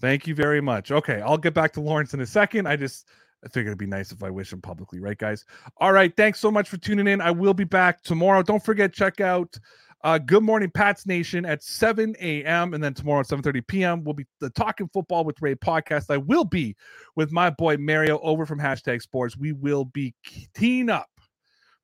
Thank 0.00 0.26
you 0.26 0.34
very 0.34 0.60
much. 0.60 0.90
Okay, 0.90 1.20
I'll 1.20 1.38
get 1.38 1.54
back 1.54 1.72
to 1.74 1.80
Lawrence 1.80 2.14
in 2.14 2.20
a 2.20 2.26
second. 2.26 2.66
I 2.66 2.76
just 2.76 3.06
I 3.44 3.48
figured 3.48 3.68
it'd 3.68 3.78
be 3.78 3.86
nice 3.86 4.10
if 4.10 4.22
I 4.22 4.30
wish 4.30 4.52
him 4.52 4.60
publicly, 4.60 4.98
right, 4.98 5.16
guys? 5.16 5.44
All 5.76 5.92
right, 5.92 6.12
thanks 6.16 6.40
so 6.40 6.50
much 6.50 6.68
for 6.68 6.76
tuning 6.76 7.06
in. 7.06 7.20
I 7.20 7.30
will 7.30 7.54
be 7.54 7.64
back 7.64 8.02
tomorrow. 8.02 8.42
Don't 8.42 8.64
forget, 8.64 8.92
check 8.92 9.20
out 9.20 9.56
uh, 10.04 10.18
Good 10.18 10.42
Morning 10.42 10.70
Pats 10.70 11.06
Nation 11.06 11.44
at 11.44 11.62
7 11.62 12.14
a.m. 12.20 12.74
and 12.74 12.82
then 12.82 12.94
tomorrow 12.94 13.20
at 13.20 13.26
7:30 13.26 13.66
p.m. 13.66 14.04
will 14.04 14.14
be 14.14 14.26
the 14.40 14.50
Talking 14.50 14.88
Football 14.92 15.24
with 15.24 15.40
Ray 15.42 15.54
podcast. 15.54 16.06
I 16.10 16.18
will 16.18 16.44
be 16.44 16.76
with 17.16 17.32
my 17.32 17.50
boy 17.50 17.76
Mario 17.76 18.18
over 18.20 18.46
from 18.46 18.60
Hashtag 18.60 19.02
Sports. 19.02 19.36
We 19.36 19.52
will 19.52 19.86
be 19.86 20.14
teeing 20.54 20.88
up 20.88 21.08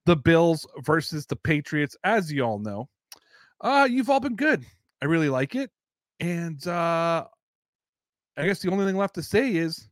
the 0.06 0.16
Bills 0.16 0.66
versus 0.84 1.26
the 1.26 1.36
Patriots, 1.36 1.96
as 2.04 2.30
you 2.30 2.42
all 2.42 2.58
know. 2.58 2.88
Uh, 3.60 3.88
you've 3.90 4.10
all 4.10 4.20
been 4.20 4.36
good. 4.36 4.64
I 5.02 5.06
really 5.06 5.28
like 5.28 5.54
it, 5.54 5.70
and 6.20 6.64
uh, 6.66 7.24
I 8.36 8.46
guess 8.46 8.60
the 8.60 8.70
only 8.70 8.86
thing 8.86 8.96
left 8.96 9.16
to 9.16 9.22
say 9.22 9.56
is 9.56 9.88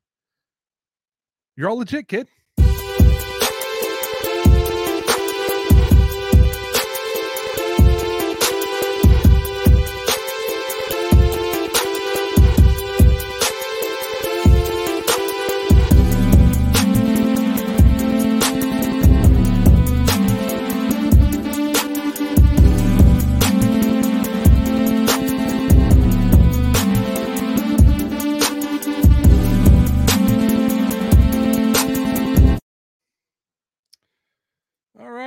you're 1.56 1.68
all 1.68 1.78
legit, 1.78 2.08
kid. 2.08 2.28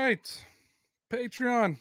Right. 0.06 0.46
Patreon. 1.12 1.78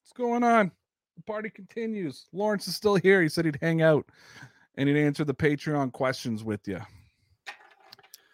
What's 0.00 0.12
going 0.14 0.42
on? 0.42 0.70
The 1.16 1.22
party 1.22 1.50
continues. 1.50 2.26
Lawrence 2.32 2.68
is 2.68 2.76
still 2.76 2.96
here. 2.96 3.22
He 3.22 3.28
said 3.28 3.44
he'd 3.44 3.58
hang 3.60 3.82
out 3.82 4.06
and 4.76 4.88
he'd 4.88 4.98
answer 4.98 5.24
the 5.24 5.34
Patreon 5.34 5.92
questions 5.92 6.44
with 6.44 6.66
you. 6.66 6.80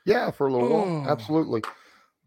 Yeah, 0.04 0.30
for 0.30 0.48
a 0.48 0.52
little 0.52 0.72
Oh. 0.72 1.00
while. 1.00 1.10
Absolutely. 1.10 1.62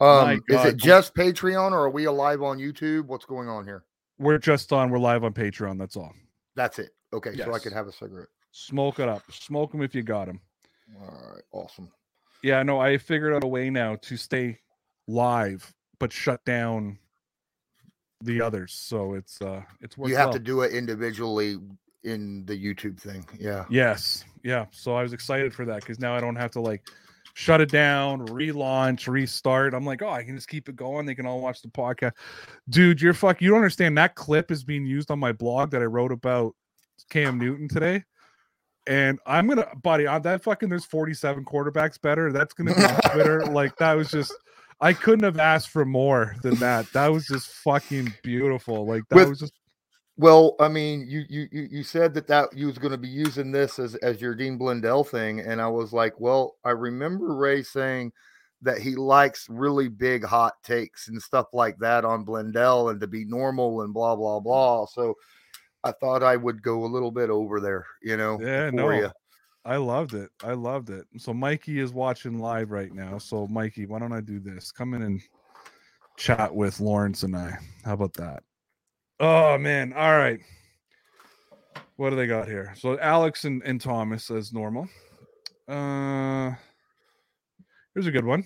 Um, 0.01 0.41
is 0.49 0.65
it 0.65 0.77
just 0.77 1.13
Patreon 1.13 1.71
or 1.71 1.85
are 1.85 1.89
we 1.89 2.05
alive 2.05 2.41
on 2.41 2.57
YouTube? 2.57 3.05
What's 3.05 3.25
going 3.25 3.47
on 3.47 3.65
here? 3.65 3.85
We're 4.17 4.37
just 4.37 4.71
on. 4.73 4.89
We're 4.89 4.99
live 4.99 5.23
on 5.23 5.33
Patreon. 5.33 5.77
That's 5.77 5.95
all. 5.95 6.13
That's 6.55 6.79
it. 6.79 6.91
Okay, 7.13 7.35
so 7.37 7.53
I 7.53 7.59
could 7.59 7.73
have 7.73 7.87
a 7.87 7.91
cigarette. 7.93 8.27
Smoke 8.51 8.99
it 8.99 9.07
up. 9.07 9.23
Smoke 9.31 9.71
them 9.71 9.81
if 9.81 9.95
you 9.95 10.03
got 10.03 10.27
them. 10.27 10.41
All 10.99 11.31
right, 11.33 11.43
awesome. 11.51 11.91
Yeah, 12.43 12.61
no, 12.63 12.79
I 12.79 12.97
figured 12.97 13.33
out 13.33 13.43
a 13.43 13.47
way 13.47 13.69
now 13.69 13.95
to 13.97 14.17
stay 14.17 14.59
live 15.07 15.73
but 15.99 16.11
shut 16.11 16.43
down 16.45 16.97
the 18.21 18.41
others. 18.41 18.73
So 18.73 19.13
it's 19.13 19.41
uh 19.41 19.61
it's 19.81 19.97
worked 19.97 20.09
You 20.09 20.15
have 20.17 20.27
well. 20.27 20.33
to 20.33 20.39
do 20.39 20.61
it 20.61 20.73
individually 20.73 21.57
in 22.03 22.45
the 22.45 22.53
YouTube 22.55 22.99
thing. 22.99 23.25
Yeah. 23.39 23.65
Yes. 23.69 24.23
Yeah. 24.43 24.65
So 24.71 24.95
I 24.95 25.03
was 25.03 25.13
excited 25.13 25.53
for 25.53 25.65
that 25.65 25.81
because 25.81 25.99
now 25.99 26.15
I 26.15 26.19
don't 26.21 26.35
have 26.35 26.51
to 26.51 26.61
like 26.61 26.83
shut 27.33 27.59
it 27.59 27.69
down, 27.69 28.25
relaunch, 28.27 29.07
restart. 29.07 29.73
I'm 29.73 29.85
like, 29.85 30.01
oh, 30.01 30.09
I 30.09 30.23
can 30.23 30.35
just 30.35 30.47
keep 30.47 30.69
it 30.69 30.75
going. 30.75 31.05
They 31.05 31.15
can 31.15 31.25
all 31.25 31.41
watch 31.41 31.61
the 31.61 31.67
podcast. 31.67 32.13
Dude, 32.69 33.01
you're 33.01 33.13
fuck. 33.13 33.41
You 33.41 33.49
don't 33.49 33.57
understand. 33.57 33.97
That 33.97 34.15
clip 34.15 34.51
is 34.51 34.63
being 34.63 34.85
used 34.85 35.11
on 35.11 35.19
my 35.19 35.31
blog 35.33 35.71
that 35.71 35.81
I 35.81 35.85
wrote 35.85 36.11
about 36.11 36.55
Cam 37.09 37.37
Newton 37.37 37.67
today. 37.67 38.03
And 38.87 39.19
I'm 39.25 39.47
gonna, 39.47 39.67
buddy, 39.81 40.05
on 40.05 40.21
that 40.21 40.43
fucking 40.43 40.69
there's 40.69 40.85
47 40.85 41.43
quarterbacks 41.43 41.99
better. 41.99 42.31
That's 42.31 42.53
gonna 42.53 42.75
be 42.75 42.83
on 42.83 43.01
Twitter. 43.11 43.45
Like 43.47 43.75
that 43.77 43.93
was 43.93 44.11
just, 44.11 44.33
I 44.81 44.93
couldn't 44.93 45.23
have 45.23 45.39
asked 45.39 45.69
for 45.69 45.85
more 45.85 46.35
than 46.41 46.55
that. 46.55 46.91
That 46.93 47.11
was 47.11 47.25
just 47.25 47.47
fucking 47.47 48.13
beautiful. 48.23 48.85
Like 48.85 49.03
that 49.09 49.15
With- 49.15 49.29
was 49.29 49.39
just 49.39 49.53
Well, 50.17 50.55
I 50.59 50.67
mean, 50.67 51.05
you 51.07 51.23
you 51.29 51.47
you 51.51 51.67
you 51.71 51.83
said 51.83 52.13
that 52.13 52.27
that 52.27 52.55
you 52.55 52.67
was 52.67 52.77
going 52.77 52.91
to 52.91 52.97
be 52.97 53.07
using 53.07 53.51
this 53.51 53.79
as 53.79 53.95
as 53.95 54.21
your 54.21 54.35
Dean 54.35 54.57
Blundell 54.57 55.03
thing, 55.03 55.41
and 55.41 55.61
I 55.61 55.67
was 55.67 55.91
like, 55.93 56.19
well, 56.19 56.55
I 56.63 56.71
remember 56.71 57.35
Ray 57.35 57.63
saying 57.63 58.13
that 58.61 58.77
he 58.79 58.95
likes 58.95 59.47
really 59.49 59.89
big 59.89 60.23
hot 60.23 60.53
takes 60.63 61.09
and 61.09 61.21
stuff 61.21 61.47
like 61.53 61.77
that 61.79 62.05
on 62.05 62.23
Blundell 62.23 62.89
and 62.89 62.99
to 63.01 63.07
be 63.07 63.25
normal 63.25 63.81
and 63.81 63.93
blah 63.93 64.15
blah 64.15 64.39
blah. 64.39 64.85
So 64.85 65.15
I 65.83 65.91
thought 65.91 66.23
I 66.23 66.35
would 66.35 66.61
go 66.63 66.83
a 66.85 66.87
little 66.87 67.11
bit 67.11 67.29
over 67.29 67.59
there, 67.59 67.85
you 68.01 68.17
know, 68.17 68.39
Yeah, 68.41 68.69
no. 68.71 68.89
you. 68.91 69.11
I 69.65 69.77
loved 69.77 70.13
it. 70.13 70.29
I 70.43 70.53
loved 70.53 70.91
it. 70.91 71.07
So 71.17 71.33
Mikey 71.33 71.79
is 71.79 71.91
watching 71.91 72.37
live 72.37 72.69
right 72.71 72.93
now. 72.93 73.17
So 73.17 73.47
Mikey, 73.47 73.87
why 73.87 73.97
don't 73.97 74.13
I 74.13 74.21
do 74.21 74.39
this? 74.39 74.71
Come 74.71 74.93
in 74.93 75.01
and 75.01 75.21
chat 76.17 76.53
with 76.53 76.79
Lawrence 76.79 77.23
and 77.23 77.35
I. 77.35 77.57
How 77.83 77.93
about 77.93 78.13
that? 78.13 78.43
Oh 79.19 79.57
man. 79.57 79.91
All 79.93 80.17
right. 80.17 80.39
What 81.95 82.11
do 82.11 82.15
they 82.15 82.27
got 82.27 82.47
here? 82.47 82.73
So 82.77 82.99
Alex 82.99 83.45
and, 83.45 83.63
and 83.63 83.81
Thomas 83.81 84.29
as 84.29 84.53
normal. 84.53 84.87
Uh 85.67 86.53
here's 87.95 88.07
a 88.07 88.11
good 88.11 88.25
one. 88.25 88.43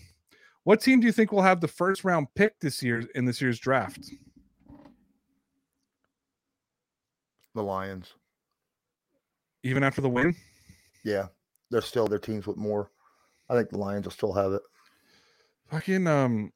What 0.63 0.80
team 0.80 1.01
do 1.01 1.07
you 1.07 1.11
think 1.11 1.32
will 1.32 1.41
have 1.41 1.59
the 1.59 1.67
first 1.67 2.03
round 2.05 2.28
pick 2.36 2.59
this 2.61 2.82
year 2.82 3.03
in 3.15 3.26
this 3.26 3.41
year's 3.41 3.59
draft? 3.59 4.09
The 7.55 7.63
Lions, 7.63 8.13
Even 9.63 9.84
after 9.84 9.99
the 10.01 10.09
win? 10.09 10.36
Yeah, 11.04 11.28
they're 11.72 11.82
still 11.82 12.08
their 12.08 12.20
teams 12.20 12.47
with 12.47 12.58
more. 12.58 12.91
I 13.50 13.56
think 13.56 13.70
the 13.70 13.78
Lions 13.78 14.06
will 14.06 14.12
still 14.12 14.34
have 14.34 14.54
it. 14.54 14.62
Fucking 15.70 16.08
um 16.08 16.52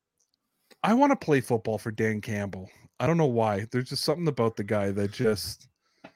I 0.84 0.94
want 0.94 1.12
to 1.12 1.26
play 1.26 1.40
football 1.42 1.78
for 1.78 1.92
Dan 1.92 2.20
Campbell. 2.22 2.70
I 3.00 3.08
don't 3.08 3.18
know 3.18 3.26
why. 3.26 3.66
There's 3.72 3.90
just 3.90 4.04
something 4.04 4.28
about 4.28 4.56
the 4.56 4.64
guy 4.64 4.92
that 4.92 5.12
just 5.12 5.68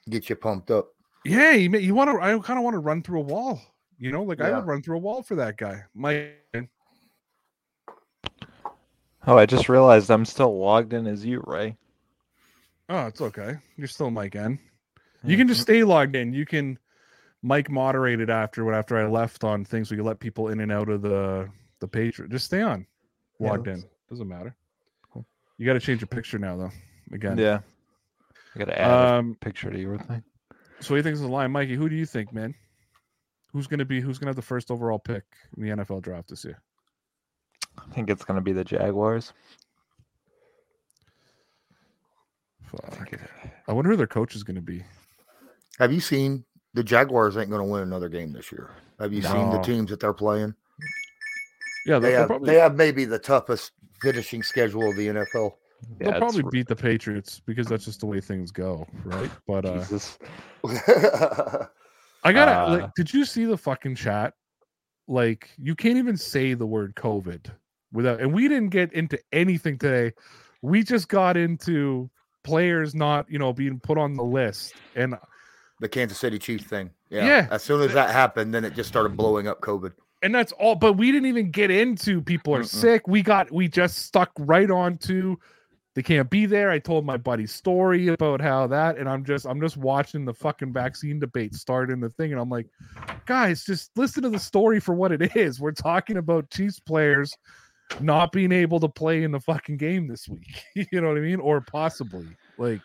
Get 0.10 0.30
you 0.30 0.36
pumped 0.36 0.72
up. 0.72 0.88
yeah, 1.26 1.52
you, 1.52 1.70
ma- 1.70 1.78
you 1.78 1.94
want 1.94 2.10
to 2.10 2.18
I 2.22 2.38
kind 2.40 2.58
of 2.60 2.64
want 2.64 2.74
to 2.76 2.80
run 2.80 3.02
through 3.04 3.20
a 3.20 3.24
wall. 3.24 3.62
You 4.00 4.12
know, 4.12 4.24
like 4.24 4.42
I 4.42 4.52
would 4.52 4.68
run 4.68 4.82
through 4.84 4.98
a 4.98 5.00
wall 5.00 5.24
for 5.24 5.36
that 5.36 5.58
guy. 5.58 5.84
My 5.96 6.32
Oh, 9.26 9.38
I 9.38 9.46
just 9.46 9.68
realized 9.68 10.10
I'm 10.10 10.24
still 10.26 10.58
logged 10.58 10.94
in 10.94 11.06
as 11.06 11.26
you, 11.26 11.44
Ray. 11.46 11.76
Oh, 12.90 13.08
it's 13.08 13.20
okay. 13.20 13.58
You're 13.76 13.88
still 13.88 14.10
Mike 14.10 14.36
N. 14.36 14.58
You 15.24 15.36
can 15.36 15.48
just 15.50 15.62
stay 15.62 15.84
logged 15.84 16.16
in. 16.16 16.32
You 16.34 16.46
can 16.46 16.80
Mike 17.44 17.70
moderated 17.70 18.30
after 18.30 18.66
what 18.66 18.74
after 18.74 18.98
I 18.98 19.08
left 19.08 19.44
on 19.44 19.64
things. 19.64 19.92
We 19.92 19.98
can 19.98 20.06
let 20.06 20.20
people 20.20 20.50
in 20.50 20.60
and 20.60 20.72
out 20.72 20.90
of 20.90 21.02
the 21.02 21.50
the 21.80 21.88
page. 21.88 22.20
Just 22.30 22.46
stay 22.46 22.62
on 22.62 22.86
Yeah, 23.40 23.52
logged 23.52 23.68
in. 23.68 23.84
Doesn't 24.10 24.28
matter. 24.28 24.56
Cool. 25.12 25.26
You 25.58 25.66
got 25.66 25.74
to 25.74 25.80
change 25.80 26.02
your 26.02 26.08
picture 26.08 26.40
now 26.40 26.58
though. 26.58 26.72
Again. 27.12 27.38
Yeah. 27.38 27.60
I 28.56 28.60
gotta 28.60 28.80
add 28.82 28.90
a 28.92 29.14
Um. 29.20 29.36
picture 29.40 29.70
to 29.70 29.80
your 29.80 29.98
thing. 30.00 30.24
So 30.80 30.94
what 30.94 30.96
do 30.96 30.96
you 30.98 31.04
think 31.04 31.14
is 31.16 31.22
the 31.22 31.28
line, 31.28 31.52
Mikey? 31.52 31.76
Who 31.76 31.90
do 31.90 31.96
you 31.96 32.06
think, 32.06 32.34
man? 32.34 32.56
Who's 33.54 33.68
gonna 33.68 33.86
be 33.86 34.02
who's 34.02 34.18
gonna 34.18 34.30
have 34.30 34.36
the 34.36 34.42
first 34.42 34.72
overall 34.72 35.00
pick 35.00 35.24
in 35.56 35.64
the 35.64 35.70
NFL 35.70 36.02
draft 36.02 36.30
this 36.30 36.44
year? 36.44 36.62
I 37.78 37.94
think 37.94 38.10
it's 38.10 38.26
gonna 38.26 38.42
be 38.42 38.52
the 38.54 38.64
Jaguars. 38.64 39.34
Fuck. 42.64 42.94
think 42.96 43.14
it- 43.14 43.20
I 43.68 43.74
wonder 43.74 43.90
who 43.92 43.96
their 43.98 44.08
coach 44.08 44.36
is 44.36 44.44
gonna 44.44 44.62
be. 44.62 44.84
Have 45.80 45.94
you 45.94 46.00
seen 46.02 46.44
the 46.78 46.84
Jaguars 46.84 47.36
ain't 47.38 47.50
going 47.50 47.66
to 47.66 47.68
win 47.68 47.82
another 47.82 48.08
game 48.08 48.32
this 48.32 48.52
year? 48.52 48.70
Have 49.00 49.12
you 49.12 49.24
seen 49.24 49.50
the 49.50 49.60
teams 49.64 49.90
that 49.90 50.00
they're 50.00 50.14
playing? 50.14 50.54
Yeah, 51.88 51.98
They 51.98 52.12
have, 52.12 52.28
probably 52.28 52.54
they 52.54 52.60
have 52.60 52.76
maybe 52.76 53.04
the 53.04 53.18
toughest 53.18 53.72
finishing 54.00 54.44
schedule 54.44 54.88
of 54.92 54.96
the 54.96 55.08
NFL. 55.08 55.54
they'll 55.98 56.12
yeah, 56.12 56.18
probably 56.20 56.40
it's- 56.40 56.52
beat 56.52 56.68
the 56.68 56.76
Patriots 56.76 57.42
because 57.48 57.66
that's 57.66 57.86
just 57.86 58.02
the 58.02 58.06
way 58.06 58.22
things 58.22 58.52
go, 58.52 58.86
right? 59.06 59.32
But 59.48 59.66
uh 59.66 59.80
Jesus. 59.80 60.20
I 62.24 62.32
gotta. 62.32 62.52
Uh, 62.52 62.80
like, 62.82 62.94
did 62.96 63.12
you 63.12 63.26
see 63.26 63.46
the 63.46 63.58
fucking 63.58 63.96
chat? 63.96 64.36
Like, 65.08 65.50
you 65.58 65.76
can't 65.76 65.98
even 65.98 66.16
say 66.16 66.54
the 66.54 66.66
word 66.68 66.94
COVID 66.96 67.48
without. 67.92 68.20
And 68.20 68.34
we 68.34 68.48
didn't 68.48 68.70
get 68.70 68.94
into 68.94 69.18
anything 69.32 69.80
today. 69.80 70.14
We 70.62 70.84
just 70.84 71.08
got 71.08 71.38
into 71.38 72.10
players 72.44 72.94
not, 72.94 73.26
you 73.32 73.40
know, 73.40 73.52
being 73.54 73.80
put 73.80 73.98
on 73.98 74.14
the 74.14 74.24
list. 74.24 74.74
And 74.96 75.16
The 75.80 75.90
Kansas 75.90 76.18
City 76.18 76.40
Chiefs 76.40 76.64
thing. 76.66 76.90
Yeah. 77.10 77.26
Yeah. 77.26 77.48
As 77.52 77.64
soon 77.64 77.82
as 77.82 77.94
that 77.94 78.10
happened, 78.12 78.54
then 78.54 78.66
it 78.66 78.74
just 78.74 78.90
started 78.90 79.16
blowing 79.16 79.48
up 79.48 79.62
COVID. 79.62 79.94
and 80.24 80.34
that's 80.34 80.52
all. 80.54 80.76
But 80.76 80.94
we 80.94 81.12
didn't 81.12 81.28
even 81.28 81.52
get 81.52 81.70
into 81.72 82.22
people 82.22 82.56
are 82.56 82.62
Mm-mm. 82.62 82.68
sick. 82.68 83.08
We 83.08 83.22
got. 83.22 83.52
We 83.52 83.68
just 83.68 84.00
stuck 84.00 84.32
right 84.40 84.70
on 84.72 84.98
to. 85.00 85.38
They 85.94 86.04
can't 86.04 86.30
be 86.30 86.46
there. 86.46 86.70
I 86.70 86.78
told 86.78 87.06
my 87.08 87.18
buddy's 87.18 87.52
story 87.52 88.10
about 88.10 88.40
how 88.40 88.68
that, 88.68 89.00
and 89.00 89.10
I'm 89.10 89.26
just, 89.26 89.48
I'm 89.48 89.60
just 89.60 89.78
watching 89.78 90.26
the 90.26 90.34
fucking 90.34 90.72
vaccine 90.72 91.20
debate 91.20 91.56
start 91.56 91.90
in 91.90 92.00
the 92.00 92.10
thing, 92.12 92.32
and 92.32 92.40
I'm 92.40 92.50
like, 92.52 92.68
guys, 93.26 93.66
just 93.66 93.90
listen 93.98 94.22
to 94.22 94.30
the 94.30 94.38
story 94.38 94.80
for 94.80 94.94
what 94.94 95.12
it 95.12 95.36
is. 95.36 95.60
We're 95.60 95.72
talking 95.72 96.18
about 96.18 96.52
Chiefs 96.52 96.80
players 96.80 97.36
not 98.00 98.32
being 98.32 98.52
able 98.52 98.80
to 98.82 98.88
play 98.88 99.24
in 99.24 99.32
the 99.32 99.40
fucking 99.40 99.78
game 99.78 100.08
this 100.08 100.28
week. 100.28 100.62
you 100.76 101.02
know 101.02 101.08
what 101.08 101.18
I 101.18 101.22
mean? 101.22 101.40
Or 101.40 101.62
possibly 101.62 102.28
like, 102.60 102.82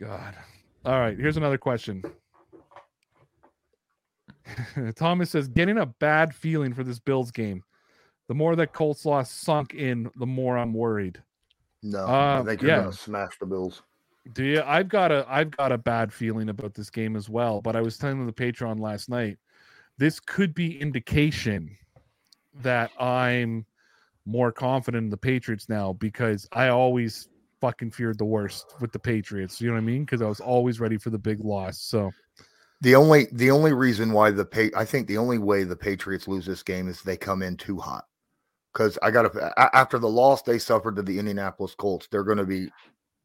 God. 0.00 0.34
All 0.84 0.98
right, 0.98 1.18
here's 1.18 1.36
another 1.36 1.58
question. 1.58 2.02
Thomas 4.96 5.30
says, 5.30 5.48
getting 5.48 5.78
a 5.78 5.86
bad 5.86 6.34
feeling 6.34 6.72
for 6.72 6.84
this 6.84 6.98
Bills 6.98 7.30
game. 7.30 7.62
The 8.28 8.34
more 8.34 8.56
that 8.56 8.72
Colts 8.72 9.04
loss 9.04 9.30
sunk 9.30 9.74
in, 9.74 10.10
the 10.16 10.26
more 10.26 10.56
I'm 10.58 10.74
worried. 10.74 11.22
No, 11.82 12.00
Uh, 12.06 12.44
you're 12.46 12.68
yeah. 12.68 12.80
gonna 12.80 12.92
smash 12.92 13.38
the 13.38 13.46
Bills. 13.46 13.82
Do 14.34 14.44
you? 14.44 14.62
I've 14.62 14.88
got 14.88 15.10
a 15.10 15.24
I've 15.28 15.50
got 15.50 15.72
a 15.72 15.78
bad 15.78 16.12
feeling 16.12 16.50
about 16.50 16.74
this 16.74 16.90
game 16.90 17.16
as 17.16 17.30
well. 17.30 17.62
But 17.62 17.76
I 17.76 17.80
was 17.80 17.96
telling 17.96 18.26
the 18.26 18.32
Patreon 18.32 18.80
last 18.80 19.08
night, 19.08 19.38
this 19.96 20.20
could 20.20 20.54
be 20.54 20.78
indication 20.78 21.70
that 22.62 22.90
I'm 23.00 23.64
more 24.26 24.52
confident 24.52 25.04
in 25.04 25.10
the 25.10 25.16
Patriots 25.16 25.68
now 25.70 25.94
because 25.94 26.46
I 26.52 26.68
always 26.68 27.28
fucking 27.60 27.90
feared 27.90 28.18
the 28.18 28.24
worst 28.24 28.74
with 28.80 28.92
the 28.92 28.98
Patriots. 28.98 29.60
You 29.60 29.68
know 29.68 29.74
what 29.74 29.80
I 29.80 29.84
mean? 29.84 30.04
Because 30.04 30.22
I 30.22 30.26
was 30.26 30.40
always 30.40 30.80
ready 30.80 30.98
for 30.98 31.10
the 31.10 31.18
big 31.18 31.40
loss. 31.44 31.80
So 31.80 32.10
The 32.80 32.94
only 32.94 33.26
the 33.32 33.50
only 33.50 33.72
reason 33.72 34.12
why 34.12 34.30
the 34.30 34.44
pay 34.44 34.70
I 34.76 34.84
think 34.84 35.08
the 35.08 35.18
only 35.18 35.38
way 35.38 35.64
the 35.64 35.76
Patriots 35.76 36.28
lose 36.28 36.46
this 36.46 36.62
game 36.62 36.88
is 36.88 37.02
they 37.02 37.16
come 37.16 37.42
in 37.42 37.56
too 37.56 37.78
hot. 37.78 38.04
Because 38.72 38.98
I 39.02 39.10
got 39.10 39.32
to 39.32 39.52
after 39.74 39.98
the 39.98 40.08
loss 40.08 40.42
they 40.42 40.58
suffered 40.58 40.94
to 40.96 41.02
the 41.02 41.18
Indianapolis 41.18 41.74
Colts, 41.74 42.06
they're 42.10 42.22
going 42.22 42.38
to 42.38 42.46
be 42.46 42.70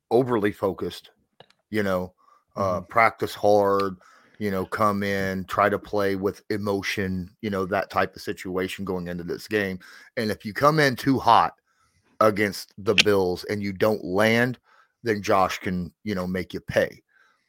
overly 0.10 0.52
focused. 0.52 1.12
You 1.70 1.84
know, 1.84 2.14
uh, 2.56 2.82
practice 2.82 3.36
hard. 3.36 3.98
You 4.40 4.50
know, 4.50 4.66
come 4.66 5.04
in, 5.04 5.46
try 5.46 5.70
to 5.70 5.78
play 5.78 6.16
with 6.16 6.42
emotion. 6.50 7.30
You 7.42 7.52
know 7.52 7.66
that 7.68 7.92
type 7.92 8.16
of 8.16 8.22
situation 8.24 8.86
going 8.86 9.08
into 9.08 9.24
this 9.24 9.48
game. 9.48 9.80
And 10.18 10.32
if 10.32 10.44
you 10.44 10.54
come 10.54 10.80
in 10.80 10.96
too 10.96 11.20
hot 11.20 11.54
against 12.24 12.74
the 12.78 12.96
Bills 12.96 13.44
and 13.46 13.62
you 13.62 13.74
don't 13.74 14.04
land, 14.04 14.58
then 15.04 15.22
Josh 15.22 15.60
can 15.60 15.94
you 16.04 16.16
know 16.16 16.26
make 16.26 16.54
you 16.54 16.60
pay. 16.60 17.02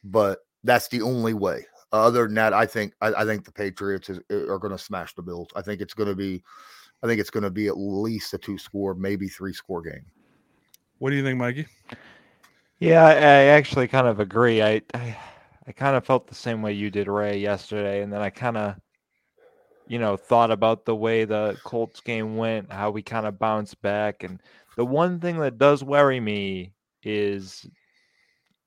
But 0.03 0.39
that's 0.63 0.87
the 0.87 1.01
only 1.01 1.33
way. 1.33 1.65
Other 1.91 2.25
than 2.25 2.35
that, 2.35 2.53
I 2.53 2.65
think 2.65 2.93
I, 3.01 3.13
I 3.13 3.25
think 3.25 3.45
the 3.45 3.51
Patriots 3.51 4.09
is, 4.09 4.19
are 4.29 4.59
going 4.59 4.71
to 4.71 4.77
smash 4.77 5.15
the 5.15 5.23
Bills. 5.23 5.47
I 5.55 5.61
think 5.61 5.81
it's 5.81 5.93
going 5.93 6.09
to 6.09 6.15
be, 6.15 6.43
I 7.01 7.07
think 7.07 7.19
it's 7.19 7.29
going 7.29 7.43
to 7.43 7.49
be 7.51 7.67
at 7.67 7.77
least 7.77 8.33
a 8.33 8.37
two 8.37 8.57
score, 8.57 8.93
maybe 8.93 9.27
three 9.27 9.53
score 9.53 9.81
game. 9.81 10.05
what 10.99 11.09
do 11.09 11.15
you 11.15 11.23
think, 11.23 11.37
Mikey? 11.37 11.67
Yeah, 12.79 13.05
I, 13.05 13.11
I 13.13 13.43
actually 13.55 13.87
kind 13.87 14.07
of 14.07 14.19
agree. 14.19 14.61
I, 14.61 14.81
I 14.93 15.17
I 15.67 15.71
kind 15.71 15.95
of 15.95 16.05
felt 16.05 16.27
the 16.27 16.35
same 16.35 16.61
way 16.61 16.73
you 16.73 16.91
did, 16.91 17.07
Ray, 17.07 17.39
yesterday, 17.39 18.03
and 18.03 18.13
then 18.13 18.21
I 18.21 18.29
kind 18.29 18.57
of, 18.57 18.75
you 19.87 19.99
know, 19.99 20.17
thought 20.17 20.51
about 20.51 20.85
the 20.85 20.95
way 20.95 21.25
the 21.25 21.57
Colts 21.63 22.01
game 22.01 22.37
went, 22.37 22.71
how 22.71 22.91
we 22.91 23.01
kind 23.01 23.25
of 23.25 23.39
bounced 23.39 23.81
back, 23.81 24.23
and 24.23 24.41
the 24.77 24.85
one 24.85 25.19
thing 25.19 25.37
that 25.39 25.57
does 25.57 25.83
worry 25.83 26.19
me 26.19 26.73
is 27.03 27.65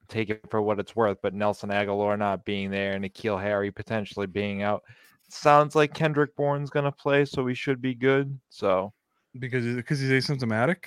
take 0.08 0.30
it 0.30 0.40
for 0.50 0.62
what 0.62 0.78
it's 0.78 0.96
worth, 0.96 1.18
but 1.22 1.34
Nelson 1.34 1.70
Agholor 1.70 2.18
not 2.18 2.44
being 2.44 2.70
there 2.70 2.94
and 2.94 3.04
N'Keal 3.04 3.40
Harry 3.40 3.70
potentially 3.70 4.26
being 4.26 4.62
out. 4.62 4.82
Sounds 5.28 5.74
like 5.74 5.92
Kendrick 5.92 6.34
Bourne's 6.36 6.70
gonna 6.70 6.92
play, 6.92 7.24
so 7.24 7.42
we 7.42 7.54
should 7.54 7.82
be 7.82 7.94
good. 7.94 8.38
So 8.48 8.92
Because 9.38 9.66
because 9.76 10.00
he's 10.00 10.10
asymptomatic. 10.10 10.86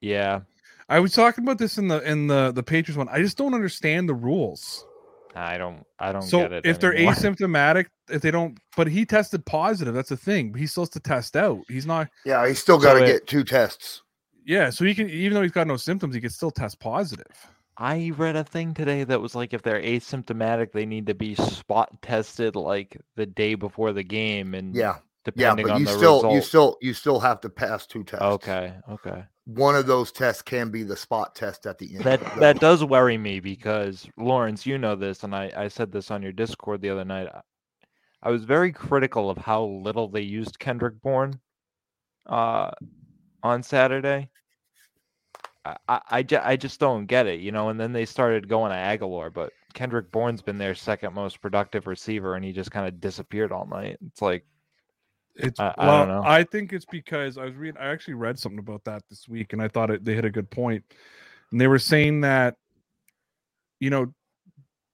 yeah, 0.00 0.40
I 0.88 1.00
was 1.00 1.12
talking 1.12 1.44
about 1.44 1.58
this 1.58 1.76
in 1.76 1.88
the 1.88 2.00
in 2.10 2.26
the 2.26 2.52
the 2.52 2.62
Patriots 2.62 2.96
one. 2.96 3.08
I 3.10 3.20
just 3.20 3.36
don't 3.36 3.54
understand 3.54 4.08
the 4.08 4.14
rules. 4.14 4.86
I 5.34 5.56
don't 5.58 5.82
I 5.98 6.12
don't 6.12 6.22
So 6.22 6.40
get 6.42 6.52
it. 6.52 6.66
if 6.66 6.78
they're 6.80 6.94
anymore. 6.94 7.12
asymptomatic, 7.14 7.86
if 8.10 8.20
they 8.22 8.30
don't, 8.30 8.58
but 8.76 8.86
he 8.86 9.04
tested 9.06 9.44
positive. 9.46 9.94
That's 9.94 10.10
the 10.10 10.16
thing. 10.16 10.54
He's 10.54 10.72
supposed 10.72 10.92
to 10.94 11.00
test 11.00 11.36
out. 11.36 11.60
He's 11.68 11.86
not. 11.86 12.08
Yeah, 12.24 12.46
he's 12.46 12.60
still 12.60 12.78
got 12.78 12.94
to 12.94 12.98
So 13.00 13.04
it- 13.04 13.06
get 13.08 13.26
two 13.26 13.44
tests. 13.44 14.02
Yeah, 14.44 14.70
so 14.70 14.84
he 14.84 14.94
can 14.94 15.08
even 15.08 15.34
though 15.34 15.42
he's 15.42 15.52
got 15.52 15.66
no 15.68 15.76
symptoms, 15.76 16.14
he 16.14 16.20
can 16.20 16.30
still 16.30 16.50
test 16.50 16.80
positive. 16.80 17.26
I 17.78 18.12
read 18.16 18.36
a 18.36 18.44
thing 18.44 18.74
today 18.74 19.04
that 19.04 19.20
was 19.20 19.34
like 19.34 19.54
if 19.54 19.62
they're 19.62 19.80
asymptomatic, 19.80 20.72
they 20.72 20.84
need 20.84 21.06
to 21.06 21.14
be 21.14 21.34
spot 21.36 21.90
tested 22.02 22.54
like 22.56 22.96
the 23.16 23.24
day 23.24 23.54
before 23.54 23.92
the 23.92 24.02
game, 24.02 24.54
and 24.54 24.74
Yeah, 24.74 24.96
yeah, 25.34 25.54
but 25.54 25.78
you 25.78 25.86
still, 25.86 26.16
result. 26.16 26.34
you 26.34 26.40
still, 26.42 26.78
you 26.80 26.94
still 26.94 27.20
have 27.20 27.40
to 27.42 27.48
pass 27.48 27.86
two 27.86 28.02
tests. 28.04 28.24
okay, 28.24 28.74
okay. 28.90 29.24
one 29.44 29.76
of 29.76 29.86
those 29.86 30.10
tests 30.12 30.42
can 30.42 30.70
be 30.70 30.82
the 30.82 30.96
spot 30.96 31.34
test 31.34 31.66
at 31.66 31.78
the 31.78 31.94
end. 31.94 32.04
That 32.04 32.20
that 32.40 32.60
does 32.60 32.84
worry 32.84 33.18
me 33.18 33.40
because 33.40 34.08
Lawrence, 34.16 34.66
you 34.66 34.78
know 34.78 34.96
this, 34.96 35.22
and 35.24 35.34
I 35.34 35.52
I 35.56 35.68
said 35.68 35.92
this 35.92 36.10
on 36.10 36.22
your 36.22 36.32
Discord 36.32 36.80
the 36.80 36.90
other 36.90 37.04
night. 37.04 37.28
I- 37.32 37.42
I 38.24 38.30
was 38.30 38.44
very 38.44 38.70
critical 38.70 39.28
of 39.30 39.36
how 39.38 39.64
little 39.64 40.06
they 40.06 40.20
used 40.20 40.60
Kendrick 40.60 41.02
Bourne, 41.02 41.40
uh, 42.26 42.70
on 43.42 43.64
Saturday. 43.64 44.30
I, 45.64 45.76
I, 45.88 46.00
I, 46.08 46.22
ju- 46.22 46.40
I 46.40 46.54
just 46.54 46.78
don't 46.78 47.06
get 47.06 47.26
it, 47.26 47.40
you 47.40 47.50
know. 47.50 47.68
And 47.70 47.80
then 47.80 47.92
they 47.92 48.04
started 48.04 48.48
going 48.48 48.70
to 48.70 48.76
Agholor, 48.76 49.32
but 49.34 49.52
Kendrick 49.74 50.12
Bourne's 50.12 50.40
been 50.40 50.56
their 50.58 50.76
second 50.76 51.14
most 51.14 51.40
productive 51.40 51.88
receiver, 51.88 52.36
and 52.36 52.44
he 52.44 52.52
just 52.52 52.70
kind 52.70 52.86
of 52.86 53.00
disappeared 53.00 53.50
all 53.50 53.66
night. 53.66 53.98
It's 54.06 54.22
like, 54.22 54.44
It's 55.34 55.58
I- 55.58 55.74
I 55.78 55.86
well, 55.86 56.06
don't 56.06 56.08
know. 56.08 56.22
I 56.28 56.44
think 56.44 56.72
it's 56.72 56.84
because 56.84 57.38
I 57.38 57.44
was 57.44 57.54
reading. 57.54 57.80
I 57.80 57.86
actually 57.86 58.14
read 58.14 58.38
something 58.38 58.58
about 58.58 58.84
that 58.84 59.02
this 59.08 59.28
week, 59.28 59.52
and 59.52 59.62
I 59.62 59.68
thought 59.68 59.90
it, 59.90 60.04
they 60.04 60.14
hit 60.14 60.24
a 60.24 60.30
good 60.30 60.50
point. 60.50 60.84
And 61.50 61.60
they 61.60 61.66
were 61.68 61.78
saying 61.78 62.20
that, 62.22 62.56
you 63.80 63.90
know, 63.90 64.14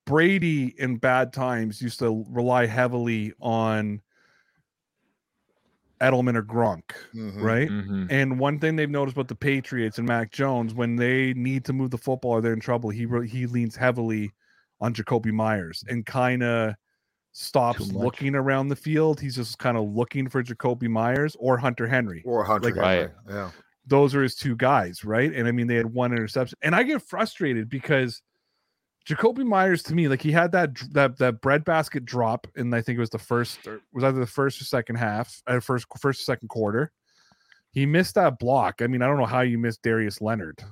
Brady 0.07 0.75
in 0.81 0.97
bad 0.97 1.33
times 1.33 1.83
used 1.83 1.99
to 1.99 2.25
rely 2.31 2.67
heavily 2.67 3.35
on 3.41 4.01
Edelman 6.01 6.37
or 6.37 6.43
Gronk, 6.45 6.93
Mhm. 7.13 7.43
right? 7.43 7.69
mhm. 7.69 8.07
And 8.11 8.39
one 8.39 8.59
thing 8.61 8.77
they've 8.77 8.89
noticed 8.89 9.17
about 9.17 9.29
the 9.29 9.35
Patriots 9.35 9.99
and 9.99 10.07
Mac 10.07 10.31
Jones, 10.31 10.73
when 10.73 10.97
they 10.97 11.35
need 11.35 11.65
to 11.65 11.73
move 11.73 11.91
the 11.91 11.99
football 11.99 12.33
or 12.33 12.41
they're 12.41 12.53
in 12.53 12.61
trouble, 12.61 12.91
he 12.91 13.05
re- 13.05 13.29
he 13.29 13.47
leans 13.47 13.75
heavily 13.77 14.31
on 14.81 14.95
Jakobi 14.95 15.33
Meyers 15.33 15.85
and 15.89 16.07
kind 16.07 16.43
of 16.45 16.75
stops 17.39 17.93
looking 17.93 18.35
around 18.35 18.69
the 18.69 18.77
field. 18.77 19.21
He's 19.21 19.37
just 19.37 19.59
kind 19.59 19.77
of 19.77 19.89
looking 19.89 20.29
for 20.29 20.43
Jakobi 20.43 20.89
Meyers 20.89 21.37
or 21.39 21.57
Hunter 21.57 21.87
Henry. 21.87 22.23
or 22.25 22.45
Hunter 22.45 22.71
Like- 22.75 22.85
Henry. 22.85 23.03
Right. 23.05 23.11
Yeah, 23.29 23.51
Those 23.87 24.15
are 24.15 24.23
his 24.23 24.35
two 24.35 24.57
guys, 24.57 25.05
right? 25.05 25.33
And 25.33 25.47
I 25.47 25.53
mean, 25.53 25.67
they 25.69 25.77
had 25.77 25.87
one 25.87 26.13
interception, 26.13 26.59
and 26.63 26.75
I 26.75 26.83
get 26.83 27.01
frustrated 27.03 27.69
because 27.69 28.21
Jakobi 29.09 29.45
Meyers 29.47 29.83
to 29.85 29.95
me, 29.95 30.09
like 30.09 30.21
he 30.21 30.33
had 30.33 30.53
that 30.53 30.71
that 30.93 31.17
that 31.19 31.41
breadbasket 31.41 32.05
drop, 32.05 32.47
and 32.57 32.75
I 32.75 32.83
think 32.83 32.97
it 32.97 33.01
was 33.01 33.09
the 33.11 33.19
first, 33.19 33.67
or 33.67 33.81
was 33.93 34.05
either 34.05 34.19
the 34.21 34.27
first 34.27 34.61
or 34.61 34.65
second 34.65 34.97
half, 34.97 35.41
uh, 35.47 35.61
first 35.61 35.87
first 35.99 36.21
or 36.21 36.25
second 36.25 36.49
quarter. 36.49 36.91
He 37.71 37.87
missed 37.87 38.17
that 38.17 38.39
block. 38.39 38.83
I 38.83 38.87
mean, 38.89 39.01
I 39.03 39.07
don't 39.07 39.19
know 39.19 39.27
how 39.27 39.41
you 39.43 39.59
missed 39.59 39.83
Darius 39.83 40.21
Leonard, 40.21 40.63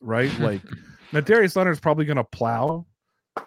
right? 0.00 0.36
Like 0.40 0.62
now, 1.12 1.20
Darius 1.20 1.54
Leonard's 1.56 1.78
probably 1.80 2.06
going 2.06 2.16
to 2.16 2.24
plow 2.24 2.86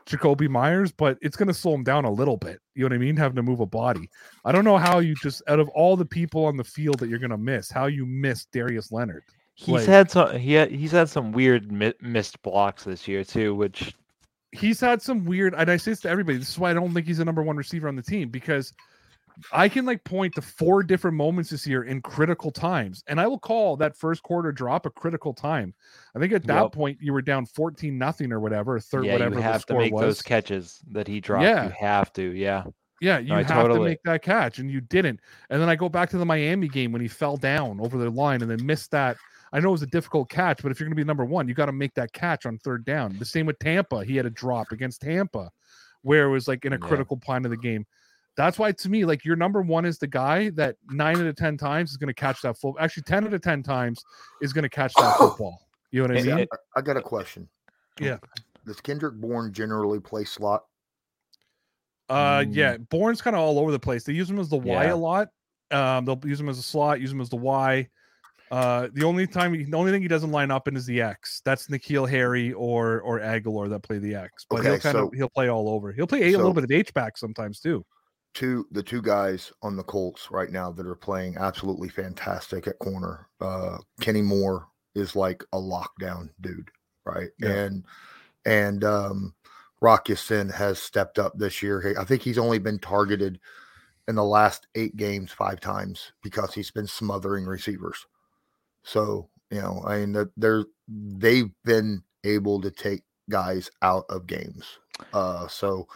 Jakobi 0.05 0.49
Meyers, 0.49 0.91
but 0.91 1.17
it's 1.21 1.35
going 1.35 1.47
to 1.47 1.53
slow 1.53 1.73
him 1.73 1.83
down 1.83 2.05
a 2.05 2.11
little 2.11 2.37
bit. 2.37 2.59
You 2.75 2.81
know 2.81 2.87
what 2.87 2.93
I 2.93 2.97
mean? 2.97 3.15
Having 3.15 3.37
to 3.37 3.43
move 3.43 3.59
a 3.59 3.65
body. 3.65 4.09
I 4.45 4.51
don't 4.51 4.65
know 4.65 4.77
how 4.77 4.99
you 4.99 5.15
just 5.15 5.41
out 5.47 5.59
of 5.59 5.69
all 5.69 5.95
the 5.95 6.05
people 6.05 6.45
on 6.45 6.57
the 6.57 6.63
field 6.63 6.99
that 6.99 7.09
you're 7.09 7.19
going 7.19 7.29
to 7.31 7.37
miss, 7.37 7.69
how 7.69 7.85
you 7.87 8.05
miss 8.05 8.45
Darius 8.45 8.91
Leonard. 8.91 9.23
he's 9.55 9.67
like- 9.69 9.85
had 9.85 10.11
some 10.11 10.37
he 10.37 10.53
had, 10.53 10.71
he's 10.71 10.91
had 10.91 11.09
some 11.09 11.31
weird 11.31 11.71
mi- 11.71 11.93
missed 12.01 12.41
blocks 12.41 12.83
this 12.83 13.07
year 13.07 13.23
too, 13.23 13.53
which 13.55 13.93
he's 14.51 14.79
had 14.79 15.01
some 15.01 15.25
weird 15.25 15.53
and 15.53 15.69
I 15.69 15.77
say 15.77 15.91
this 15.91 16.01
to 16.01 16.09
everybody. 16.09 16.37
This 16.37 16.49
is 16.49 16.59
why 16.59 16.71
I 16.71 16.73
don't 16.73 16.93
think 16.93 17.05
he's 17.05 17.17
the 17.17 17.25
number 17.25 17.43
one 17.43 17.57
receiver 17.57 17.87
on 17.87 17.95
the 17.95 18.01
team 18.01 18.29
because 18.29 18.73
I 19.51 19.69
can 19.69 19.85
like 19.85 20.03
point 20.03 20.35
to 20.35 20.41
four 20.41 20.83
different 20.83 21.15
moments 21.17 21.49
this 21.49 21.65
year 21.65 21.83
in 21.83 22.01
critical 22.01 22.51
times, 22.51 23.03
and 23.07 23.19
I 23.19 23.27
will 23.27 23.39
call 23.39 23.77
that 23.77 23.95
first 23.95 24.23
quarter 24.23 24.51
drop 24.51 24.85
a 24.85 24.89
critical 24.89 25.33
time. 25.33 25.73
I 26.15 26.19
think 26.19 26.33
at 26.33 26.45
that 26.47 26.63
Yep. 26.63 26.71
point 26.71 26.97
you 27.01 27.13
were 27.13 27.21
down 27.21 27.45
fourteen 27.45 27.97
nothing 27.97 28.31
or 28.31 28.39
whatever, 28.39 28.75
or 28.75 28.79
third 28.79 29.05
yeah, 29.05 29.13
whatever 29.13 29.35
you 29.35 29.41
have 29.41 29.65
to 29.67 29.77
make 29.77 29.93
was. 29.93 30.01
those 30.01 30.21
catches 30.21 30.79
that 30.91 31.07
he 31.07 31.19
dropped. 31.19 31.43
Yeah. 31.43 31.65
You 31.65 31.73
have 31.79 32.11
to, 32.13 32.23
yeah. 32.33 32.63
Yeah, 33.01 33.19
you 33.19 33.33
I 33.33 33.43
have 33.43 33.69
to 33.71 33.79
make 33.79 34.03
that 34.03 34.21
catch, 34.21 34.59
and 34.59 34.69
you 34.69 34.81
didn't. 34.81 35.21
And 35.49 35.61
then 35.61 35.69
I 35.69 35.75
go 35.77 35.87
back 35.87 36.09
to 36.09 36.17
the 36.17 36.25
Miami 36.25 36.67
game 36.67 36.91
when 36.91 37.01
he 37.01 37.07
fell 37.07 37.37
down 37.37 37.79
over 37.79 37.97
the 37.97 38.09
line 38.09 38.41
and 38.41 38.51
then 38.51 38.65
missed 38.65 38.91
that. 38.91 39.15
I 39.53 39.59
know 39.61 39.69
it 39.69 39.71
was 39.71 39.81
a 39.83 39.87
difficult 39.87 40.29
catch, 40.29 40.61
but 40.61 40.71
if 40.71 40.79
you're 40.79 40.85
going 40.87 40.97
to 40.97 41.01
be 41.01 41.07
number 41.07 41.23
one, 41.25 41.47
you 41.47 41.53
got 41.53 41.67
to 41.67 41.71
make 41.71 41.93
that 41.95 42.11
catch 42.11 42.45
on 42.45 42.57
third 42.57 42.83
down. 42.85 43.17
The 43.17 43.25
same 43.25 43.45
with 43.45 43.57
Tampa. 43.59 44.03
He 44.03 44.15
had 44.17 44.25
a 44.25 44.29
drop 44.29 44.71
against 44.71 45.01
Tampa 45.01 45.49
where 46.01 46.25
it 46.25 46.29
was 46.29 46.47
like 46.47 46.65
in 46.65 46.73
a 46.73 46.75
Yeah. 46.75 46.87
critical 46.87 47.17
point 47.17 47.45
of 47.45 47.51
the 47.51 47.57
game. 47.57 47.85
That's 48.39 48.57
why 48.57 48.71
to 48.71 48.89
me, 48.89 49.03
like 49.03 49.25
your 49.25 49.35
number 49.35 49.61
one 49.61 49.83
is 49.83 49.97
the 49.97 50.07
guy 50.07 50.49
that 50.51 50.77
nine 50.89 51.17
out 51.17 51.25
of 51.25 51.35
ten 51.35 51.57
times 51.57 51.91
is 51.91 51.97
going 51.97 52.07
to 52.07 52.13
catch 52.13 52.41
that 52.43 52.53
football. 52.53 52.77
Actually, 52.81 53.03
ten 53.03 53.25
out 53.27 53.33
of 53.33 53.41
ten 53.41 53.61
times 53.61 54.01
is 54.41 54.53
going 54.53 54.63
to 54.63 54.69
catch 54.69 54.93
that 54.93 55.15
football. 55.17 55.67
You 55.91 56.03
know 56.07 56.13
what 56.13 56.21
I 56.21 56.23
mean? 56.23 56.39
and- 56.39 56.49
I 56.77 56.79
got 56.79 56.95
a 56.95 57.01
question. 57.01 57.49
Yeah. 57.99 58.17
Does 58.65 58.79
Kendrick 58.79 59.15
Bourne 59.15 59.51
generally 59.51 59.99
play 59.99 60.23
slot? 60.23 60.63
Uh, 62.07 62.45
yeah, 62.49 62.77
Bourne's 62.77 63.21
kind 63.21 63.35
of 63.35 63.41
all 63.41 63.59
over 63.59 63.73
the 63.73 63.79
place. 63.79 64.05
They 64.05 64.13
use 64.13 64.29
him 64.29 64.39
as 64.39 64.47
the 64.47 64.55
Y 64.57 64.85
Yeah. 64.85 64.93
a 64.93 64.95
lot. 64.95 65.27
Um, 65.71 66.05
they'll 66.05 66.21
use 66.23 66.39
him 66.39 66.47
as 66.47 66.57
a 66.59 66.63
slot, 66.63 67.01
use 67.01 67.11
him 67.11 67.19
as 67.19 67.27
the 67.29 67.35
Y. 67.35 67.89
Uh, 68.51 68.87
the 68.93 69.03
only 69.03 69.27
time, 69.27 69.53
he, 69.53 69.65
the 69.65 69.75
only 69.77 69.91
thing 69.91 70.01
he 70.01 70.07
doesn't 70.07 70.31
line 70.31 70.49
up 70.49 70.69
in 70.69 70.77
is 70.77 70.85
the 70.85 71.01
X. 71.01 71.41
That's 71.43 71.67
N'Keal 71.67 72.09
Harry 72.09 72.53
or 72.53 73.01
or 73.01 73.19
Agholor 73.19 73.69
that 73.69 73.83
play 73.83 73.97
the 73.99 74.15
X. 74.15 74.45
But 74.49 74.63
he'll 74.63 74.71
Okay, 74.75 74.81
kind 74.81 74.97
of 74.97 75.11
he'll 75.13 75.27
play 75.29 75.49
all 75.49 75.67
over. 75.69 75.91
He'll 75.91 76.07
play 76.07 76.21
a, 76.23 76.27
a 76.35 76.37
little 76.37 76.53
bit 76.53 76.63
of 76.63 76.71
H 76.71 76.93
back 76.93 77.17
sometimes 77.17 77.59
too. 77.59 77.85
Two 78.33 78.67
the 78.71 78.83
two 78.83 79.01
guys 79.01 79.51
on 79.61 79.75
the 79.75 79.83
Colts 79.83 80.29
right 80.31 80.51
now 80.51 80.71
that 80.71 80.85
are 80.85 80.95
playing 80.95 81.37
absolutely 81.37 81.89
fantastic 81.89 82.67
at 82.67 82.79
corner. 82.79 83.27
Uh, 83.41 83.79
Kenny 84.01 84.21
Moore 84.21 84.67
is 84.95 85.15
like 85.15 85.43
a 85.51 85.57
lockdown 85.57 86.29
dude, 86.39 86.69
right? 87.05 87.29
Yeah. 87.39 87.49
And 87.49 87.85
and 88.45 88.83
um, 88.83 89.33
Rock 89.81 90.09
Ya-Sin 90.09 90.49
has 90.49 90.79
stepped 90.79 91.19
up 91.19 91.37
this 91.37 91.61
year. 91.63 91.95
I 91.99 92.03
think 92.03 92.21
he's 92.21 92.37
only 92.37 92.59
been 92.59 92.79
targeted 92.79 93.39
in 94.07 94.15
the 94.15 94.23
last 94.23 94.67
eight 94.75 94.95
games 94.95 95.31
five 95.31 95.59
times 95.59 96.13
because 96.23 96.53
he's 96.53 96.71
been 96.71 96.87
smothering 96.87 97.45
receivers. 97.45 98.05
So 98.83 99.29
you 99.51 99.61
know, 99.61 99.83
I 99.85 99.99
mean, 99.99 100.13
that 100.13 100.31
they're 100.37 100.65
they've 100.87 101.51
been 101.63 102.03
able 102.23 102.61
to 102.61 102.71
take 102.71 103.03
guys 103.29 103.69
out 103.81 104.05
of 104.09 104.27
games. 104.27 104.79
Uh, 105.13 105.47
so 105.47 105.87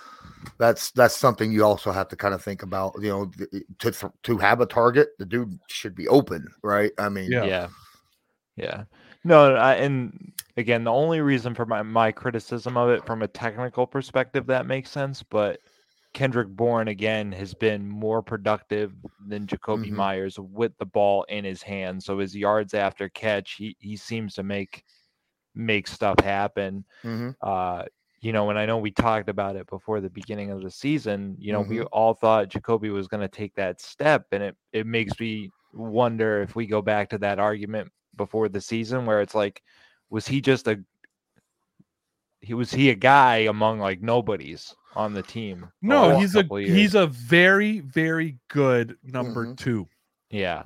that's 0.58 0.92
that's 0.92 1.16
something 1.16 1.52
you 1.52 1.64
also 1.64 1.92
have 1.92 2.08
to 2.10 2.16
kind 2.16 2.34
of 2.34 2.44
think 2.44 2.64
about. 2.64 2.94
You 3.00 3.10
know, 3.10 3.32
to 3.80 4.12
to 4.24 4.38
have 4.38 4.62
a 4.62 4.66
target, 4.66 5.10
the 5.20 5.26
dude 5.26 5.60
should 5.68 5.96
be 5.96 6.08
open, 6.08 6.48
right? 6.64 6.92
I 6.98 7.10
mean, 7.10 7.32
Yeah. 7.32 7.46
yeah 7.46 7.68
yeah 8.56 8.84
no 9.24 9.56
I, 9.56 9.76
and 9.76 10.32
again 10.58 10.84
the 10.84 10.92
only 10.92 11.22
reason 11.22 11.56
for 11.56 11.66
my, 11.66 11.82
my 11.82 12.12
criticism 12.12 12.78
of 12.78 12.90
it 12.90 13.06
from 13.06 13.22
a 13.24 13.28
technical 13.28 13.88
perspective 13.88 14.46
that 14.48 14.68
makes 14.68 14.92
sense 14.92 15.24
but 15.24 15.60
kendrick 16.14 16.48
bourne 16.50 16.90
again 16.90 17.32
has 17.32 17.56
been 17.56 17.88
more 17.88 18.22
productive 18.22 18.94
than 19.28 19.48
jakobi 19.48 19.90
Mhm. 19.90 19.96
meyers 19.96 20.38
with 20.40 20.78
the 20.78 20.86
ball 20.86 21.24
in 21.30 21.44
his 21.44 21.64
hand 21.64 22.04
so 22.04 22.20
his 22.20 22.36
yards 22.36 22.76
after 22.76 23.10
catch 23.10 23.54
he, 23.54 23.76
he 23.80 23.98
seems 23.98 24.36
to 24.36 24.44
make 24.44 24.84
make 25.56 25.88
stuff 25.88 26.20
happen 26.20 26.86
mhm. 27.04 27.36
uh 27.42 27.84
you 28.24 28.32
know, 28.32 28.50
and 28.50 28.58
I 28.58 28.66
know 28.66 28.78
we 28.78 28.90
talked 28.90 29.28
about 29.28 29.58
it 29.58 29.68
before 29.68 30.00
the 30.00 30.10
beginning 30.10 30.50
of 30.50 30.64
the 30.64 30.72
season, 30.72 31.36
you 31.38 31.52
know, 31.52 31.60
we 31.60 31.80
Mhm. 31.80 31.88
all 31.92 32.14
thought 32.14 32.48
Jakobi 32.48 32.90
was 32.90 33.10
going 33.10 33.20
to 33.20 33.28
take 33.28 33.54
that 33.56 33.82
step. 33.82 34.28
And 34.32 34.42
it, 34.42 34.56
it 34.72 34.88
makes 34.88 35.20
me 35.20 35.52
wonder 35.74 36.42
if 36.42 36.56
we 36.56 36.66
go 36.66 36.82
back 36.82 37.10
to 37.10 37.18
that 37.18 37.38
argument 37.38 37.92
before 38.16 38.48
the 38.48 38.62
season 38.62 39.06
where 39.06 39.20
it's 39.20 39.36
like, 39.36 39.62
was 40.10 40.26
he 40.26 40.40
just 40.40 40.70
a, 40.70 40.82
he 42.40 42.54
was 42.54 42.72
he 42.72 42.90
a 42.92 42.96
guy 42.96 43.40
among 43.40 43.80
like 43.80 44.02
nobodies 44.02 44.74
on 44.96 45.14
the 45.14 45.24
team? 45.24 45.70
No, 45.82 46.18
he's 46.18 46.36
a 46.36 46.44
years? 46.44 46.78
he's 46.78 46.96
a 46.96 47.08
very 47.08 47.82
very 47.82 48.38
good 48.48 48.98
number 49.04 49.48
Mhm. 49.48 49.58
two, 49.58 49.90
yeah, 50.30 50.64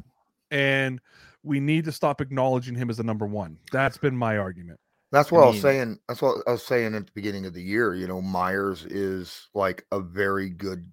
and 0.51 0.99
we 1.43 1.59
need 1.59 1.85
to 1.85 1.91
stop 1.91 2.21
acknowledging 2.21 2.75
him 2.75 2.89
as 2.89 2.97
the 2.97 3.03
number 3.03 3.25
one. 3.25 3.57
That's 3.71 3.97
been 3.97 4.15
my 4.15 4.37
argument. 4.37 4.79
That's 5.11 5.31
what 5.31 5.43
I, 5.43 5.47
was 5.47 5.61
saying. 5.61 5.99
That's 6.07 6.21
what 6.21 6.37
I 6.47 6.51
was 6.51 6.65
saying 6.65 6.93
at 6.93 7.05
the 7.05 7.11
beginning 7.13 7.45
of 7.45 7.53
the 7.53 7.61
year. 7.61 7.95
You 7.95 8.07
know, 8.07 8.21
Meyers 8.21 8.85
is 8.85 9.47
like 9.53 9.85
a 9.91 10.01
very 10.01 10.49
good 10.49 10.91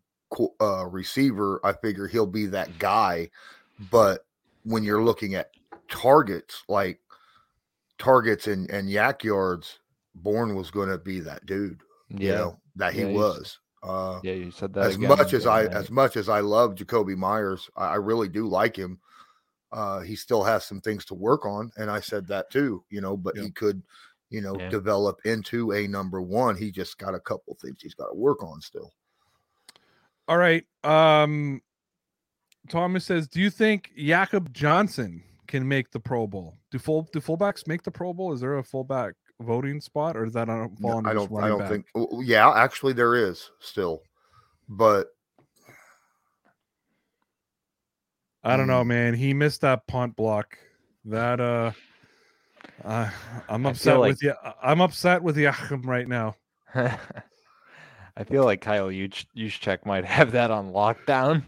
uh, 0.61 0.87
receiver. 0.87 1.61
I 1.65 1.73
figure 1.73 2.07
he'll 2.07 2.27
be 2.27 2.47
that 2.47 2.79
guy. 2.79 3.31
But 3.91 4.25
when 4.63 4.85
you're 4.85 5.03
looking 5.03 5.35
at 5.35 5.51
targets, 5.91 6.63
like 6.69 7.01
targets 7.99 8.47
and, 8.47 8.71
and 8.71 8.89
YAC 8.89 9.25
yards, 9.25 9.81
Bourne 10.15 10.55
was 10.55 10.71
going 10.71 10.89
to 10.89 10.99
be 10.99 11.21
that 11.21 11.45
dude. 11.47 11.81
yeah, 12.09 12.19
You 12.19 12.33
know 12.35 12.61
that 12.77 12.95
he 12.95 13.01
Yeah, 13.03 13.13
was. 13.13 13.59
Uh, 13.83 14.21
yeah. 14.23 14.33
You 14.33 14.51
said 14.51 14.73
that 14.75 14.87
as 14.87 14.99
much 14.99 15.33
as 15.33 15.47
I 15.47 15.65
night. 15.65 15.73
as 15.73 15.91
much 15.91 16.17
as 16.17 16.29
I 16.29 16.41
love 16.41 16.77
Jakobi 16.77 17.17
Meyers, 17.17 17.69
I, 17.77 17.89
I 17.89 17.95
really 17.97 18.29
do 18.29 18.47
like 18.47 18.77
him. 18.77 19.01
Uh, 19.75 20.01
he 20.01 20.15
still 20.15 20.43
has 20.45 20.65
some 20.65 20.81
things 20.81 21.05
to 21.05 21.15
work 21.15 21.45
on, 21.45 21.71
and 21.77 21.91
I 21.91 21.99
said 22.01 22.27
that 22.29 22.49
too. 22.51 22.85
You 22.91 23.01
know, 23.01 23.17
but 23.17 23.35
Yeah. 23.37 23.43
he 23.43 23.51
could, 23.51 23.83
you 24.31 24.41
know, 24.41 24.57
Yeah. 24.59 24.71
develop 24.71 25.19
into 25.27 25.73
a 25.73 25.87
number 25.89 26.23
one. 26.23 26.57
He 26.57 26.71
just 26.71 26.97
got 26.97 27.15
a 27.15 27.21
couple 27.21 27.55
things 27.61 27.83
he's 27.83 27.95
got 27.95 28.07
to 28.07 28.15
work 28.15 28.43
on 28.43 28.61
still. 28.61 28.93
All 30.29 30.39
right. 30.39 30.65
Um 30.85 31.61
Thomas 32.69 33.05
says, 33.05 33.29
"Do 33.29 33.41
you 33.41 33.51
think 33.51 33.93
Jakob 33.97 34.53
Johnson 34.55 35.23
can 35.49 35.69
make 35.69 35.91
the 35.91 36.01
Pro 36.01 36.27
Bowl? 36.27 36.57
Do 36.71 36.79
full 36.79 37.03
do 37.13 37.21
fullbacks 37.21 37.67
make 37.67 37.83
the 37.83 37.91
Pro 37.91 38.15
Bowl? 38.15 38.33
Is 38.33 38.41
there 38.41 38.57
a 38.57 38.65
fullback 38.65 39.15
voting 39.41 39.81
spot, 39.83 40.17
or 40.17 40.25
is 40.25 40.33
that 40.33 40.49
not 40.49 40.71
fall 40.81 41.03
No, 41.03 41.11
I 41.11 41.13
don't. 41.13 41.31
I 41.43 41.49
don't 41.49 41.59
back? 41.59 41.69
think. 41.69 41.87
Yeah, 42.27 42.51
actually, 42.53 42.95
there 42.95 43.17
is 43.17 43.51
still, 43.59 44.03
but 44.69 45.14
I 48.45 48.57
don't 48.57 48.67
know, 48.67 48.83
Mm. 48.85 48.87
man. 48.89 49.15
He 49.15 49.33
missed 49.35 49.63
that 49.63 49.87
punt 49.87 50.17
block. 50.17 50.59
That 51.07 51.41
uh, 51.41 51.73
uh 52.85 53.11
I'm 53.49 53.67
I 53.67 53.71
upset 53.71 53.95
feel 53.95 54.01
with 54.03 54.23
you. 54.23 54.35
I'm 54.63 54.81
upset 54.81 55.23
with 55.23 55.37
Jakob 55.37 55.87
right 55.87 56.07
now. 56.09 56.37
I 56.75 58.23
feel 58.25 58.45
like 58.45 58.61
Kyle 58.61 58.89
Yuch- 58.89 59.27
Juszczyk 59.37 59.85
might 59.87 60.05
have 60.05 60.33
that 60.33 60.51
on 60.51 60.73
lockdown. 60.73 61.45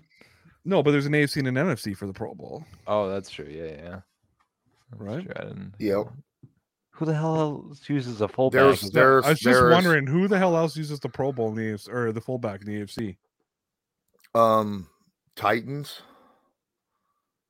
No, 0.64 0.82
but 0.82 0.90
there's 0.90 1.06
an 1.06 1.12
AFC 1.12 1.36
and 1.46 1.48
an 1.48 1.54
NFC 1.54 1.96
for 1.96 2.06
the 2.06 2.12
Pro 2.12 2.34
Bowl. 2.34 2.64
Oh, 2.88 3.08
that's 3.08 3.30
true. 3.30 3.46
Yeah, 3.48 3.70
yeah. 3.82 4.00
That's 4.90 5.00
Right? 5.02 5.24
true, 5.24 5.70
Yep. 5.78 6.06
Who 6.90 7.04
the 7.04 7.14
hell 7.14 7.36
else 7.70 7.88
uses 7.88 8.20
a 8.20 8.26
fullback? 8.28 8.60
There's- 8.60 8.90
there's- 8.90 9.24
I 9.26 9.28
was 9.30 9.38
just 9.40 9.58
there's- 9.60 9.72
wondering 9.72 10.06
who 10.06 10.26
the 10.28 10.38
hell 10.38 10.56
else 10.56 10.76
uses 10.76 10.98
the 10.98 11.08
Pro 11.08 11.30
Bowl 11.30 11.50
in 11.50 11.54
the 11.54 11.62
AFC 11.72 11.88
or 11.92 12.10
the 12.12 12.20
fullback 12.20 12.62
in 12.62 12.66
the 12.66 12.80
AFC. 12.80 13.16
um, 14.34 14.88
Titans 15.36 16.02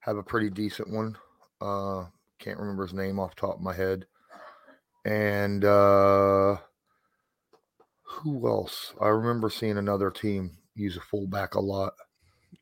have 0.06 0.16
a 0.16 0.22
pretty 0.22 0.48
decent 0.48 0.88
one. 0.88 1.16
Uh, 1.60 2.04
can't 2.38 2.58
remember 2.58 2.84
his 2.84 2.94
name 2.94 3.18
off 3.18 3.34
the 3.34 3.40
top 3.40 3.56
of 3.56 3.60
my 3.62 3.74
head. 3.74 4.06
And 5.04 5.64
uh, 5.64 6.56
who 8.02 8.48
else? 8.48 8.94
I 9.00 9.08
remember 9.08 9.50
seeing 9.50 9.78
another 9.78 10.10
team 10.10 10.56
use 10.74 10.96
a 10.96 11.00
fullback 11.00 11.54
a 11.54 11.60
lot. 11.60 11.92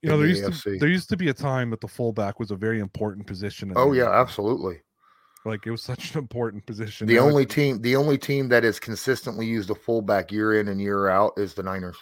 You 0.02 0.10
know, 0.10 0.18
there 0.18 0.26
the 0.26 0.38
used 0.38 0.62
to 0.62 0.78
there 0.78 0.88
used 0.88 1.08
to 1.10 1.16
be 1.16 1.28
a 1.28 1.34
time 1.34 1.70
that 1.70 1.80
the 1.80 1.88
fullback 1.88 2.38
was 2.40 2.50
a 2.50 2.56
very 2.56 2.80
important 2.80 3.26
position. 3.26 3.70
in 3.70 3.76
Oh 3.78 3.92
yeah, 3.92 4.04
NFL. 4.04 4.20
absolutely. 4.20 4.80
Like 5.44 5.66
it 5.66 5.70
was 5.70 5.82
such 5.92 6.12
an 6.12 6.18
important 6.18 6.66
position. 6.66 7.06
The 7.06 7.16
Now 7.16 7.20
only 7.22 7.46
team, 7.46 7.80
the 7.80 7.96
only 7.96 8.18
team 8.18 8.48
that 8.48 8.64
has 8.64 8.80
consistently 8.80 9.46
used 9.46 9.70
a 9.70 9.74
fullback 9.74 10.32
year 10.32 10.60
in 10.60 10.68
and 10.68 10.80
year 10.80 11.08
out 11.08 11.32
is 11.36 11.54
the 11.54 11.62
Niners. 11.62 11.96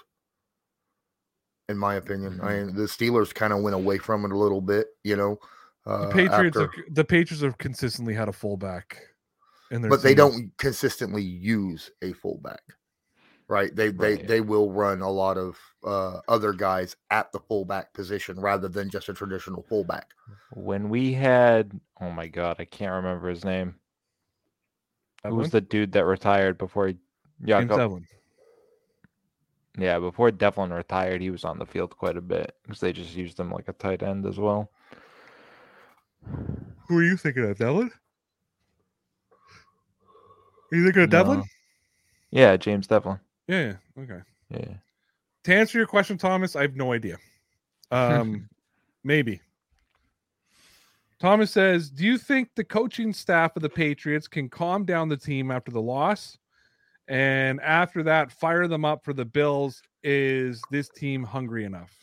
In 1.68 1.78
my 1.78 1.94
opinion, 1.94 2.40
I 2.42 2.52
Mm-hmm. 2.54 2.66
mean, 2.66 2.76
the 2.76 2.82
Steelers 2.82 3.32
kind 3.34 3.52
of 3.52 3.62
went 3.62 3.74
away 3.76 3.98
from 3.98 4.24
it 4.24 4.32
a 4.32 4.36
little 4.36 4.60
bit, 4.60 4.88
you 5.04 5.16
know. 5.16 5.38
Uh, 5.86 6.06
the 6.06 6.06
Patriots 6.08 6.56
after- 6.56 6.60
have, 6.82 6.94
the 6.94 7.04
Patriots 7.04 7.42
have 7.42 7.58
consistently 7.58 8.14
had 8.14 8.28
a 8.28 8.32
fullback 8.32 8.98
in 9.70 9.80
their 9.82 9.88
but 9.90 10.02
they 10.02 10.14
don't 10.14 10.50
consistently 10.58 11.22
use 11.22 11.90
a 12.02 12.12
fullback, 12.12 12.62
right? 13.48 13.74
They 13.74 13.88
they 13.90 14.16
Right. 14.16 14.26
they 14.26 14.40
will 14.40 14.70
run 14.72 15.00
a 15.00 15.10
lot 15.10 15.38
of 15.38 15.58
uh, 15.84 16.20
other 16.28 16.52
guys 16.52 16.94
at 17.10 17.32
the 17.32 17.40
fullback 17.40 17.92
position 17.94 18.38
rather 18.38 18.68
than 18.68 18.90
just 18.90 19.08
a 19.08 19.14
traditional 19.14 19.62
fullback. 19.62 20.10
when 20.50 20.88
we 20.88 21.12
had, 21.14 21.80
oh 22.00 22.10
my 22.10 22.26
god, 22.28 22.56
I 22.58 22.64
can't 22.64 22.92
remember 22.92 23.28
his 23.28 23.44
name. 23.44 23.76
Who 25.24 25.34
was 25.36 25.48
Develin? 25.48 25.50
the 25.50 25.60
dude 25.62 25.92
that 25.92 26.04
retired 26.04 26.58
before 26.58 26.88
he? 26.88 26.96
Yeah, 27.44 27.60
James 27.60 27.70
Develin. 27.70 28.06
Yeah, 29.78 29.98
before 29.98 30.30
Develin 30.30 30.74
retired, 30.74 31.22
he 31.22 31.30
was 31.30 31.44
on 31.44 31.58
the 31.58 31.64
field 31.64 31.96
quite 31.96 32.16
a 32.16 32.20
bit 32.20 32.56
because 32.62 32.80
they 32.80 32.92
just 32.92 33.14
used 33.14 33.40
him 33.40 33.50
like 33.50 33.68
a 33.68 33.72
tight 33.72 34.02
end 34.02 34.26
as 34.26 34.38
well. 34.38 34.70
Who 36.88 36.98
are 36.98 37.02
you 37.02 37.16
thinking 37.16 37.48
of, 37.48 37.56
Develin? 37.56 37.90
Are 40.70 40.76
you 40.76 40.84
thinking 40.84 41.02
of 41.02 41.10
Develin? 41.10 41.42
Yeah, 42.30 42.56
James 42.56 42.86
Develin. 42.86 43.18
Yeah, 43.48 43.74
yeah. 43.96 44.02
Okay. 44.02 44.20
Yeah. 44.50 44.74
To 45.44 45.54
answer 45.54 45.78
your 45.78 45.86
question, 45.86 46.18
Thomas, 46.18 46.54
I 46.54 46.62
have 46.62 46.76
no 46.76 46.92
idea. 46.92 47.16
Um, 47.90 48.48
maybe. 49.04 49.40
Thomas 51.18 51.50
says, 51.50 51.88
"Do 51.90 52.04
you 52.04 52.18
think 52.18 52.50
the 52.54 52.64
coaching 52.64 53.12
staff 53.12 53.56
of 53.56 53.62
the 53.62 53.68
Patriots 53.68 54.28
can 54.28 54.48
calm 54.48 54.84
down 54.84 55.08
the 55.08 55.16
team 55.16 55.50
after 55.50 55.70
the 55.70 55.80
loss, 55.80 56.38
and 57.08 57.60
after 57.60 58.02
that, 58.04 58.32
fire 58.32 58.66
them 58.68 58.84
up 58.84 59.04
for 59.04 59.12
the 59.12 59.24
Bills? 59.24 59.82
Is 60.02 60.62
this 60.70 60.88
team 60.88 61.22
hungry 61.24 61.64
enough?" 61.64 61.96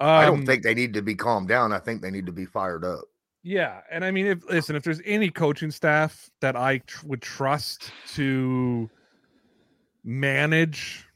I 0.00 0.26
don't 0.26 0.40
Um, 0.40 0.46
think 0.46 0.62
they 0.62 0.74
need 0.74 0.92
to 0.94 1.02
be 1.02 1.14
calmed 1.14 1.48
down. 1.48 1.72
I 1.72 1.78
think 1.78 2.02
they 2.02 2.10
need 2.10 2.26
to 2.26 2.32
be 2.32 2.44
fired 2.44 2.84
up. 2.84 3.04
Yeah, 3.42 3.82
and 3.90 4.04
I 4.04 4.10
mean, 4.10 4.26
if 4.26 4.44
listen, 4.48 4.74
if 4.74 4.82
there's 4.82 5.02
any 5.04 5.30
coaching 5.30 5.70
staff 5.70 6.30
that 6.40 6.56
I 6.56 6.78
tr- 6.78 7.06
would 7.06 7.22
trust 7.22 7.92
to 8.14 8.88
manage 10.02 11.06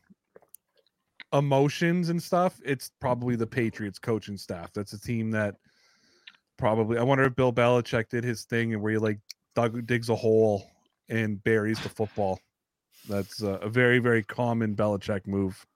emotions 1.33 2.09
and 2.09 2.23
stuff, 2.23 2.61
it's 2.65 2.91
probably 3.01 3.37
the 3.37 3.47
Patriots 3.47 3.99
coaching 3.99 4.37
staff. 4.37 4.73
That's 4.73 4.93
a 4.93 5.01
team 5.01 5.31
that 5.33 5.57
probably. 6.57 6.99
I 6.99 7.03
wonder 7.03 7.25
if 7.25 7.35
Bill 7.35 7.53
Belichick 7.53 8.09
did 8.11 8.25
his 8.25 8.45
thing 8.45 8.75
and 8.75 8.83
where 8.83 8.93
he 8.93 8.99
like 8.99 9.19
dug, 9.55 9.87
digs 9.87 10.09
a 10.09 10.15
hole 10.15 10.71
and 11.09 11.43
buries 11.43 11.81
the 11.81 11.89
football. 11.89 12.39
That's 13.09 13.43
a, 13.43 13.55
a 13.55 13.69
very 13.69 13.99
very 13.99 14.23
common 14.23 14.77
Belichick 14.77 15.27
move. 15.27 15.67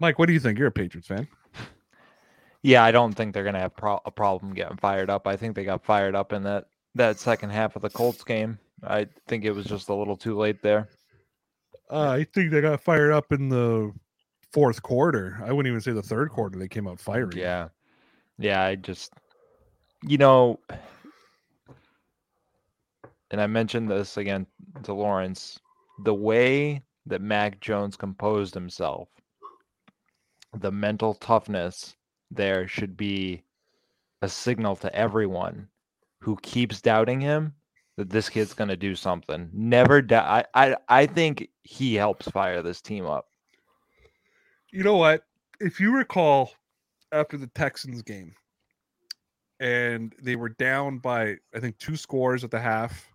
Mike, 0.00 0.18
what 0.18 0.26
do 0.26 0.32
you 0.32 0.40
think? 0.40 0.58
You're 0.58 0.68
a 0.68 0.72
Patriots 0.72 1.08
fan. 1.08 1.28
Yeah, 2.62 2.84
I 2.84 2.90
don't 2.90 3.14
think 3.14 3.32
they're 3.32 3.44
gonna 3.44 3.60
have 3.60 3.74
pro- 3.74 4.02
a 4.04 4.10
problem 4.10 4.52
getting 4.52 4.76
fired 4.76 5.08
up. 5.08 5.26
I 5.26 5.36
think 5.36 5.56
they 5.56 5.64
got 5.64 5.84
fired 5.84 6.14
up 6.14 6.32
in 6.32 6.42
that 6.42 6.66
that 6.94 7.18
second 7.18 7.50
half 7.50 7.76
of 7.76 7.82
the 7.82 7.90
Colts 7.90 8.22
game. 8.22 8.58
I 8.82 9.06
think 9.28 9.44
it 9.44 9.52
was 9.52 9.66
just 9.66 9.88
a 9.88 9.94
little 9.94 10.16
too 10.16 10.36
late 10.36 10.62
there. 10.62 10.88
Uh, 11.90 12.10
I 12.10 12.24
think 12.24 12.50
they 12.50 12.60
got 12.60 12.82
fired 12.82 13.12
up 13.12 13.32
in 13.32 13.48
the 13.48 13.92
fourth 14.52 14.82
quarter. 14.82 15.40
I 15.44 15.52
wouldn't 15.52 15.68
even 15.68 15.80
say 15.80 15.92
the 15.92 16.02
third 16.02 16.30
quarter. 16.30 16.58
They 16.58 16.68
came 16.68 16.86
out 16.86 17.00
firing. 17.00 17.36
Yeah, 17.36 17.68
yeah. 18.38 18.62
I 18.62 18.74
just, 18.74 19.12
you 20.02 20.18
know, 20.18 20.60
and 23.30 23.40
I 23.40 23.46
mentioned 23.46 23.90
this 23.90 24.16
again 24.16 24.46
to 24.82 24.92
Lawrence. 24.92 25.58
The 26.04 26.14
way 26.14 26.82
that 27.06 27.20
Mac 27.20 27.60
Jones 27.60 27.96
composed 27.96 28.54
himself, 28.54 29.08
the 30.54 30.72
mental 30.72 31.14
toughness 31.14 31.96
there 32.30 32.66
should 32.68 32.96
be 32.96 33.42
a 34.22 34.28
signal 34.28 34.76
to 34.76 34.94
everyone 34.94 35.68
who 36.20 36.36
keeps 36.42 36.80
doubting 36.80 37.20
him 37.20 37.54
that 37.96 38.10
this 38.10 38.28
kid's 38.28 38.54
going 38.54 38.68
to 38.68 38.76
do 38.76 38.94
something. 38.94 39.50
Never 39.52 40.00
doubt. 40.00 40.46
I, 40.54 40.68
I 40.68 40.76
I 40.88 41.06
think 41.06 41.48
he 41.62 41.94
helps 41.94 42.28
fire 42.30 42.62
this 42.62 42.80
team 42.80 43.06
up. 43.06 43.26
You 44.72 44.84
know 44.84 44.96
what? 44.96 45.24
If 45.58 45.80
you 45.80 45.94
recall, 45.94 46.52
after 47.12 47.36
the 47.36 47.48
Texans 47.48 48.02
game, 48.02 48.34
and 49.58 50.14
they 50.22 50.36
were 50.36 50.48
down 50.50 50.98
by 50.98 51.36
I 51.54 51.60
think 51.60 51.78
two 51.78 51.96
scores 51.96 52.44
at 52.44 52.50
the 52.50 52.60
half. 52.60 53.09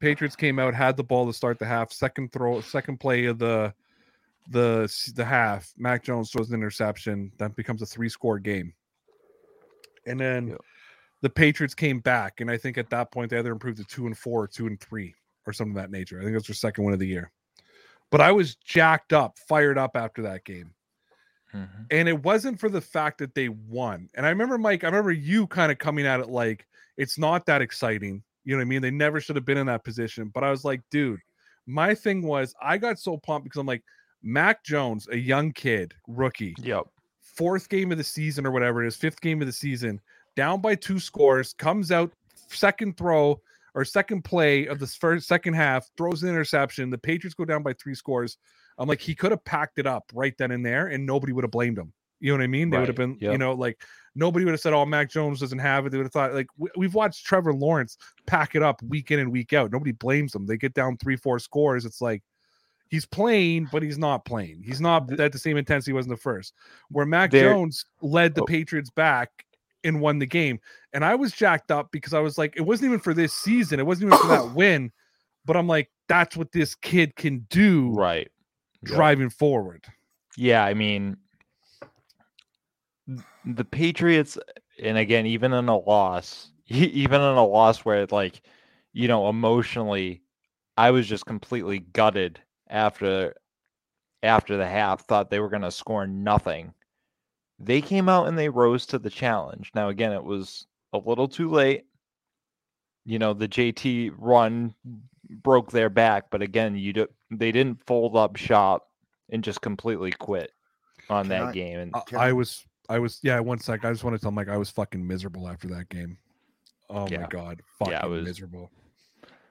Patriots 0.00 0.36
came 0.36 0.58
out, 0.58 0.74
had 0.74 0.96
the 0.96 1.04
ball 1.04 1.26
to 1.26 1.32
start 1.32 1.58
the 1.58 1.66
half. 1.66 1.92
Second 1.92 2.32
throw, 2.32 2.60
second 2.60 2.98
play 2.98 3.24
of 3.26 3.38
the 3.38 3.74
the 4.50 4.90
the 5.14 5.24
half. 5.24 5.72
Mac 5.76 6.02
Jones 6.04 6.30
throws 6.30 6.48
an 6.50 6.54
interception. 6.54 7.32
That 7.38 7.54
becomes 7.56 7.82
a 7.82 7.86
three 7.86 8.08
score 8.08 8.38
game. 8.38 8.72
And 10.06 10.18
then 10.18 10.48
Yep. 10.48 10.60
the 11.22 11.30
Patriots 11.30 11.74
came 11.74 12.00
back, 12.00 12.40
and 12.40 12.50
I 12.50 12.56
think 12.56 12.78
at 12.78 12.90
that 12.90 13.10
point 13.10 13.30
they 13.30 13.38
either 13.38 13.52
improved 13.52 13.78
to 13.78 13.84
two 13.84 14.06
and 14.06 14.16
four, 14.16 14.44
or 14.44 14.46
two 14.48 14.66
and 14.66 14.80
three, 14.80 15.14
or 15.46 15.52
something 15.52 15.76
of 15.76 15.82
that 15.82 15.90
nature. 15.90 16.18
I 16.18 16.22
think 16.22 16.32
it 16.32 16.38
was 16.38 16.46
their 16.46 16.54
second 16.54 16.84
win 16.84 16.94
of 16.94 17.00
the 17.00 17.06
year. 17.06 17.30
But 18.10 18.22
I 18.22 18.32
was 18.32 18.54
jacked 18.56 19.12
up, 19.12 19.38
fired 19.38 19.76
up 19.76 19.94
after 19.96 20.22
that 20.22 20.44
game 20.44 20.72
Mhm. 21.54 21.86
and 21.90 22.08
it 22.08 22.22
wasn't 22.22 22.58
for 22.60 22.68
the 22.70 22.80
fact 22.80 23.18
that 23.18 23.34
they 23.34 23.48
won. 23.48 24.08
And 24.14 24.24
I 24.24 24.30
remember 24.30 24.56
Mike, 24.58 24.84
I 24.84 24.86
remember 24.86 25.12
you 25.12 25.46
kind 25.46 25.70
of 25.72 25.78
coming 25.78 26.06
at 26.06 26.20
it 26.20 26.28
like 26.28 26.66
it's 26.96 27.18
not 27.18 27.44
that 27.46 27.60
exciting. 27.62 28.22
You 28.48 28.54
know 28.54 28.60
what 28.60 28.62
I 28.62 28.68
mean? 28.70 28.80
They 28.80 28.90
never 28.90 29.20
should 29.20 29.36
have 29.36 29.44
been 29.44 29.58
in 29.58 29.66
that 29.66 29.84
position. 29.84 30.30
But 30.32 30.42
I 30.42 30.50
was 30.50 30.64
like, 30.64 30.80
dude, 30.90 31.20
my 31.66 31.94
thing 31.94 32.22
was 32.22 32.54
I 32.62 32.78
got 32.78 32.98
so 32.98 33.18
pumped 33.18 33.44
because 33.44 33.60
I'm 33.60 33.66
like, 33.66 33.84
Mac 34.22 34.64
Jones, 34.64 35.06
a 35.12 35.18
young 35.18 35.52
kid, 35.52 35.92
rookie, 36.06 36.54
Yep. 36.62 36.84
fourth 37.20 37.68
game 37.68 37.92
of 37.92 37.98
the 37.98 38.04
season 38.04 38.46
or 38.46 38.50
whatever 38.50 38.82
it 38.82 38.88
is, 38.88 38.96
fifth 38.96 39.20
game 39.20 39.42
of 39.42 39.46
the 39.46 39.52
season, 39.52 40.00
down 40.34 40.62
by 40.62 40.74
two 40.74 40.98
scores, 40.98 41.52
comes 41.52 41.92
out 41.92 42.10
second 42.48 42.96
throw 42.96 43.38
or 43.74 43.84
second 43.84 44.22
play 44.22 44.66
of 44.66 44.78
the 44.78 44.86
first 44.86 45.28
second 45.28 45.52
half, 45.52 45.86
throws 45.98 46.22
an 46.22 46.30
interception. 46.30 46.88
The 46.88 46.96
Patriots 46.96 47.34
go 47.34 47.44
down 47.44 47.62
by 47.62 47.74
three 47.74 47.94
scores. 47.94 48.38
I'm 48.78 48.88
like, 48.88 49.00
he 49.02 49.14
could 49.14 49.30
have 49.30 49.44
packed 49.44 49.78
it 49.78 49.86
up 49.86 50.10
right 50.14 50.34
then 50.38 50.52
and 50.52 50.64
there, 50.64 50.86
and 50.86 51.04
nobody 51.04 51.34
would 51.34 51.44
have 51.44 51.50
blamed 51.50 51.76
him. 51.78 51.92
You 52.18 52.32
know 52.32 52.38
what 52.38 52.44
I 52.44 52.48
mean? 52.48 52.70
They 52.70 52.78
would 52.78 52.88
have 52.88 52.98
Right, 52.98 53.08
been, 53.18 53.18
you 53.32 53.38
know, 53.38 53.52
like 53.52 53.82
nobody 54.18 54.44
would 54.44 54.50
have 54.52 54.60
said, 54.60 54.72
"Oh, 54.74 54.84
Mac 54.84 55.08
Jones 55.08 55.40
doesn't 55.40 55.58
have 55.60 55.86
it." 55.86 55.90
They 55.90 55.96
would 55.96 56.04
have 56.06 56.12
thought, 56.12 56.34
like, 56.34 56.48
we, 56.58 56.68
we've 56.76 56.94
watched 56.94 57.24
Trevor 57.24 57.54
Lawrence 57.54 57.96
pack 58.26 58.54
it 58.54 58.62
up 58.62 58.82
week 58.82 59.10
in 59.10 59.20
and 59.20 59.30
week 59.32 59.52
out. 59.52 59.70
Nobody 59.72 59.92
blames 59.92 60.32
them. 60.32 60.44
They 60.46 60.56
get 60.56 60.74
down 60.74 60.96
three, 60.98 61.16
four 61.16 61.38
scores. 61.38 61.84
It's 61.86 62.00
like 62.02 62.22
he's 62.90 63.06
playing, 63.06 63.68
but 63.70 63.82
he's 63.82 63.98
not 63.98 64.24
playing. 64.24 64.62
He's 64.64 64.80
not 64.80 65.10
at 65.20 65.32
the 65.32 65.38
same 65.38 65.56
intensity 65.56 65.90
he 65.92 65.96
was 65.96 66.06
in 66.06 66.10
the 66.10 66.16
first. 66.16 66.52
Where 66.90 67.06
Mac 67.06 67.30
There- 67.30 67.52
Jones 67.52 67.84
led 68.02 68.34
the 68.34 68.42
Oh. 68.42 68.46
Patriots 68.46 68.90
back 68.90 69.30
and 69.84 70.00
won 70.00 70.18
the 70.18 70.26
game, 70.26 70.58
and 70.92 71.04
I 71.04 71.14
was 71.14 71.32
jacked 71.32 71.70
up 71.70 71.90
because 71.92 72.12
I 72.12 72.18
was 72.18 72.36
like, 72.36 72.54
it 72.56 72.62
wasn't 72.62 72.88
even 72.88 72.98
for 73.00 73.14
this 73.14 73.32
season. 73.32 73.78
It 73.78 73.86
wasn't 73.86 74.08
even 74.08 74.18
for 74.18 74.28
that 74.28 74.52
win. 74.54 74.90
But 75.44 75.56
I'm 75.56 75.68
like, 75.68 75.88
that's 76.08 76.36
what 76.36 76.50
this 76.52 76.74
kid 76.74 77.14
can 77.16 77.46
do 77.48 77.92
Right. 77.94 78.28
Yep. 78.82 78.94
driving 78.94 79.30
forward. 79.30 79.84
Yeah, 80.36 80.64
I 80.64 80.74
mean, 80.74 81.16
the 83.44 83.64
Patriots, 83.64 84.38
and 84.82 84.98
again, 84.98 85.26
even 85.26 85.52
in 85.52 85.68
a 85.68 85.78
loss, 85.78 86.50
even 86.68 87.20
in 87.20 87.36
a 87.36 87.44
loss 87.46 87.80
where, 87.84 88.06
like, 88.06 88.42
you 88.92 89.08
know, 89.08 89.28
emotionally, 89.28 90.22
I 90.76 90.90
was 90.90 91.06
just 91.06 91.26
completely 91.26 91.80
gutted 91.80 92.40
after 92.68 93.34
after 94.22 94.56
the 94.56 94.66
half. 94.66 95.02
Thought 95.06 95.30
they 95.30 95.40
were 95.40 95.48
going 95.48 95.62
to 95.62 95.70
score 95.70 96.06
nothing. 96.06 96.72
They 97.58 97.80
came 97.80 98.08
out 98.08 98.28
and 98.28 98.38
they 98.38 98.48
rose 98.48 98.86
to 98.86 98.98
the 98.98 99.10
challenge. 99.10 99.70
Now, 99.74 99.88
again, 99.88 100.12
it 100.12 100.22
was 100.22 100.66
a 100.92 100.98
little 100.98 101.26
too 101.28 101.50
late. 101.50 101.84
You 103.04 103.18
know, 103.18 103.32
the 103.32 103.48
JT 103.48 104.12
run 104.18 104.74
broke 105.30 105.70
their 105.72 105.88
back, 105.90 106.26
but 106.30 106.42
again, 106.42 106.76
you 106.76 106.92
do, 106.92 107.06
they 107.30 107.50
didn't 107.52 107.84
fold 107.86 108.16
up 108.16 108.36
shop 108.36 108.88
and 109.30 109.42
just 109.42 109.60
completely 109.60 110.12
quit 110.12 110.52
on 111.10 111.24
Can 111.24 111.30
that 111.30 111.42
I- 111.48 111.52
game. 111.52 111.78
And 111.80 111.94
uh, 111.94 112.02
I 112.12 112.28
I- 112.28 112.32
was, 112.32 112.64
I 112.88 112.98
was, 112.98 113.20
yeah. 113.22 113.38
One 113.40 113.58
sec. 113.58 113.84
I 113.84 113.92
just 113.92 114.04
want 114.04 114.16
to 114.16 114.22
tell 114.22 114.30
Mike 114.30 114.48
I 114.48 114.56
was 114.56 114.70
fucking 114.70 115.06
miserable 115.06 115.48
after 115.48 115.68
that 115.68 115.88
game. 115.88 116.18
Oh 116.90 117.06
my 117.08 117.26
god, 117.28 117.62
fucking 117.78 117.92
Yeah, 117.92 118.00
I 118.02 118.06
was- 118.06 118.24
miserable. 118.24 118.70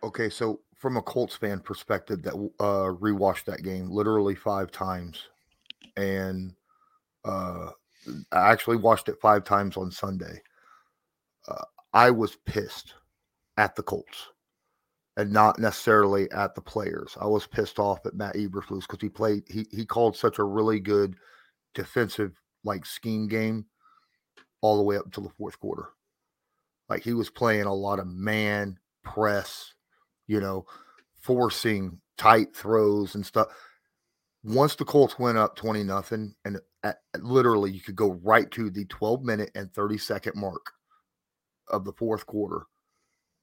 Okay, 0.04 0.30
so 0.30 0.62
from 0.76 0.98
a 0.98 1.02
Colts 1.02 1.36
fan 1.36 1.60
perspective, 1.60 2.22
that 2.24 2.34
uh, 2.60 2.94
rewatched 2.94 3.46
that 3.46 3.64
game 3.64 3.90
literally 3.90 4.36
five 4.36 4.72
times, 4.72 5.24
and 5.96 6.54
uh, 7.26 7.72
I 8.32 8.52
actually 8.52 8.78
watched 8.78 9.10
it 9.10 9.20
five 9.22 9.44
times 9.44 9.76
on 9.78 9.92
Sunday. 9.92 10.42
Uh, 11.48 11.64
I 11.94 12.12
was 12.12 12.38
pissed 12.46 12.94
at 13.58 13.76
the 13.76 13.84
Colts, 13.84 14.28
and 15.18 15.32
not 15.32 15.60
necessarily 15.60 16.30
at 16.32 16.54
the 16.56 16.62
players. 16.62 17.18
I 17.20 17.26
was 17.26 17.48
pissed 17.48 17.80
off 17.80 18.06
at 18.06 18.14
Matt 18.16 18.36
Eberflus 18.36 18.82
because 18.82 19.02
he 19.02 19.10
played 19.10 19.44
he 19.48 19.66
he 19.72 19.86
called 19.86 20.16
such 20.16 20.38
a 20.40 20.44
really 20.44 20.80
good 20.80 21.16
defensive 21.74 22.34
like 22.68 22.86
scheme 22.86 23.28
game 23.28 23.66
all 24.62 24.78
the 24.78 24.84
way 24.84 24.98
up 24.98 25.06
until 25.06 25.24
the 25.24 25.30
fourth 25.30 25.60
quarter. 25.60 25.90
Like 26.90 27.04
he 27.04 27.14
was 27.14 27.30
playing 27.30 27.64
a 27.64 27.74
lot 27.74 28.00
of 28.00 28.08
man 28.08 28.78
press, 29.04 29.74
you 30.28 30.40
know, 30.40 30.66
forcing 31.22 32.00
tight 32.18 32.56
throws 32.56 33.16
and 33.16 33.26
stuff. 33.26 33.48
Once 34.44 34.76
the 34.76 34.86
Colts 34.86 35.20
went 35.20 35.38
up 35.38 35.56
20 35.56 35.84
nothing, 35.84 36.36
and 36.46 36.60
at- 36.84 37.02
literally 37.20 37.72
you 37.72 37.82
could 37.82 37.96
go 37.96 38.14
right 38.24 38.50
to 38.52 38.70
the 38.70 38.86
12 38.86 39.24
minute 39.24 39.52
and 39.56 39.74
30 39.74 39.98
second 39.98 40.34
mark 40.36 40.72
of 41.70 41.84
the 41.84 41.94
fourth 41.94 42.26
quarter, 42.26 42.66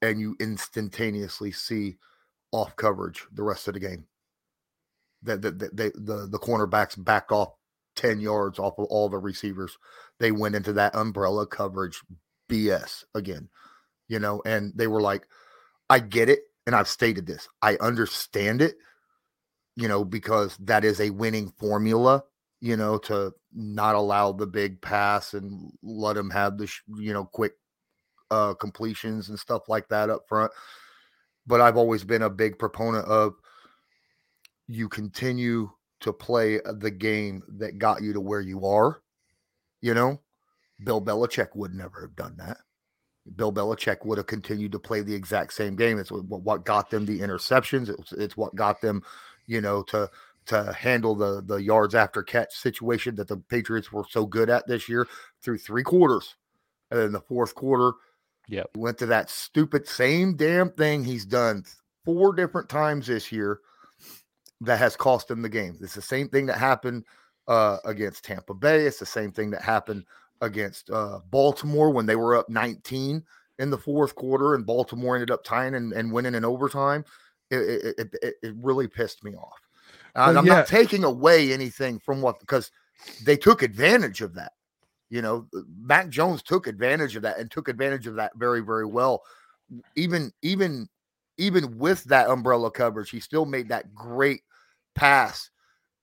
and 0.01 0.19
you 0.19 0.35
instantaneously 0.39 1.51
see 1.51 1.97
off 2.51 2.75
coverage 2.75 3.25
the 3.33 3.43
rest 3.43 3.67
of 3.67 3.75
the 3.75 3.79
game. 3.79 4.05
That 5.21 5.41
the, 5.41 5.51
the, 5.51 5.69
the, 5.69 5.91
the, 5.95 6.27
the 6.27 6.39
cornerbacks 6.39 7.03
back 7.03 7.31
off 7.31 7.53
10 7.95 8.19
yards 8.19 8.59
off 8.59 8.77
of 8.77 8.85
all 8.85 9.09
the 9.09 9.17
receivers. 9.17 9.77
They 10.19 10.31
went 10.31 10.55
into 10.55 10.73
that 10.73 10.95
umbrella 10.95 11.47
coverage 11.47 12.01
BS 12.49 13.03
again, 13.13 13.49
you 14.07 14.19
know, 14.19 14.41
and 14.45 14.73
they 14.75 14.87
were 14.87 15.01
like, 15.01 15.27
I 15.89 15.99
get 15.99 16.29
it. 16.29 16.39
And 16.67 16.75
I've 16.75 16.87
stated 16.87 17.27
this, 17.27 17.47
I 17.61 17.75
understand 17.75 18.61
it, 18.61 18.75
you 19.75 19.87
know, 19.87 20.03
because 20.03 20.57
that 20.57 20.83
is 20.83 20.99
a 20.99 21.11
winning 21.11 21.53
formula, 21.59 22.23
you 22.59 22.75
know, 22.75 22.97
to 22.99 23.33
not 23.53 23.93
allow 23.93 24.31
the 24.31 24.47
big 24.47 24.81
pass 24.81 25.35
and 25.35 25.71
let 25.83 26.15
them 26.15 26.31
have 26.31 26.57
the, 26.57 26.71
you 26.97 27.13
know, 27.13 27.25
quick 27.25 27.53
uh, 28.31 28.55
completions 28.55 29.29
and 29.29 29.37
stuff 29.37 29.69
like 29.69 29.87
that 29.89 30.09
up 30.09 30.23
front. 30.27 30.51
But 31.45 31.61
I've 31.61 31.77
always 31.77 32.03
been 32.03 32.23
a 32.23 32.29
big 32.29 32.57
proponent 32.57 33.05
of 33.05 33.35
you 34.67 34.89
continue 34.89 35.69
to 36.05 36.13
play 36.13 36.61
uh, 36.61 36.73
the 36.73 36.91
game 36.91 37.43
that 37.57 37.77
got 37.77 38.01
you 38.01 38.13
to 38.13 38.21
where 38.21 38.41
you 38.41 38.65
are. 38.65 39.01
You 39.81 39.93
know, 39.93 40.21
Bill 40.83 41.01
Belichick 41.01 41.49
would 41.55 41.73
never 41.73 42.01
have 42.01 42.15
done 42.15 42.35
that. 42.37 42.57
Bill 43.35 43.51
Belichick 43.51 44.05
would 44.05 44.17
have 44.17 44.27
continued 44.27 44.71
to 44.71 44.79
play 44.79 45.01
the 45.01 45.13
exact 45.13 45.53
same 45.53 45.75
game. 45.75 45.99
It's 45.99 46.11
what, 46.11 46.43
what 46.43 46.65
got 46.65 46.89
them 46.89 47.05
the 47.05 47.19
interceptions. 47.19 47.89
It's, 47.89 48.11
it's 48.13 48.37
what 48.37 48.55
got 48.55 48.81
them, 48.81 49.03
you 49.47 49.61
know, 49.61 49.83
to 49.83 50.09
to 50.47 50.71
handle 50.73 51.15
the 51.15 51.41
the 51.43 51.57
yards 51.57 51.95
after 51.95 52.21
catch 52.23 52.53
situation 52.53 53.15
that 53.15 53.27
the 53.27 53.37
Patriots 53.37 53.91
were 53.91 54.05
so 54.09 54.25
good 54.25 54.49
at 54.49 54.67
this 54.67 54.87
year 54.87 55.07
through 55.41 55.57
three 55.57 55.83
quarters. 55.83 56.35
And 56.91 56.99
then 56.99 57.11
the 57.11 57.19
fourth 57.21 57.55
quarter, 57.55 57.93
Yep. 58.47 58.69
he 58.75 58.79
went 58.79 58.99
to 58.99 59.07
that 59.07 59.31
stupid 59.31 59.87
same 59.87 60.35
damn 60.35 60.69
thing 60.71 61.03
he's 61.03 61.25
done 61.25 61.63
four 62.05 62.33
different 62.33 62.69
times 62.69 63.07
this 63.07 63.31
year 63.31 63.59
that 64.61 64.79
has 64.79 64.95
cost 64.95 65.27
them 65.27 65.41
the 65.41 65.49
game. 65.49 65.77
It's 65.81 65.95
the 65.95 66.01
same 66.01 66.29
thing 66.29 66.45
that 66.47 66.57
happened 66.57 67.05
uh, 67.47 67.77
against 67.85 68.23
Tampa 68.25 68.53
Bay. 68.53 68.85
It's 68.85 68.99
the 68.99 69.05
same 69.05 69.31
thing 69.31 69.51
that 69.51 69.61
happened 69.61 70.05
against 70.41 70.89
uh, 70.89 71.19
Baltimore 71.29 71.91
when 71.91 72.05
they 72.05 72.15
were 72.15 72.35
up 72.35 72.49
19 72.49 73.23
in 73.59 73.69
the 73.69 73.77
fourth 73.77 74.15
quarter 74.15 74.55
and 74.55 74.65
Baltimore 74.65 75.15
ended 75.15 75.31
up 75.31 75.43
tying 75.43 75.75
and, 75.75 75.93
and 75.93 76.11
winning 76.11 76.35
in 76.35 76.43
overtime. 76.43 77.05
It, 77.51 77.95
it, 77.97 78.09
it, 78.21 78.35
it 78.41 78.55
really 78.57 78.87
pissed 78.87 79.23
me 79.23 79.35
off. 79.35 79.59
And 80.15 80.37
I'm 80.37 80.45
yeah. 80.45 80.55
not 80.55 80.67
taking 80.67 81.03
away 81.03 81.53
anything 81.53 81.99
from 81.99 82.21
what 82.21 82.39
because 82.39 82.71
they 83.25 83.37
took 83.37 83.61
advantage 83.61 84.21
of 84.21 84.33
that. 84.35 84.53
You 85.09 85.21
know, 85.21 85.47
Mac 85.77 86.09
Jones 86.09 86.41
took 86.41 86.67
advantage 86.67 87.15
of 87.15 87.21
that 87.23 87.37
and 87.37 87.51
took 87.51 87.67
advantage 87.67 88.07
of 88.07 88.15
that 88.15 88.31
very, 88.35 88.61
very 88.61 88.85
well. 88.85 89.23
Even, 89.95 90.31
even, 90.41 90.89
even 91.37 91.77
with 91.77 92.03
that 92.05 92.29
umbrella 92.29 92.71
coverage, 92.71 93.09
he 93.09 93.19
still 93.19 93.45
made 93.45 93.69
that 93.69 93.93
great 93.93 94.41
pass 94.95 95.49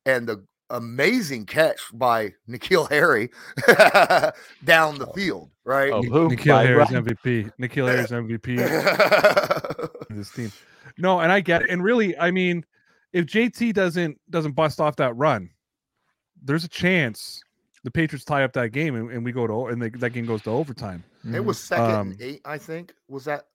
and 0.06 0.28
the 0.28 0.44
amazing 0.70 1.44
catch 1.46 1.80
by 1.92 2.32
N'Keal 2.48 2.88
Harry 2.90 3.30
down 4.64 4.98
the 4.98 5.06
field, 5.14 5.50
right? 5.64 5.92
Oh, 5.92 6.02
who? 6.02 6.28
N'Keal 6.30 6.48
By 6.48 6.64
Harris 6.66 6.90
Ryan- 6.90 7.04
MVP. 7.04 7.52
N'Keal 7.60 7.88
Harris 7.88 8.10
MVP 8.10 10.08
this 10.10 10.30
team. 10.30 10.52
No, 10.98 11.20
and 11.20 11.30
I 11.32 11.40
get 11.40 11.62
it. 11.62 11.70
And 11.70 11.82
really, 11.82 12.16
I 12.18 12.30
mean, 12.30 12.64
if 13.12 13.26
JT 13.26 13.74
doesn't 13.74 14.18
doesn't 14.30 14.52
bust 14.52 14.80
off 14.80 14.96
that 14.96 15.14
run, 15.16 15.50
there's 16.42 16.64
a 16.64 16.68
chance 16.68 17.42
the 17.84 17.90
Patriots 17.90 18.24
tie 18.24 18.44
up 18.44 18.52
that 18.54 18.72
game 18.72 18.94
and, 18.94 19.10
and 19.10 19.24
we 19.24 19.32
go 19.32 19.46
to 19.46 19.66
and 19.66 19.82
they, 19.82 19.88
that 19.90 20.10
game 20.10 20.24
goes 20.26 20.42
to 20.42 20.50
overtime. 20.50 21.02
it 21.34 21.40
was 21.44 21.58
second 21.58 21.90
Um, 21.94 22.10
and 22.12 22.22
eight, 22.22 22.40
I 22.44 22.56
think. 22.58 22.94
Was 23.08 23.24
that? 23.26 23.46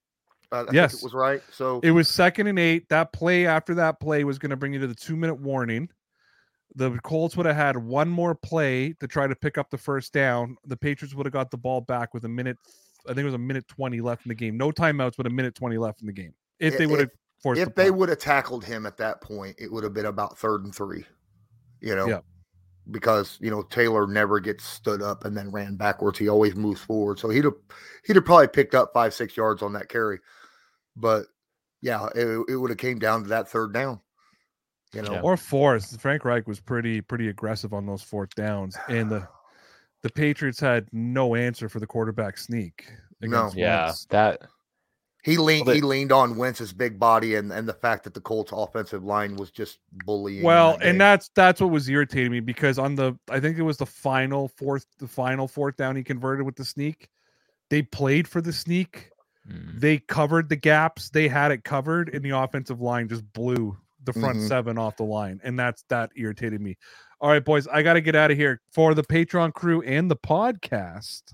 Uh, 0.52 0.56
I 0.56 0.64
think 0.64 0.74
Yes. 0.74 0.94
it 0.96 1.04
was 1.04 1.14
right. 1.14 1.42
So 1.52 1.80
It 1.84 1.92
was 1.92 2.08
second 2.08 2.48
and 2.48 2.58
eight. 2.60 2.88
That 2.90 3.12
play 3.14 3.46
after 3.46 3.76
that 3.76 4.00
play 4.00 4.24
was 4.24 4.40
going 4.40 4.50
to 4.52 4.56
bring 4.56 4.74
you 4.74 4.80
to 4.80 4.88
the 4.88 4.96
two 4.96 5.16
minute 5.16 5.40
warning. 5.40 5.90
The 6.76 6.92
Colts 7.04 7.36
would 7.36 7.46
have 7.46 7.56
had 7.56 7.76
one 7.78 8.08
more 8.10 8.36
play 8.36 8.94
to 9.00 9.08
try 9.08 9.26
to 9.28 9.36
pick 9.36 9.58
up 9.58 9.70
the 9.70 9.78
first 9.78 10.14
down. 10.14 10.58
The 10.66 10.78
Patriots 10.78 11.16
would 11.16 11.26
have 11.26 11.34
got 11.34 11.50
the 11.50 11.58
ball 11.58 11.82
back 11.82 12.14
with 12.14 12.24
a 12.26 12.30
minute. 12.30 12.58
I 13.06 13.10
think 13.10 13.20
it 13.20 13.26
was 13.26 13.34
a 13.34 13.38
minute 13.40 13.68
twenty 13.68 14.00
left 14.02 14.26
in 14.26 14.30
the 14.30 14.36
game. 14.36 14.58
No 14.58 14.72
timeouts, 14.72 15.14
but 15.18 15.26
a 15.26 15.30
minute 15.30 15.56
twenty 15.56 15.78
left 15.78 16.02
in 16.02 16.08
the 16.08 16.14
game. 16.14 16.34
If 16.60 16.78
they 16.78 16.86
would 16.86 17.00
have 17.00 17.10
forced, 17.42 17.62
if 17.62 17.70
the 17.70 17.84
they 17.84 17.92
would 17.92 18.10
have 18.10 18.20
tackled 18.20 18.64
him 18.66 18.86
at 18.86 18.98
that 18.98 19.22
point, 19.22 19.56
it 19.60 19.72
would 19.72 19.84
have 19.84 19.94
been 19.94 20.06
about 20.08 20.38
third 20.38 20.66
and 20.66 20.76
three. 20.76 21.06
You 21.82 21.96
know, 21.96 22.08
Yeah. 22.08 22.20
because 22.92 23.38
you 23.42 23.50
know 23.50 23.62
Taylor 23.64 24.06
never 24.06 24.40
gets 24.40 24.64
stood 24.66 25.02
up 25.02 25.26
and 25.26 25.36
then 25.38 25.52
ran 25.52 25.76
backwards. 25.78 26.20
He 26.20 26.28
always 26.28 26.56
moves 26.56 26.82
forward, 26.82 27.18
so 27.18 27.30
he'd 27.30 27.46
have 27.46 27.56
he'd 28.06 28.18
have 28.18 28.26
probably 28.26 28.50
picked 28.50 28.76
up 28.76 28.92
five 28.94 29.14
six 29.14 29.38
yards 29.38 29.62
on 29.64 29.74
that 29.74 29.90
carry. 29.90 30.20
But 31.00 31.26
yeah, 31.82 32.08
it, 32.16 32.46
it 32.50 32.56
would 32.58 32.72
have 32.72 32.80
came 32.80 33.00
down 33.00 33.24
to 33.24 33.30
that 33.30 33.48
third 33.48 33.74
down. 33.74 34.02
You 34.94 35.02
know, 35.04 35.14
Yeah. 35.14 35.22
or 35.22 35.38
fourth. 35.38 36.00
Frank 36.02 36.26
Reich 36.26 36.48
was 36.48 36.60
pretty 36.60 37.02
pretty 37.02 37.28
aggressive 37.28 37.74
on 37.74 37.86
those 37.86 38.02
fourth 38.02 38.34
downs, 38.36 38.76
and 38.90 39.10
the 39.12 39.28
the 40.04 40.10
Patriots 40.10 40.60
had 40.60 40.88
no 40.92 41.36
answer 41.36 41.70
for 41.70 41.80
the 41.80 41.88
quarterback 41.88 42.38
sneak. 42.38 42.92
No. 43.22 43.28
against 43.40 43.58
Yeah, 43.58 43.86
Wentz. 43.86 44.06
that 44.12 44.42
he 45.24 45.38
leaned 45.38 45.66
Well, 45.66 45.76
he 45.76 45.82
leaned 45.82 46.12
on 46.12 46.38
Wentz's 46.38 46.72
big 46.72 46.98
body 46.98 47.36
and 47.36 47.52
and 47.52 47.68
the 47.68 47.74
fact 47.74 48.06
that 48.06 48.14
the 48.14 48.22
Colts 48.22 48.52
offensive 48.56 49.04
line 49.04 49.36
was 49.36 49.52
just 49.52 49.80
bullying. 50.06 50.44
Well, 50.44 50.78
that 50.78 50.88
and 50.88 51.02
that's 51.02 51.30
that's 51.36 51.60
what 51.60 51.70
was 51.72 51.90
irritating 51.90 52.32
me 52.32 52.40
because 52.40 52.80
on 52.80 52.96
the 52.96 53.18
I 53.30 53.40
think 53.40 53.58
it 53.58 53.64
was 53.64 53.78
the 53.78 53.86
final 53.86 54.48
fourth 54.48 54.86
the 55.00 55.08
final 55.08 55.48
fourth 55.48 55.76
down 55.76 55.96
he 55.96 56.04
converted 56.04 56.46
with 56.46 56.56
the 56.56 56.66
sneak. 56.66 57.10
They 57.70 57.82
played 57.82 58.28
for 58.28 58.40
the 58.40 58.54
sneak. 58.54 59.10
Mm. 59.50 59.80
They 59.80 59.98
covered 60.00 60.50
the 60.50 60.56
gaps. 60.56 61.10
They 61.10 61.28
had 61.28 61.52
it 61.52 61.64
covered, 61.64 62.10
and 62.14 62.24
the 62.24 62.32
offensive 62.32 62.82
line 62.82 63.08
just 63.08 63.32
blew 63.34 63.78
the 64.04 64.14
front 64.14 64.38
Mhm. 64.40 64.48
seven 64.48 64.78
off 64.78 64.98
the 64.98 65.04
line, 65.04 65.40
and 65.44 65.58
that's 65.60 65.84
that 65.90 66.12
irritated 66.16 66.62
me. 66.62 66.78
All 67.20 67.30
right, 67.30 67.44
boys, 67.44 67.68
I 67.68 67.82
got 67.82 67.94
to 67.94 68.02
get 68.02 68.16
out 68.16 68.30
of 68.32 68.38
here 68.38 68.62
for 68.72 68.94
the 68.94 69.04
Patreon 69.04 69.54
crew 69.54 69.82
and 69.82 70.10
the 70.10 70.16
podcast, 70.16 71.34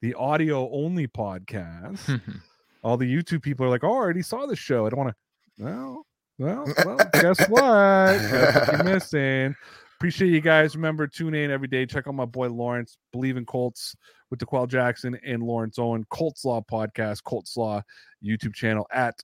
the 0.00 0.14
audio 0.14 0.70
only 0.70 1.06
podcast. 1.08 2.20
All 2.84 2.96
the 2.96 3.12
YouTube 3.12 3.42
people 3.42 3.66
are 3.66 3.70
like, 3.70 3.82
"Oh, 3.84 3.92
I 3.92 3.96
already 3.96 4.22
saw 4.22 4.46
the 4.46 4.56
show. 4.56 4.86
I 4.86 4.90
don't 4.90 4.98
want 5.00 5.14
to." 5.58 5.64
Well, 5.64 6.06
well, 6.38 6.64
well. 6.84 6.96
guess 7.12 7.48
what? 7.48 8.18
Guess 8.18 8.68
what 8.68 8.72
you're 8.76 8.94
missing. 8.94 9.56
Appreciate 9.96 10.30
you 10.30 10.40
guys. 10.40 10.76
Remember, 10.76 11.06
tune 11.06 11.34
in 11.34 11.50
every 11.50 11.68
day. 11.68 11.86
Check 11.86 12.06
out 12.06 12.14
my 12.14 12.26
boy 12.26 12.48
Lawrence. 12.48 12.98
Believe 13.12 13.36
in 13.36 13.46
Colts 13.46 13.96
with 14.34 14.48
DeQuell 14.48 14.68
Jackson 14.68 15.18
and 15.24 15.42
Lawrence 15.42 15.78
Owen. 15.78 16.04
Colts 16.10 16.44
Law 16.44 16.60
podcast, 16.60 17.22
Colts 17.22 17.56
Law 17.56 17.82
YouTube 18.24 18.54
channel 18.54 18.86
at 18.92 19.14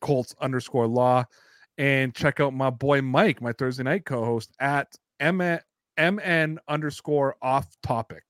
Colts 0.00 0.34
underscore 0.40 0.86
Law, 0.86 1.24
and 1.78 2.14
check 2.14 2.40
out 2.40 2.52
my 2.52 2.70
boy 2.70 3.00
Mike, 3.00 3.40
my 3.40 3.52
Thursday 3.52 3.82
night 3.84 4.04
co-host 4.04 4.50
at 4.60 4.88
M- 5.20 5.60
MN 5.98 6.58
underscore 6.68 7.36
Off 7.40 7.66
Topic, 7.82 8.24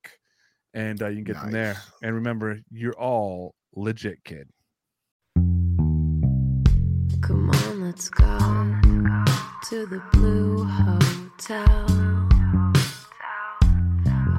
and 0.74 1.02
uh, 1.02 1.08
you 1.08 1.16
can 1.16 1.24
get 1.24 1.40
them 1.40 1.50
there. 1.50 1.76
And 2.02 2.14
remember, 2.14 2.60
you're 2.70 2.98
all 2.98 3.54
legit, 3.74 4.22
kid. 4.24 4.48
Come 7.22 7.50
on, 7.50 7.80
let's 7.82 8.08
go 8.08 8.38
to 9.68 9.86
the 9.86 10.02
blue 10.12 10.64
hotel. 10.64 12.02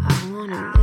I 0.06 0.30
wanna 0.32 0.74
live 0.76 0.83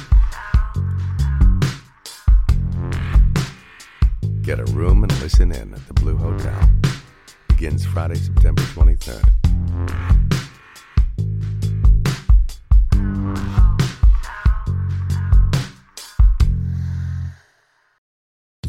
Get 4.51 4.59
a 4.59 4.73
room 4.73 5.01
and 5.01 5.21
listen 5.21 5.53
in 5.53 5.73
at 5.73 5.87
the 5.87 5.93
Blue 5.93 6.17
Hotel. 6.17 6.69
Begins 7.47 7.85
Friday, 7.85 8.15
September 8.15 8.61
23rd. 8.63 9.23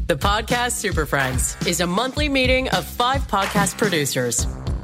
The 0.07 0.15
Podcast 0.15 0.75
Super 0.75 1.05
Friends 1.05 1.57
is 1.67 1.81
a 1.81 1.87
monthly 1.89 2.29
meeting 2.29 2.69
of 2.69 2.85
five 2.85 3.27
podcast 3.27 3.77
producers. 3.77 4.47